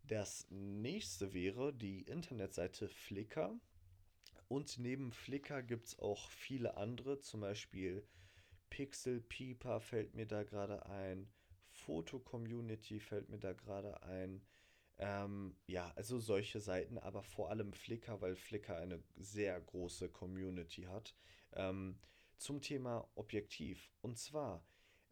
Das 0.03 0.45
nächste 0.49 1.33
wäre 1.33 1.73
die 1.73 2.01
Internetseite 2.01 2.89
Flickr. 2.89 3.55
Und 4.49 4.77
neben 4.77 5.13
Flickr 5.13 5.63
gibt 5.63 5.87
es 5.87 5.99
auch 5.99 6.29
viele 6.29 6.75
andere, 6.75 7.19
zum 7.19 7.39
Beispiel 7.39 8.05
Pixel 8.69 9.21
Peeper 9.21 9.79
fällt 9.79 10.15
mir 10.15 10.25
da 10.25 10.43
gerade 10.43 10.85
ein, 10.87 11.31
Foto 11.69 12.19
Community 12.19 12.99
fällt 12.99 13.29
mir 13.29 13.39
da 13.39 13.53
gerade 13.53 14.03
ein. 14.03 14.41
Ähm, 14.97 15.55
ja, 15.67 15.91
also 15.95 16.19
solche 16.19 16.59
Seiten, 16.59 16.97
aber 16.97 17.23
vor 17.23 17.49
allem 17.49 17.73
Flickr, 17.73 18.21
weil 18.21 18.35
Flickr 18.35 18.77
eine 18.77 19.03
sehr 19.15 19.59
große 19.59 20.09
Community 20.09 20.83
hat. 20.83 21.15
Ähm, 21.53 21.99
zum 22.37 22.61
Thema 22.61 23.09
Objektiv. 23.15 23.91
Und 24.01 24.17
zwar, 24.17 24.65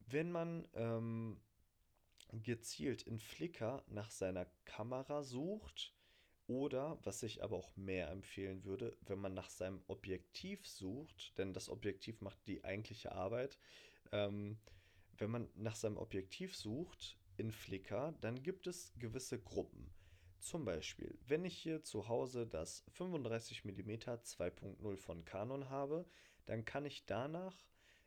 wenn 0.08 0.32
man 0.32 0.68
ähm, 0.74 1.42
gezielt 2.32 3.04
in 3.04 3.20
Flickr 3.20 3.84
nach 3.88 4.12
seiner 4.12 4.46
Kamera 4.66 5.24
sucht, 5.24 5.94
oder, 6.48 7.00
was 7.04 7.24
ich 7.24 7.44
aber 7.44 7.56
auch 7.56 7.76
mehr 7.78 8.10
empfehlen 8.10 8.66
würde, 8.66 8.98
wenn 9.02 9.20
man 9.20 9.34
nach 9.34 9.50
seinem 9.50 9.82
Objektiv 9.88 10.68
sucht, 10.68 11.38
denn 11.38 11.54
das 11.54 11.70
Objektiv 11.70 12.20
macht 12.20 12.46
die 12.46 12.64
eigentliche 12.66 13.14
Arbeit, 13.14 13.58
ähm, 14.12 14.60
wenn 15.18 15.30
man 15.32 15.50
nach 15.56 15.76
seinem 15.76 15.98
Objektiv 15.98 16.56
sucht, 16.56 17.18
in 17.42 17.52
Flickr, 17.52 18.14
dann 18.22 18.44
gibt 18.44 18.68
es 18.68 18.94
gewisse 19.00 19.40
Gruppen. 19.40 19.92
Zum 20.40 20.64
Beispiel, 20.64 21.18
wenn 21.28 21.44
ich 21.44 21.58
hier 21.58 21.84
zu 21.84 22.08
Hause 22.08 22.46
das 22.46 22.84
35 22.90 23.66
mm 23.66 23.92
2.0 23.92 24.98
von 24.98 25.26
Canon 25.26 25.70
habe, 25.70 26.06
dann 26.46 26.66
kann 26.66 26.86
ich 26.86 27.06
danach 27.06 27.66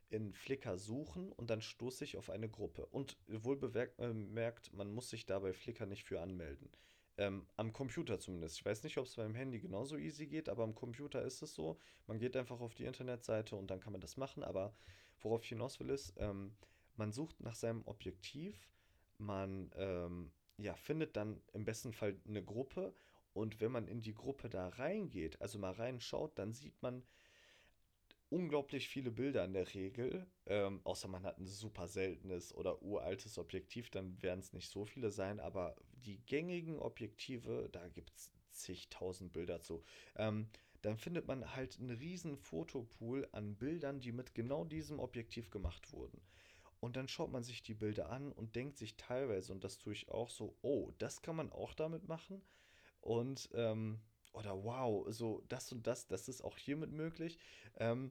in 0.09 0.33
Flickr 0.33 0.79
suchen 0.79 1.33
und 1.33 1.51
dann 1.51 1.61
stoße 1.61 2.05
ich 2.05 2.17
auf 2.17 2.31
eine 2.31 2.49
Gruppe. 2.49 2.87
Und 2.87 3.17
wohl 3.27 3.57
bemerkt, 3.57 4.73
man 4.73 4.93
muss 4.93 5.11
sich 5.11 5.27
dabei 5.27 5.53
Flickr 5.53 5.87
nicht 5.87 6.05
für 6.05 6.21
anmelden. 6.21 6.71
Ähm, 7.17 7.47
am 7.57 7.73
Computer 7.73 8.21
zumindest. 8.21 8.59
Ich 8.59 8.65
weiß 8.65 8.85
nicht, 8.85 8.99
ob 8.99 9.07
es 9.07 9.17
beim 9.17 9.35
Handy 9.35 9.59
genauso 9.61 9.97
easy 9.97 10.27
geht, 10.27 10.49
aber 10.49 10.63
am 10.63 10.77
Computer 10.77 11.23
ist 11.23 11.43
es 11.43 11.55
so. 11.55 11.79
Man 12.07 12.19
geht 12.19 12.37
einfach 12.37 12.61
auf 12.61 12.75
die 12.75 12.85
Internetseite 12.85 13.57
und 13.57 13.69
dann 13.69 13.81
kann 13.81 13.93
man 13.93 14.01
das 14.01 14.17
machen. 14.17 14.45
Aber 14.45 14.77
worauf 15.21 15.43
ich 15.43 15.49
hinaus 15.49 15.81
will, 15.81 15.91
ist, 15.91 16.15
ähm, 16.19 16.57
man 16.97 17.13
sucht 17.13 17.41
nach 17.41 17.55
seinem 17.55 17.83
Objektiv 17.87 18.69
man 19.19 19.71
ähm, 19.77 20.31
ja, 20.59 20.75
findet 20.75 21.17
dann 21.17 21.41
im 21.53 21.65
besten 21.65 21.93
Fall 21.93 22.17
eine 22.27 22.45
Gruppe 22.45 22.95
und 23.33 23.61
wenn 23.61 23.73
man 23.73 23.89
in 23.89 24.01
die 24.01 24.15
Gruppe 24.15 24.49
da 24.49 24.69
reingeht, 24.69 25.41
also 25.41 25.59
mal 25.59 25.73
reinschaut, 25.73 26.39
dann 26.39 26.53
sieht 26.53 26.81
man 26.83 27.03
unglaublich 28.31 28.89
viele 28.89 29.11
Bilder 29.11 29.45
in 29.45 29.53
der 29.53 29.73
Regel. 29.75 30.27
Ähm, 30.47 30.81
außer 30.85 31.09
man 31.09 31.25
hat 31.25 31.39
ein 31.39 31.47
super 31.47 31.89
seltenes 31.89 32.55
oder 32.55 32.83
uraltes 32.83 33.39
Objektiv, 33.39 33.91
dann 33.91 34.21
werden 34.23 34.41
es 34.41 34.53
nicht 34.53 34.71
so 34.71 34.85
viele 34.85 35.11
sein, 35.11 35.41
aber 35.41 35.77
die 35.93 36.19
gängigen 36.27 36.79
Objektive, 36.79 37.69
da 37.73 37.89
gibt 37.89 38.13
es 38.17 38.31
zigtausend 38.51 39.33
Bilder 39.33 39.61
zu. 39.61 39.83
Ähm, 40.17 40.49
dann 40.83 40.99
findet 40.99 41.27
man 41.27 41.55
halt 41.57 41.79
einen 41.81 41.91
riesen 41.91 42.37
Fotopool 42.37 43.27
an 43.33 43.57
Bildern, 43.57 44.01
die 44.01 44.13
mit 44.13 44.35
genau 44.35 44.65
diesem 44.65 45.01
Objektiv 45.01 45.51
gemacht 45.51 45.93
wurden. 45.93 46.21
Und 46.85 46.97
dann 46.97 47.09
schaut 47.09 47.33
man 47.33 47.43
sich 47.43 47.63
die 47.63 47.73
Bilder 47.73 48.11
an 48.11 48.31
und 48.31 48.57
denkt 48.57 48.77
sich 48.77 48.99
teilweise, 48.99 49.53
und 49.53 49.65
das 49.65 49.79
tue 49.79 49.95
ich 49.95 50.11
auch 50.11 50.29
so, 50.29 50.55
oh, 50.61 50.93
das 50.99 51.23
kann 51.23 51.35
man 51.35 51.51
auch 51.51 51.73
damit 51.73 52.09
machen. 52.09 52.43
Und, 53.01 53.49
ähm, 53.55 54.03
oder 54.35 54.63
wow, 54.65 55.07
so 55.09 55.43
das 55.49 55.73
und 55.73 55.87
das, 55.87 56.09
das 56.09 56.29
ist 56.29 56.43
auch 56.45 56.59
hiermit 56.59 56.93
möglich. 56.93 57.39
Ähm, 57.77 58.11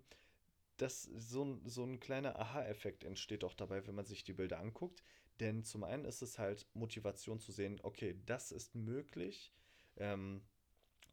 das, 0.77 1.03
so, 1.03 1.59
so 1.65 1.83
ein 1.83 1.99
kleiner 1.99 2.39
Aha-Effekt 2.39 3.03
entsteht 3.03 3.43
auch 3.43 3.53
dabei, 3.53 3.85
wenn 3.85 3.93
man 3.93 4.07
sich 4.07 4.23
die 4.23 4.33
Bilder 4.33 4.59
anguckt. 4.59 5.03
Denn 5.39 5.63
zum 5.63 5.83
einen 5.83 6.05
ist 6.05 6.23
es 6.23 6.39
halt 6.39 6.65
Motivation 6.73 7.39
zu 7.39 7.51
sehen, 7.51 7.79
okay, 7.83 8.19
das 8.25 8.51
ist 8.51 8.73
möglich. 8.73 9.53
Ähm, 9.97 10.41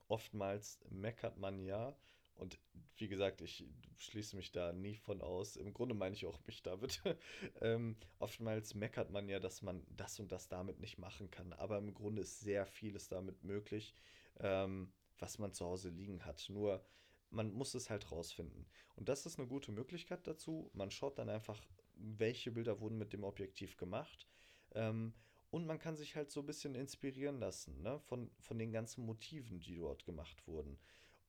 oftmals 0.09 0.81
meckert 0.89 1.37
man 1.37 1.61
ja, 1.61 1.95
und 2.41 2.59
wie 2.97 3.09
gesagt, 3.09 3.41
ich 3.41 3.65
schließe 3.97 4.37
mich 4.37 4.53
da 4.53 4.73
nie 4.73 4.97
von 4.97 5.21
aus. 5.23 5.57
Im 5.57 5.73
Grunde 5.73 5.95
meine 5.95 6.15
ich 6.15 6.27
auch 6.27 6.39
mich 6.47 6.63
damit. 6.63 7.03
ähm, 7.61 7.97
oftmals 8.19 8.75
meckert 8.75 9.11
man 9.11 9.29
ja, 9.29 9.41
dass 9.41 9.63
man 9.63 9.87
das 9.97 10.21
und 10.21 10.33
das 10.33 10.49
damit 10.49 10.81
nicht 10.81 10.99
machen 10.99 11.31
kann. 11.31 11.53
Aber 11.55 11.79
im 11.79 11.95
Grunde 11.95 12.23
ist 12.23 12.41
sehr 12.41 12.67
vieles 12.67 13.09
damit 13.09 13.43
möglich, 13.43 13.95
ähm, 14.39 14.93
was 15.19 15.39
man 15.39 15.53
zu 15.53 15.65
Hause 15.65 15.91
liegen 15.91 16.25
hat. 16.25 16.47
Nur 16.49 16.85
man 17.31 17.53
muss 17.53 17.75
es 17.75 17.91
halt 17.91 18.11
rausfinden. 18.11 18.67
Und 18.97 19.09
das 19.09 19.25
ist 19.25 19.39
eine 19.39 19.49
gute 19.49 19.73
Möglichkeit 19.73 20.27
dazu. 20.27 20.71
Man 20.75 20.91
schaut 20.91 21.19
dann 21.19 21.29
einfach, 21.29 21.63
welche 21.95 22.51
Bilder 22.51 22.81
wurden 22.81 22.99
mit 22.99 23.13
dem 23.13 23.25
Objektiv 23.25 23.77
gemacht. 23.77 24.27
Ähm, 24.73 25.15
und 25.51 25.67
man 25.67 25.79
kann 25.79 25.97
sich 25.97 26.17
halt 26.17 26.31
so 26.31 26.41
ein 26.41 26.47
bisschen 26.47 26.75
inspirieren 26.75 27.39
lassen 27.39 27.83
ne? 27.83 27.99
von, 28.01 28.31
von 28.39 28.59
den 28.59 28.73
ganzen 28.73 29.05
Motiven, 29.05 29.61
die 29.61 29.77
dort 29.77 30.05
gemacht 30.05 30.47
wurden. 30.47 30.79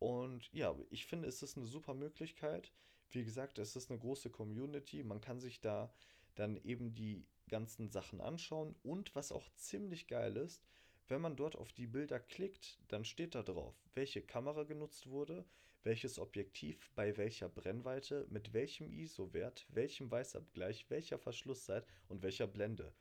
Und 0.01 0.51
ja, 0.51 0.75
ich 0.89 1.05
finde, 1.05 1.27
es 1.27 1.43
ist 1.43 1.57
eine 1.57 1.67
super 1.67 1.93
Möglichkeit. 1.93 2.71
Wie 3.11 3.23
gesagt, 3.23 3.59
es 3.59 3.75
ist 3.75 3.91
eine 3.91 3.99
große 3.99 4.31
Community. 4.31 5.03
Man 5.03 5.21
kann 5.21 5.39
sich 5.39 5.61
da 5.61 5.93
dann 6.33 6.57
eben 6.63 6.95
die 6.95 7.23
ganzen 7.49 7.87
Sachen 7.87 8.19
anschauen. 8.19 8.75
Und 8.81 9.13
was 9.13 9.31
auch 9.31 9.47
ziemlich 9.53 10.07
geil 10.07 10.37
ist, 10.37 10.63
wenn 11.07 11.21
man 11.21 11.35
dort 11.35 11.55
auf 11.55 11.71
die 11.71 11.85
Bilder 11.85 12.19
klickt, 12.19 12.79
dann 12.87 13.05
steht 13.05 13.35
da 13.35 13.43
drauf, 13.43 13.75
welche 13.93 14.23
Kamera 14.23 14.63
genutzt 14.63 15.05
wurde, 15.05 15.45
welches 15.83 16.17
Objektiv, 16.17 16.89
bei 16.95 17.15
welcher 17.17 17.49
Brennweite, 17.49 18.25
mit 18.31 18.53
welchem 18.53 18.91
ISO-Wert, 18.91 19.67
welchem 19.69 20.09
Weißabgleich, 20.09 20.89
welcher 20.89 21.19
Verschlusszeit 21.19 21.85
und 22.07 22.23
welcher 22.23 22.47
Blende. 22.47 22.91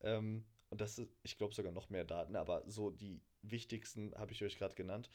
Ähm, 0.00 0.44
und 0.70 0.80
das 0.80 0.98
ist, 0.98 1.08
ich 1.22 1.38
glaube, 1.38 1.54
sogar 1.54 1.70
noch 1.70 1.88
mehr 1.88 2.04
Daten, 2.04 2.34
aber 2.34 2.64
so 2.66 2.90
die 2.90 3.20
wichtigsten 3.42 4.12
habe 4.16 4.32
ich 4.32 4.42
euch 4.42 4.58
gerade 4.58 4.74
genannt. 4.74 5.08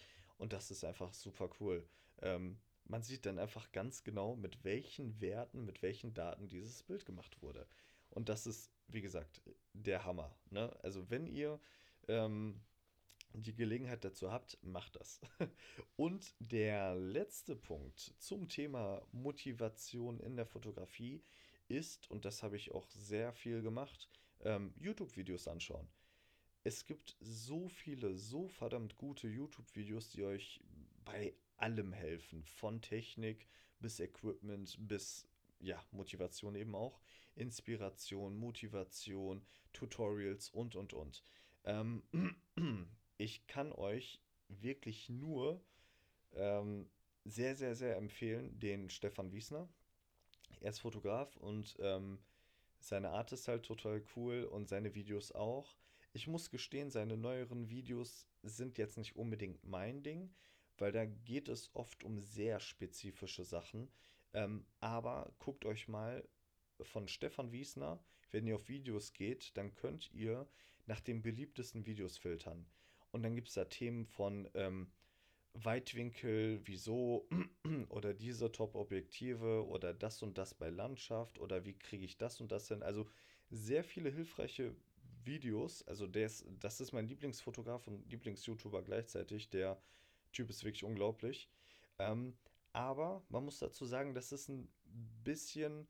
Und 0.44 0.52
das 0.52 0.72
ist 0.72 0.84
einfach 0.84 1.14
super 1.14 1.50
cool. 1.62 1.88
Ähm, 2.22 2.58
man 2.84 3.02
sieht 3.02 3.26
dann 3.26 3.40
einfach 3.40 3.72
ganz 3.72 4.04
genau, 4.04 4.36
mit 4.36 4.66
welchen 4.66 5.22
Werten, 5.22 5.64
mit 5.64 5.82
welchen 5.82 6.14
Daten 6.14 6.50
dieses 6.50 6.84
Bild 6.84 7.06
gemacht 7.06 7.42
wurde. 7.42 7.66
Und 8.10 8.28
das 8.28 8.46
ist, 8.46 8.70
wie 8.90 9.00
gesagt, 9.00 9.42
der 9.72 10.04
Hammer. 10.04 10.36
Ne? 10.50 10.70
Also 10.84 11.10
wenn 11.10 11.28
ihr 11.28 11.62
ähm, 12.10 12.60
die 13.32 13.56
Gelegenheit 13.56 14.04
dazu 14.04 14.34
habt, 14.34 14.62
macht 14.62 14.98
das. 14.98 15.22
Und 15.96 16.36
der 16.40 16.94
letzte 16.96 17.56
Punkt 17.56 18.14
zum 18.18 18.50
Thema 18.50 19.02
Motivation 19.14 20.20
in 20.20 20.36
der 20.36 20.46
Fotografie 20.46 21.24
ist, 21.70 22.12
und 22.12 22.26
das 22.26 22.44
habe 22.44 22.58
ich 22.58 22.74
auch 22.74 22.90
sehr 22.90 23.32
viel 23.32 23.62
gemacht, 23.62 24.10
ähm, 24.42 24.74
YouTube-Videos 24.78 25.48
anschauen 25.48 25.88
es 26.64 26.86
gibt 26.86 27.16
so 27.20 27.68
viele, 27.68 28.16
so 28.16 28.48
verdammt 28.48 28.98
gute 28.98 29.28
YouTube-Videos, 29.28 30.10
die 30.10 30.24
euch 30.24 30.62
bei 31.06 31.34
allem 31.58 31.94
helfen. 31.94 32.44
Von 32.46 32.82
Technik 32.82 33.48
bis 33.80 34.00
Equipment 34.00 34.78
bis 34.80 35.28
ja, 35.60 35.82
Motivation 35.92 36.56
eben 36.56 36.76
auch. 36.76 37.00
Inspiration, 37.36 38.38
Motivation, 38.38 39.46
Tutorials 39.74 40.50
und 40.50 40.76
und 40.76 40.94
und. 40.94 41.24
Ähm, 41.66 42.04
ich 43.18 43.48
kann 43.48 43.72
euch 43.72 44.22
wirklich 44.48 45.10
nur 45.10 45.62
ähm, 46.34 46.90
sehr, 47.26 47.56
sehr, 47.56 47.76
sehr 47.76 47.98
empfehlen, 47.98 48.60
den 48.60 48.90
Stefan 48.90 49.32
Wiesner. 49.32 49.68
Er 50.60 50.70
ist 50.70 50.80
Fotograf 50.80 51.36
und 51.38 51.76
ähm, 51.80 52.20
Seine 52.84 53.12
Art 53.12 53.32
ist 53.32 53.48
halt 53.48 53.64
total 53.64 54.04
cool 54.18 54.44
und 54.44 54.68
seine 54.68 54.94
Videos 54.94 55.32
auch. 55.32 55.74
Ich 56.16 56.28
muss 56.28 56.52
gestehen, 56.52 56.92
seine 56.92 57.18
neueren 57.18 57.70
Videos 57.70 58.28
sind 58.44 58.78
jetzt 58.78 58.98
nicht 58.98 59.16
unbedingt 59.16 59.64
mein 59.64 60.04
Ding, 60.04 60.32
weil 60.78 60.92
da 60.92 61.06
geht 61.06 61.50
es 61.50 61.74
oft 61.74 62.04
um 62.04 62.20
sehr 62.20 62.60
spezifische 62.60 63.44
Sachen. 63.44 63.92
Ähm, 64.34 64.66
aber 64.80 65.34
guckt 65.40 65.66
euch 65.66 65.88
mal 65.88 66.28
von 66.82 67.08
Stefan 67.08 67.52
Wiesner, 67.52 68.04
wenn 68.32 68.46
ihr 68.46 68.56
auf 68.56 68.70
Videos 68.70 69.14
geht, 69.14 69.58
dann 69.58 69.74
könnt 69.74 70.12
ihr 70.12 70.48
nach 70.86 71.00
den 71.00 71.24
beliebtesten 71.24 71.86
Videos 71.88 72.18
filtern. 72.18 72.68
Und 73.12 73.24
dann 73.24 73.36
gibt 73.36 73.48
es 73.48 73.56
da 73.56 73.66
Themen 73.66 74.06
von 74.06 74.48
ähm, 74.54 74.92
Weitwinkel, 75.54 76.62
wieso 76.66 77.28
oder 77.90 78.14
diese 78.14 78.52
Top-Objektive 78.52 79.66
oder 79.68 79.94
das 79.94 80.22
und 80.22 80.38
das 80.38 80.54
bei 80.54 80.70
Landschaft 80.70 81.40
oder 81.40 81.66
wie 81.66 81.78
kriege 81.78 82.06
ich 82.06 82.18
das 82.18 82.40
und 82.40 82.52
das 82.52 82.68
hin. 82.68 82.84
Also 82.84 83.08
sehr 83.50 83.84
viele 83.84 84.10
hilfreiche 84.10 84.76
Videos. 85.26 85.84
Also 85.88 86.08
des, 86.08 86.46
das 86.60 86.82
ist 86.82 86.92
mein 86.94 87.08
Lieblingsfotograf 87.08 87.88
und 87.88 88.10
Lieblings-YouTuber 88.10 88.84
gleichzeitig. 88.84 89.50
Der 89.50 89.82
Typ 90.32 90.50
ist 90.50 90.64
wirklich 90.64 90.84
unglaublich. 90.84 91.50
Ähm, 92.00 92.38
aber 92.74 93.24
man 93.30 93.46
muss 93.46 93.60
dazu 93.60 93.86
sagen, 93.86 94.16
das 94.16 94.32
ist 94.32 94.50
ein 94.50 94.68
bisschen, 95.24 95.88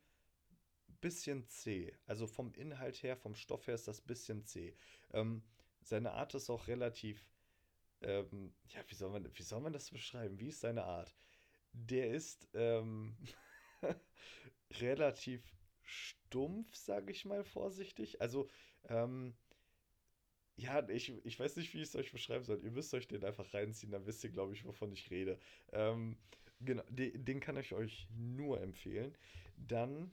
bisschen 1.01 1.47
zäh. 1.47 1.93
Also 2.05 2.27
vom 2.27 2.53
Inhalt 2.53 3.01
her, 3.03 3.15
vom 3.15 3.35
Stoff 3.35 3.67
her 3.67 3.75
ist 3.75 3.87
das 3.87 4.01
bisschen 4.01 4.45
zäh. 4.45 4.75
Ähm, 5.13 5.43
seine 5.81 6.11
Art 6.11 6.33
ist 6.35 6.49
auch 6.49 6.67
relativ, 6.67 7.29
ähm, 8.01 8.53
ja, 8.67 8.81
wie 8.87 8.95
soll, 8.95 9.11
man, 9.11 9.29
wie 9.37 9.43
soll 9.43 9.61
man 9.61 9.73
das 9.73 9.91
beschreiben? 9.91 10.39
Wie 10.39 10.49
ist 10.49 10.61
seine 10.61 10.83
Art? 10.83 11.15
Der 11.73 12.11
ist 12.11 12.49
ähm, 12.53 13.17
relativ 14.81 15.53
stumpf, 15.81 16.75
sage 16.75 17.11
ich 17.11 17.25
mal 17.25 17.43
vorsichtig. 17.43 18.21
Also, 18.21 18.49
ähm, 18.89 19.33
ja, 20.55 20.87
ich, 20.89 21.13
ich 21.25 21.39
weiß 21.39 21.55
nicht, 21.55 21.73
wie 21.73 21.81
ich 21.81 21.89
es 21.89 21.95
euch 21.95 22.11
beschreiben 22.11 22.43
soll. 22.43 22.63
Ihr 22.63 22.71
müsst 22.71 22.93
euch 22.93 23.07
den 23.07 23.23
einfach 23.23 23.53
reinziehen, 23.53 23.91
dann 23.91 24.05
wisst 24.05 24.23
ihr, 24.23 24.29
glaube 24.29 24.53
ich, 24.53 24.65
wovon 24.65 24.91
ich 24.91 25.09
rede. 25.09 25.39
Ähm, 25.71 26.17
genau, 26.61 26.83
den, 26.89 27.25
den 27.25 27.39
kann 27.39 27.57
ich 27.57 27.73
euch 27.73 28.07
nur 28.15 28.61
empfehlen. 28.61 29.17
Dann, 29.57 30.11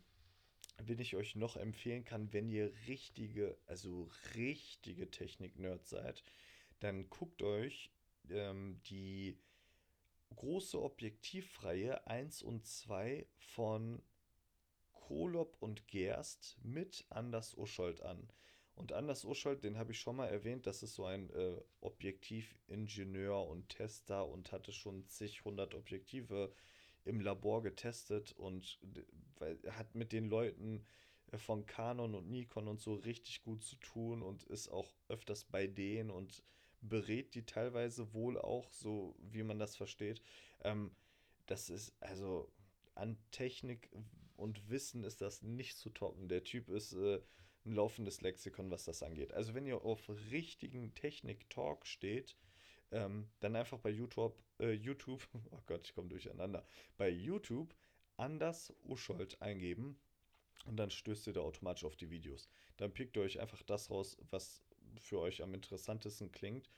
wenn 0.78 0.98
ich 0.98 1.14
euch 1.14 1.36
noch 1.36 1.56
empfehlen 1.56 2.04
kann, 2.04 2.32
wenn 2.32 2.48
ihr 2.48 2.72
richtige, 2.88 3.58
also 3.66 4.10
richtige 4.34 5.10
Technik-Nerds 5.10 5.90
seid, 5.90 6.24
dann 6.78 7.10
guckt 7.10 7.42
euch 7.42 7.90
ähm, 8.30 8.80
die 8.86 9.36
große 10.36 10.80
Objektivreihe 10.80 12.06
1 12.06 12.42
und 12.42 12.66
2 12.66 13.26
von 13.36 14.02
Kolob 14.92 15.56
und 15.60 15.86
Gerst 15.88 16.56
mit 16.62 17.04
Anders 17.10 17.54
Uschold 17.58 18.00
an. 18.02 18.28
Und 18.74 18.92
Anders 18.92 19.24
Uschold, 19.24 19.62
den 19.62 19.76
habe 19.76 19.92
ich 19.92 20.00
schon 20.00 20.16
mal 20.16 20.28
erwähnt, 20.28 20.66
das 20.66 20.82
ist 20.82 20.94
so 20.94 21.04
ein 21.04 21.30
äh, 21.30 21.60
Objektivingenieur 21.80 23.46
und 23.46 23.68
Tester 23.68 24.26
und 24.26 24.52
hatte 24.52 24.72
schon 24.72 25.06
zig 25.08 25.44
hundert 25.44 25.74
Objektive 25.74 26.52
im 27.04 27.20
Labor 27.20 27.62
getestet 27.62 28.32
und 28.32 28.78
weil, 29.38 29.58
hat 29.72 29.94
mit 29.94 30.12
den 30.12 30.28
Leuten 30.28 30.84
äh, 31.32 31.38
von 31.38 31.66
Canon 31.66 32.14
und 32.14 32.30
Nikon 32.30 32.68
und 32.68 32.80
so 32.80 32.94
richtig 32.94 33.42
gut 33.42 33.62
zu 33.62 33.76
tun 33.76 34.22
und 34.22 34.44
ist 34.44 34.68
auch 34.68 34.94
öfters 35.08 35.44
bei 35.44 35.66
denen 35.66 36.10
und 36.10 36.42
berät 36.80 37.34
die 37.34 37.44
teilweise 37.44 38.14
wohl 38.14 38.38
auch, 38.38 38.72
so 38.72 39.14
wie 39.18 39.42
man 39.42 39.58
das 39.58 39.76
versteht. 39.76 40.22
Ähm, 40.62 40.90
das 41.46 41.68
ist 41.68 41.94
also 42.00 42.50
an 42.94 43.18
Technik 43.30 43.90
und 44.36 44.70
Wissen 44.70 45.04
ist 45.04 45.20
das 45.20 45.42
nicht 45.42 45.76
zu 45.76 45.90
toppen. 45.90 46.28
Der 46.28 46.44
Typ 46.44 46.68
ist 46.68 46.94
äh, 46.94 47.20
ein 47.64 47.74
laufendes 47.74 48.20
Lexikon, 48.20 48.70
was 48.70 48.84
das 48.84 49.02
angeht. 49.02 49.32
Also 49.34 49.54
wenn 49.54 49.66
ihr 49.66 49.84
auf 49.84 50.08
richtigen 50.30 50.94
Technik-Talk 50.94 51.86
steht, 51.86 52.36
ähm, 52.90 53.28
dann 53.40 53.56
einfach 53.56 53.78
bei 53.78 53.90
YouTube, 53.90 54.42
äh, 54.58 54.72
YouTube, 54.72 55.26
oh 55.50 55.60
Gott, 55.66 55.86
ich 55.86 55.94
komme 55.94 56.08
durcheinander, 56.08 56.66
bei 56.96 57.08
YouTube 57.08 57.74
Anders 58.16 58.74
Uschold 58.84 59.40
eingeben 59.40 59.98
und 60.66 60.76
dann 60.76 60.90
stößt 60.90 61.26
ihr 61.26 61.32
da 61.32 61.40
automatisch 61.40 61.84
auf 61.84 61.96
die 61.96 62.10
Videos. 62.10 62.50
Dann 62.76 62.92
pickt 62.92 63.16
ihr 63.16 63.22
euch 63.22 63.40
einfach 63.40 63.62
das 63.62 63.90
raus, 63.90 64.18
was 64.30 64.62
für 64.98 65.20
euch 65.20 65.42
am 65.42 65.54
interessantesten 65.54 66.30
klingt 66.30 66.70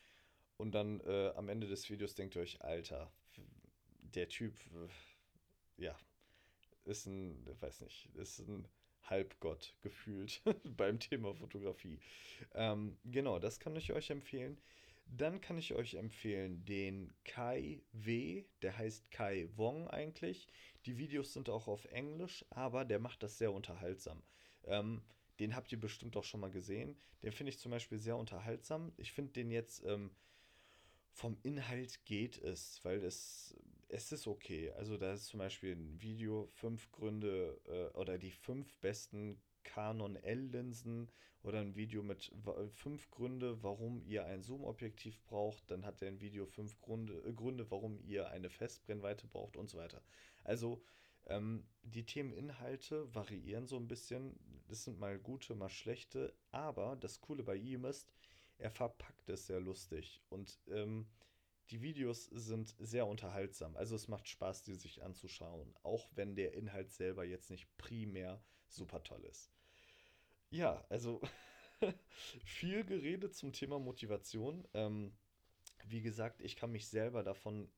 und 0.56 0.72
dann 0.72 1.00
äh, 1.00 1.32
am 1.34 1.48
Ende 1.48 1.66
des 1.66 1.90
Videos 1.90 2.14
denkt 2.14 2.36
ihr 2.36 2.42
euch, 2.42 2.62
Alter, 2.62 3.12
der 4.00 4.28
Typ, 4.28 4.54
äh, 4.74 5.82
ja, 5.82 5.98
ist 6.84 7.06
ein, 7.06 7.44
weiß 7.60 7.80
nicht, 7.80 8.08
ist 8.14 8.40
ein 8.40 8.68
Halbgott 9.04 9.74
gefühlt 9.82 10.42
beim 10.76 10.98
Thema 10.98 11.34
Fotografie. 11.34 11.98
Ähm, 12.54 12.96
genau, 13.04 13.38
das 13.38 13.60
kann 13.60 13.76
ich 13.76 13.92
euch 13.92 14.10
empfehlen. 14.10 14.58
Dann 15.06 15.40
kann 15.40 15.58
ich 15.58 15.74
euch 15.74 15.94
empfehlen 15.94 16.64
den 16.64 17.12
Kai 17.24 17.82
W, 17.92 18.44
der 18.62 18.78
heißt 18.78 19.10
Kai 19.10 19.48
Wong 19.56 19.88
eigentlich. 19.88 20.48
Die 20.86 20.96
Videos 20.96 21.32
sind 21.32 21.50
auch 21.50 21.68
auf 21.68 21.84
Englisch, 21.86 22.44
aber 22.50 22.84
der 22.84 22.98
macht 22.98 23.22
das 23.22 23.36
sehr 23.38 23.52
unterhaltsam. 23.52 24.22
Ähm, 24.64 25.02
den 25.38 25.54
habt 25.56 25.72
ihr 25.72 25.80
bestimmt 25.80 26.16
auch 26.16 26.24
schon 26.24 26.40
mal 26.40 26.50
gesehen. 26.50 26.96
Den 27.22 27.32
finde 27.32 27.50
ich 27.50 27.58
zum 27.58 27.70
Beispiel 27.72 27.98
sehr 27.98 28.16
unterhaltsam. 28.16 28.92
Ich 28.96 29.12
finde 29.12 29.32
den 29.32 29.50
jetzt 29.50 29.84
ähm, 29.84 30.10
vom 31.12 31.36
Inhalt 31.42 32.04
geht 32.04 32.38
es, 32.38 32.80
weil 32.84 33.04
es 33.04 33.56
es 33.92 34.10
ist 34.10 34.26
okay. 34.26 34.72
Also 34.72 34.96
da 34.96 35.12
ist 35.12 35.26
zum 35.26 35.38
Beispiel 35.38 35.76
ein 35.76 36.00
Video, 36.00 36.46
fünf 36.46 36.90
Gründe 36.92 37.60
äh, 37.66 37.96
oder 37.96 38.16
die 38.16 38.30
fünf 38.30 38.74
besten 38.78 39.40
Canon 39.64 40.16
L-Linsen 40.16 41.10
oder 41.42 41.60
ein 41.60 41.76
Video 41.76 42.02
mit 42.02 42.32
fünf 42.70 43.10
Gründe, 43.10 43.62
warum 43.62 44.00
ihr 44.02 44.24
ein 44.24 44.42
Zoom-Objektiv 44.42 45.20
braucht. 45.24 45.70
Dann 45.70 45.84
hat 45.84 46.00
er 46.00 46.08
ein 46.08 46.20
Video 46.20 46.46
fünf 46.46 46.80
Gründe, 46.80 47.22
äh, 47.26 47.32
Gründe, 47.34 47.70
warum 47.70 48.00
ihr 48.00 48.30
eine 48.30 48.48
Festbrennweite 48.48 49.26
braucht 49.26 49.58
und 49.58 49.68
so 49.68 49.76
weiter. 49.76 50.02
Also 50.42 50.82
ähm, 51.26 51.66
die 51.82 52.06
Themeninhalte 52.06 53.14
variieren 53.14 53.66
so 53.66 53.76
ein 53.76 53.88
bisschen. 53.88 54.38
Das 54.68 54.84
sind 54.84 54.98
mal 54.98 55.18
gute, 55.18 55.54
mal 55.54 55.68
schlechte. 55.68 56.34
Aber 56.50 56.96
das 56.96 57.20
Coole 57.20 57.42
bei 57.42 57.56
ihm 57.56 57.84
ist, 57.84 58.10
er 58.56 58.70
verpackt 58.70 59.28
es 59.28 59.46
sehr 59.46 59.60
lustig. 59.60 60.22
Und 60.30 60.58
ähm, 60.70 61.06
die 61.70 61.82
Videos 61.82 62.26
sind 62.26 62.74
sehr 62.78 63.06
unterhaltsam. 63.06 63.76
Also 63.76 63.96
es 63.96 64.08
macht 64.08 64.28
Spaß, 64.28 64.62
die 64.62 64.74
sich 64.74 65.02
anzuschauen, 65.02 65.74
auch 65.82 66.08
wenn 66.14 66.34
der 66.34 66.54
Inhalt 66.54 66.90
selber 66.90 67.24
jetzt 67.24 67.50
nicht 67.50 67.74
primär 67.76 68.42
super 68.68 69.02
toll 69.02 69.24
ist. 69.24 69.50
Ja, 70.50 70.84
also 70.88 71.22
viel 72.44 72.84
geredet 72.84 73.34
zum 73.34 73.52
Thema 73.52 73.78
Motivation. 73.78 74.66
Ähm, 74.74 75.16
wie 75.86 76.02
gesagt, 76.02 76.40
ich 76.40 76.56
kann 76.56 76.72
mich 76.72 76.88
selber 76.88 77.22
davon 77.22 77.70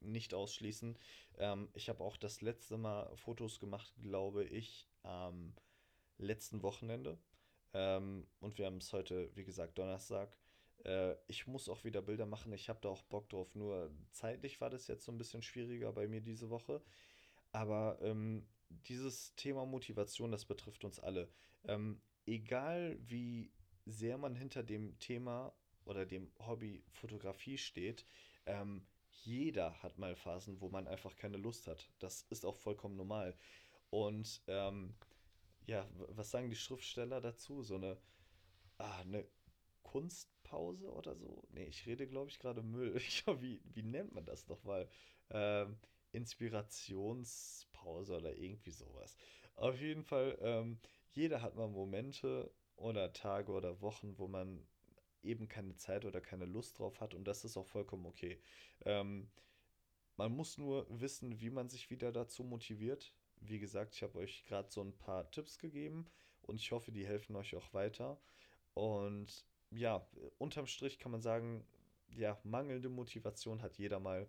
nicht 0.00 0.34
ausschließen. 0.34 0.98
Ähm, 1.38 1.68
ich 1.74 1.88
habe 1.88 2.02
auch 2.02 2.16
das 2.16 2.40
letzte 2.40 2.78
Mal 2.78 3.14
Fotos 3.16 3.60
gemacht, 3.60 3.92
glaube 4.00 4.44
ich, 4.44 4.88
am 5.02 5.54
letzten 6.18 6.62
Wochenende. 6.62 7.18
Ähm, 7.72 8.26
und 8.40 8.58
wir 8.58 8.66
haben 8.66 8.78
es 8.78 8.92
heute, 8.92 9.34
wie 9.36 9.44
gesagt, 9.44 9.78
Donnerstag. 9.78 10.36
Äh, 10.84 11.14
ich 11.28 11.46
muss 11.46 11.68
auch 11.68 11.84
wieder 11.84 12.02
Bilder 12.02 12.26
machen. 12.26 12.52
Ich 12.52 12.68
habe 12.68 12.80
da 12.82 12.88
auch 12.88 13.02
Bock 13.02 13.28
drauf. 13.28 13.54
Nur 13.54 13.90
zeitlich 14.10 14.60
war 14.60 14.70
das 14.70 14.86
jetzt 14.86 15.04
so 15.04 15.12
ein 15.12 15.18
bisschen 15.18 15.42
schwieriger 15.42 15.92
bei 15.92 16.08
mir 16.08 16.20
diese 16.20 16.50
Woche. 16.50 16.82
Aber 17.52 17.98
ähm, 18.02 18.46
dieses 18.68 19.34
Thema 19.34 19.66
Motivation, 19.66 20.30
das 20.30 20.44
betrifft 20.44 20.84
uns 20.84 21.00
alle. 21.00 21.28
Ähm, 21.66 22.00
egal 22.26 22.98
wie 23.06 23.50
sehr 23.86 24.18
man 24.18 24.34
hinter 24.34 24.62
dem 24.62 24.98
Thema 24.98 25.52
oder 25.84 26.06
dem 26.06 26.30
Hobby 26.38 26.84
Fotografie 26.92 27.58
steht, 27.58 28.04
ähm, 28.46 28.86
jeder 29.22 29.74
hat 29.82 29.98
mal 29.98 30.14
Phasen, 30.14 30.60
wo 30.60 30.68
man 30.68 30.86
einfach 30.86 31.16
keine 31.16 31.36
Lust 31.36 31.66
hat. 31.66 31.90
Das 31.98 32.22
ist 32.30 32.44
auch 32.44 32.56
vollkommen 32.56 32.96
normal. 32.96 33.36
Und 33.90 34.42
ähm, 34.46 34.94
ja, 35.66 35.86
was 36.08 36.30
sagen 36.30 36.48
die 36.48 36.56
Schriftsteller 36.56 37.20
dazu? 37.20 37.62
So 37.62 37.74
eine, 37.74 37.98
ah, 38.78 39.00
eine 39.00 39.26
Kunstpause 39.82 40.90
oder 40.92 41.16
so. 41.16 41.42
Nee, 41.50 41.66
ich 41.66 41.86
rede, 41.86 42.06
glaube 42.06 42.30
ich, 42.30 42.38
gerade 42.38 42.62
Müll. 42.62 42.94
Ich, 42.96 43.26
wie, 43.40 43.60
wie 43.64 43.82
nennt 43.82 44.14
man 44.14 44.24
das 44.24 44.48
nochmal? 44.48 44.88
Ähm, 45.30 45.76
Inspirationspause 46.12 48.16
oder 48.16 48.34
irgendwie 48.36 48.72
sowas. 48.72 49.16
Auf 49.56 49.80
jeden 49.80 50.02
Fall, 50.02 50.36
ähm, 50.40 50.78
jeder 51.12 51.42
hat 51.42 51.56
mal 51.56 51.68
Momente 51.68 52.52
oder 52.76 53.12
Tage 53.12 53.52
oder 53.52 53.80
Wochen, 53.80 54.18
wo 54.18 54.26
man 54.26 54.66
eben 55.22 55.48
keine 55.48 55.76
Zeit 55.76 56.04
oder 56.04 56.20
keine 56.20 56.46
Lust 56.46 56.78
drauf 56.78 57.00
hat 57.00 57.14
und 57.14 57.24
das 57.24 57.44
ist 57.44 57.56
auch 57.56 57.66
vollkommen 57.66 58.06
okay. 58.06 58.40
Ähm, 58.84 59.30
man 60.16 60.32
muss 60.32 60.58
nur 60.58 60.86
wissen, 60.88 61.40
wie 61.40 61.50
man 61.50 61.68
sich 61.68 61.90
wieder 61.90 62.12
dazu 62.12 62.44
motiviert. 62.44 63.14
Wie 63.40 63.58
gesagt, 63.58 63.94
ich 63.94 64.02
habe 64.02 64.18
euch 64.18 64.44
gerade 64.44 64.70
so 64.70 64.82
ein 64.82 64.96
paar 64.96 65.30
Tipps 65.30 65.58
gegeben 65.58 66.06
und 66.42 66.60
ich 66.60 66.72
hoffe, 66.72 66.92
die 66.92 67.06
helfen 67.06 67.36
euch 67.36 67.56
auch 67.56 67.72
weiter. 67.72 68.20
Und 68.74 69.46
ja, 69.70 70.06
unterm 70.38 70.66
Strich 70.66 70.98
kann 70.98 71.12
man 71.12 71.20
sagen, 71.20 71.64
ja, 72.16 72.38
mangelnde 72.44 72.88
Motivation 72.88 73.62
hat 73.62 73.78
jeder 73.78 74.00
mal. 74.00 74.28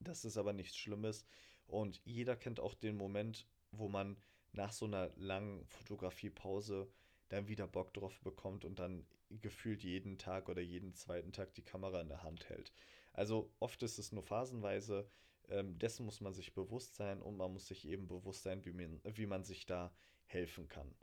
Das 0.00 0.24
ist 0.24 0.36
aber 0.36 0.52
nichts 0.52 0.76
Schlimmes. 0.76 1.26
Und 1.66 2.00
jeder 2.04 2.36
kennt 2.36 2.60
auch 2.60 2.74
den 2.74 2.96
Moment, 2.96 3.46
wo 3.72 3.88
man 3.88 4.16
nach 4.52 4.72
so 4.72 4.84
einer 4.86 5.10
langen 5.16 5.66
Fotografiepause 5.66 6.88
dann 7.28 7.48
wieder 7.48 7.66
Bock 7.66 7.92
drauf 7.94 8.20
bekommt 8.20 8.64
und 8.64 8.78
dann 8.78 9.06
gefühlt 9.30 9.82
jeden 9.82 10.18
Tag 10.18 10.48
oder 10.48 10.60
jeden 10.60 10.94
zweiten 10.94 11.32
Tag 11.32 11.54
die 11.54 11.64
Kamera 11.64 12.00
in 12.00 12.08
der 12.08 12.22
Hand 12.22 12.48
hält. 12.48 12.72
Also 13.12 13.50
oft 13.60 13.82
ist 13.82 13.98
es 13.98 14.12
nur 14.12 14.22
phasenweise, 14.22 15.08
ähm, 15.48 15.78
dessen 15.78 16.04
muss 16.06 16.20
man 16.20 16.34
sich 16.34 16.54
bewusst 16.54 16.96
sein 16.96 17.20
und 17.22 17.36
man 17.36 17.52
muss 17.52 17.66
sich 17.66 17.86
eben 17.86 18.06
bewusst 18.06 18.42
sein, 18.42 18.64
wie 18.64 18.72
man, 18.72 19.00
wie 19.04 19.26
man 19.26 19.44
sich 19.44 19.66
da 19.66 19.92
helfen 20.26 20.68
kann. 20.68 20.94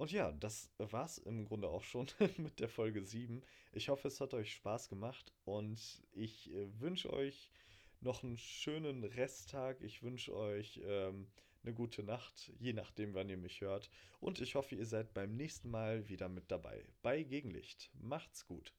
Und 0.00 0.12
ja, 0.12 0.32
das 0.32 0.70
war's 0.78 1.18
im 1.18 1.44
Grunde 1.44 1.68
auch 1.68 1.82
schon 1.82 2.06
mit 2.38 2.58
der 2.58 2.70
Folge 2.70 3.04
7. 3.04 3.42
Ich 3.72 3.90
hoffe, 3.90 4.08
es 4.08 4.18
hat 4.22 4.32
euch 4.32 4.54
Spaß 4.54 4.88
gemacht 4.88 5.34
und 5.44 5.78
ich 6.12 6.50
äh, 6.54 6.80
wünsche 6.80 7.12
euch 7.12 7.50
noch 8.00 8.22
einen 8.22 8.38
schönen 8.38 9.04
Resttag. 9.04 9.82
Ich 9.82 10.02
wünsche 10.02 10.34
euch 10.34 10.80
ähm, 10.84 11.26
eine 11.62 11.74
gute 11.74 12.02
Nacht, 12.02 12.50
je 12.58 12.72
nachdem, 12.72 13.12
wann 13.12 13.28
ihr 13.28 13.36
mich 13.36 13.60
hört. 13.60 13.90
Und 14.20 14.40
ich 14.40 14.54
hoffe, 14.54 14.74
ihr 14.74 14.86
seid 14.86 15.12
beim 15.12 15.36
nächsten 15.36 15.68
Mal 15.68 16.08
wieder 16.08 16.30
mit 16.30 16.50
dabei 16.50 16.82
bei 17.02 17.22
Gegenlicht. 17.22 17.90
Macht's 17.92 18.46
gut. 18.46 18.72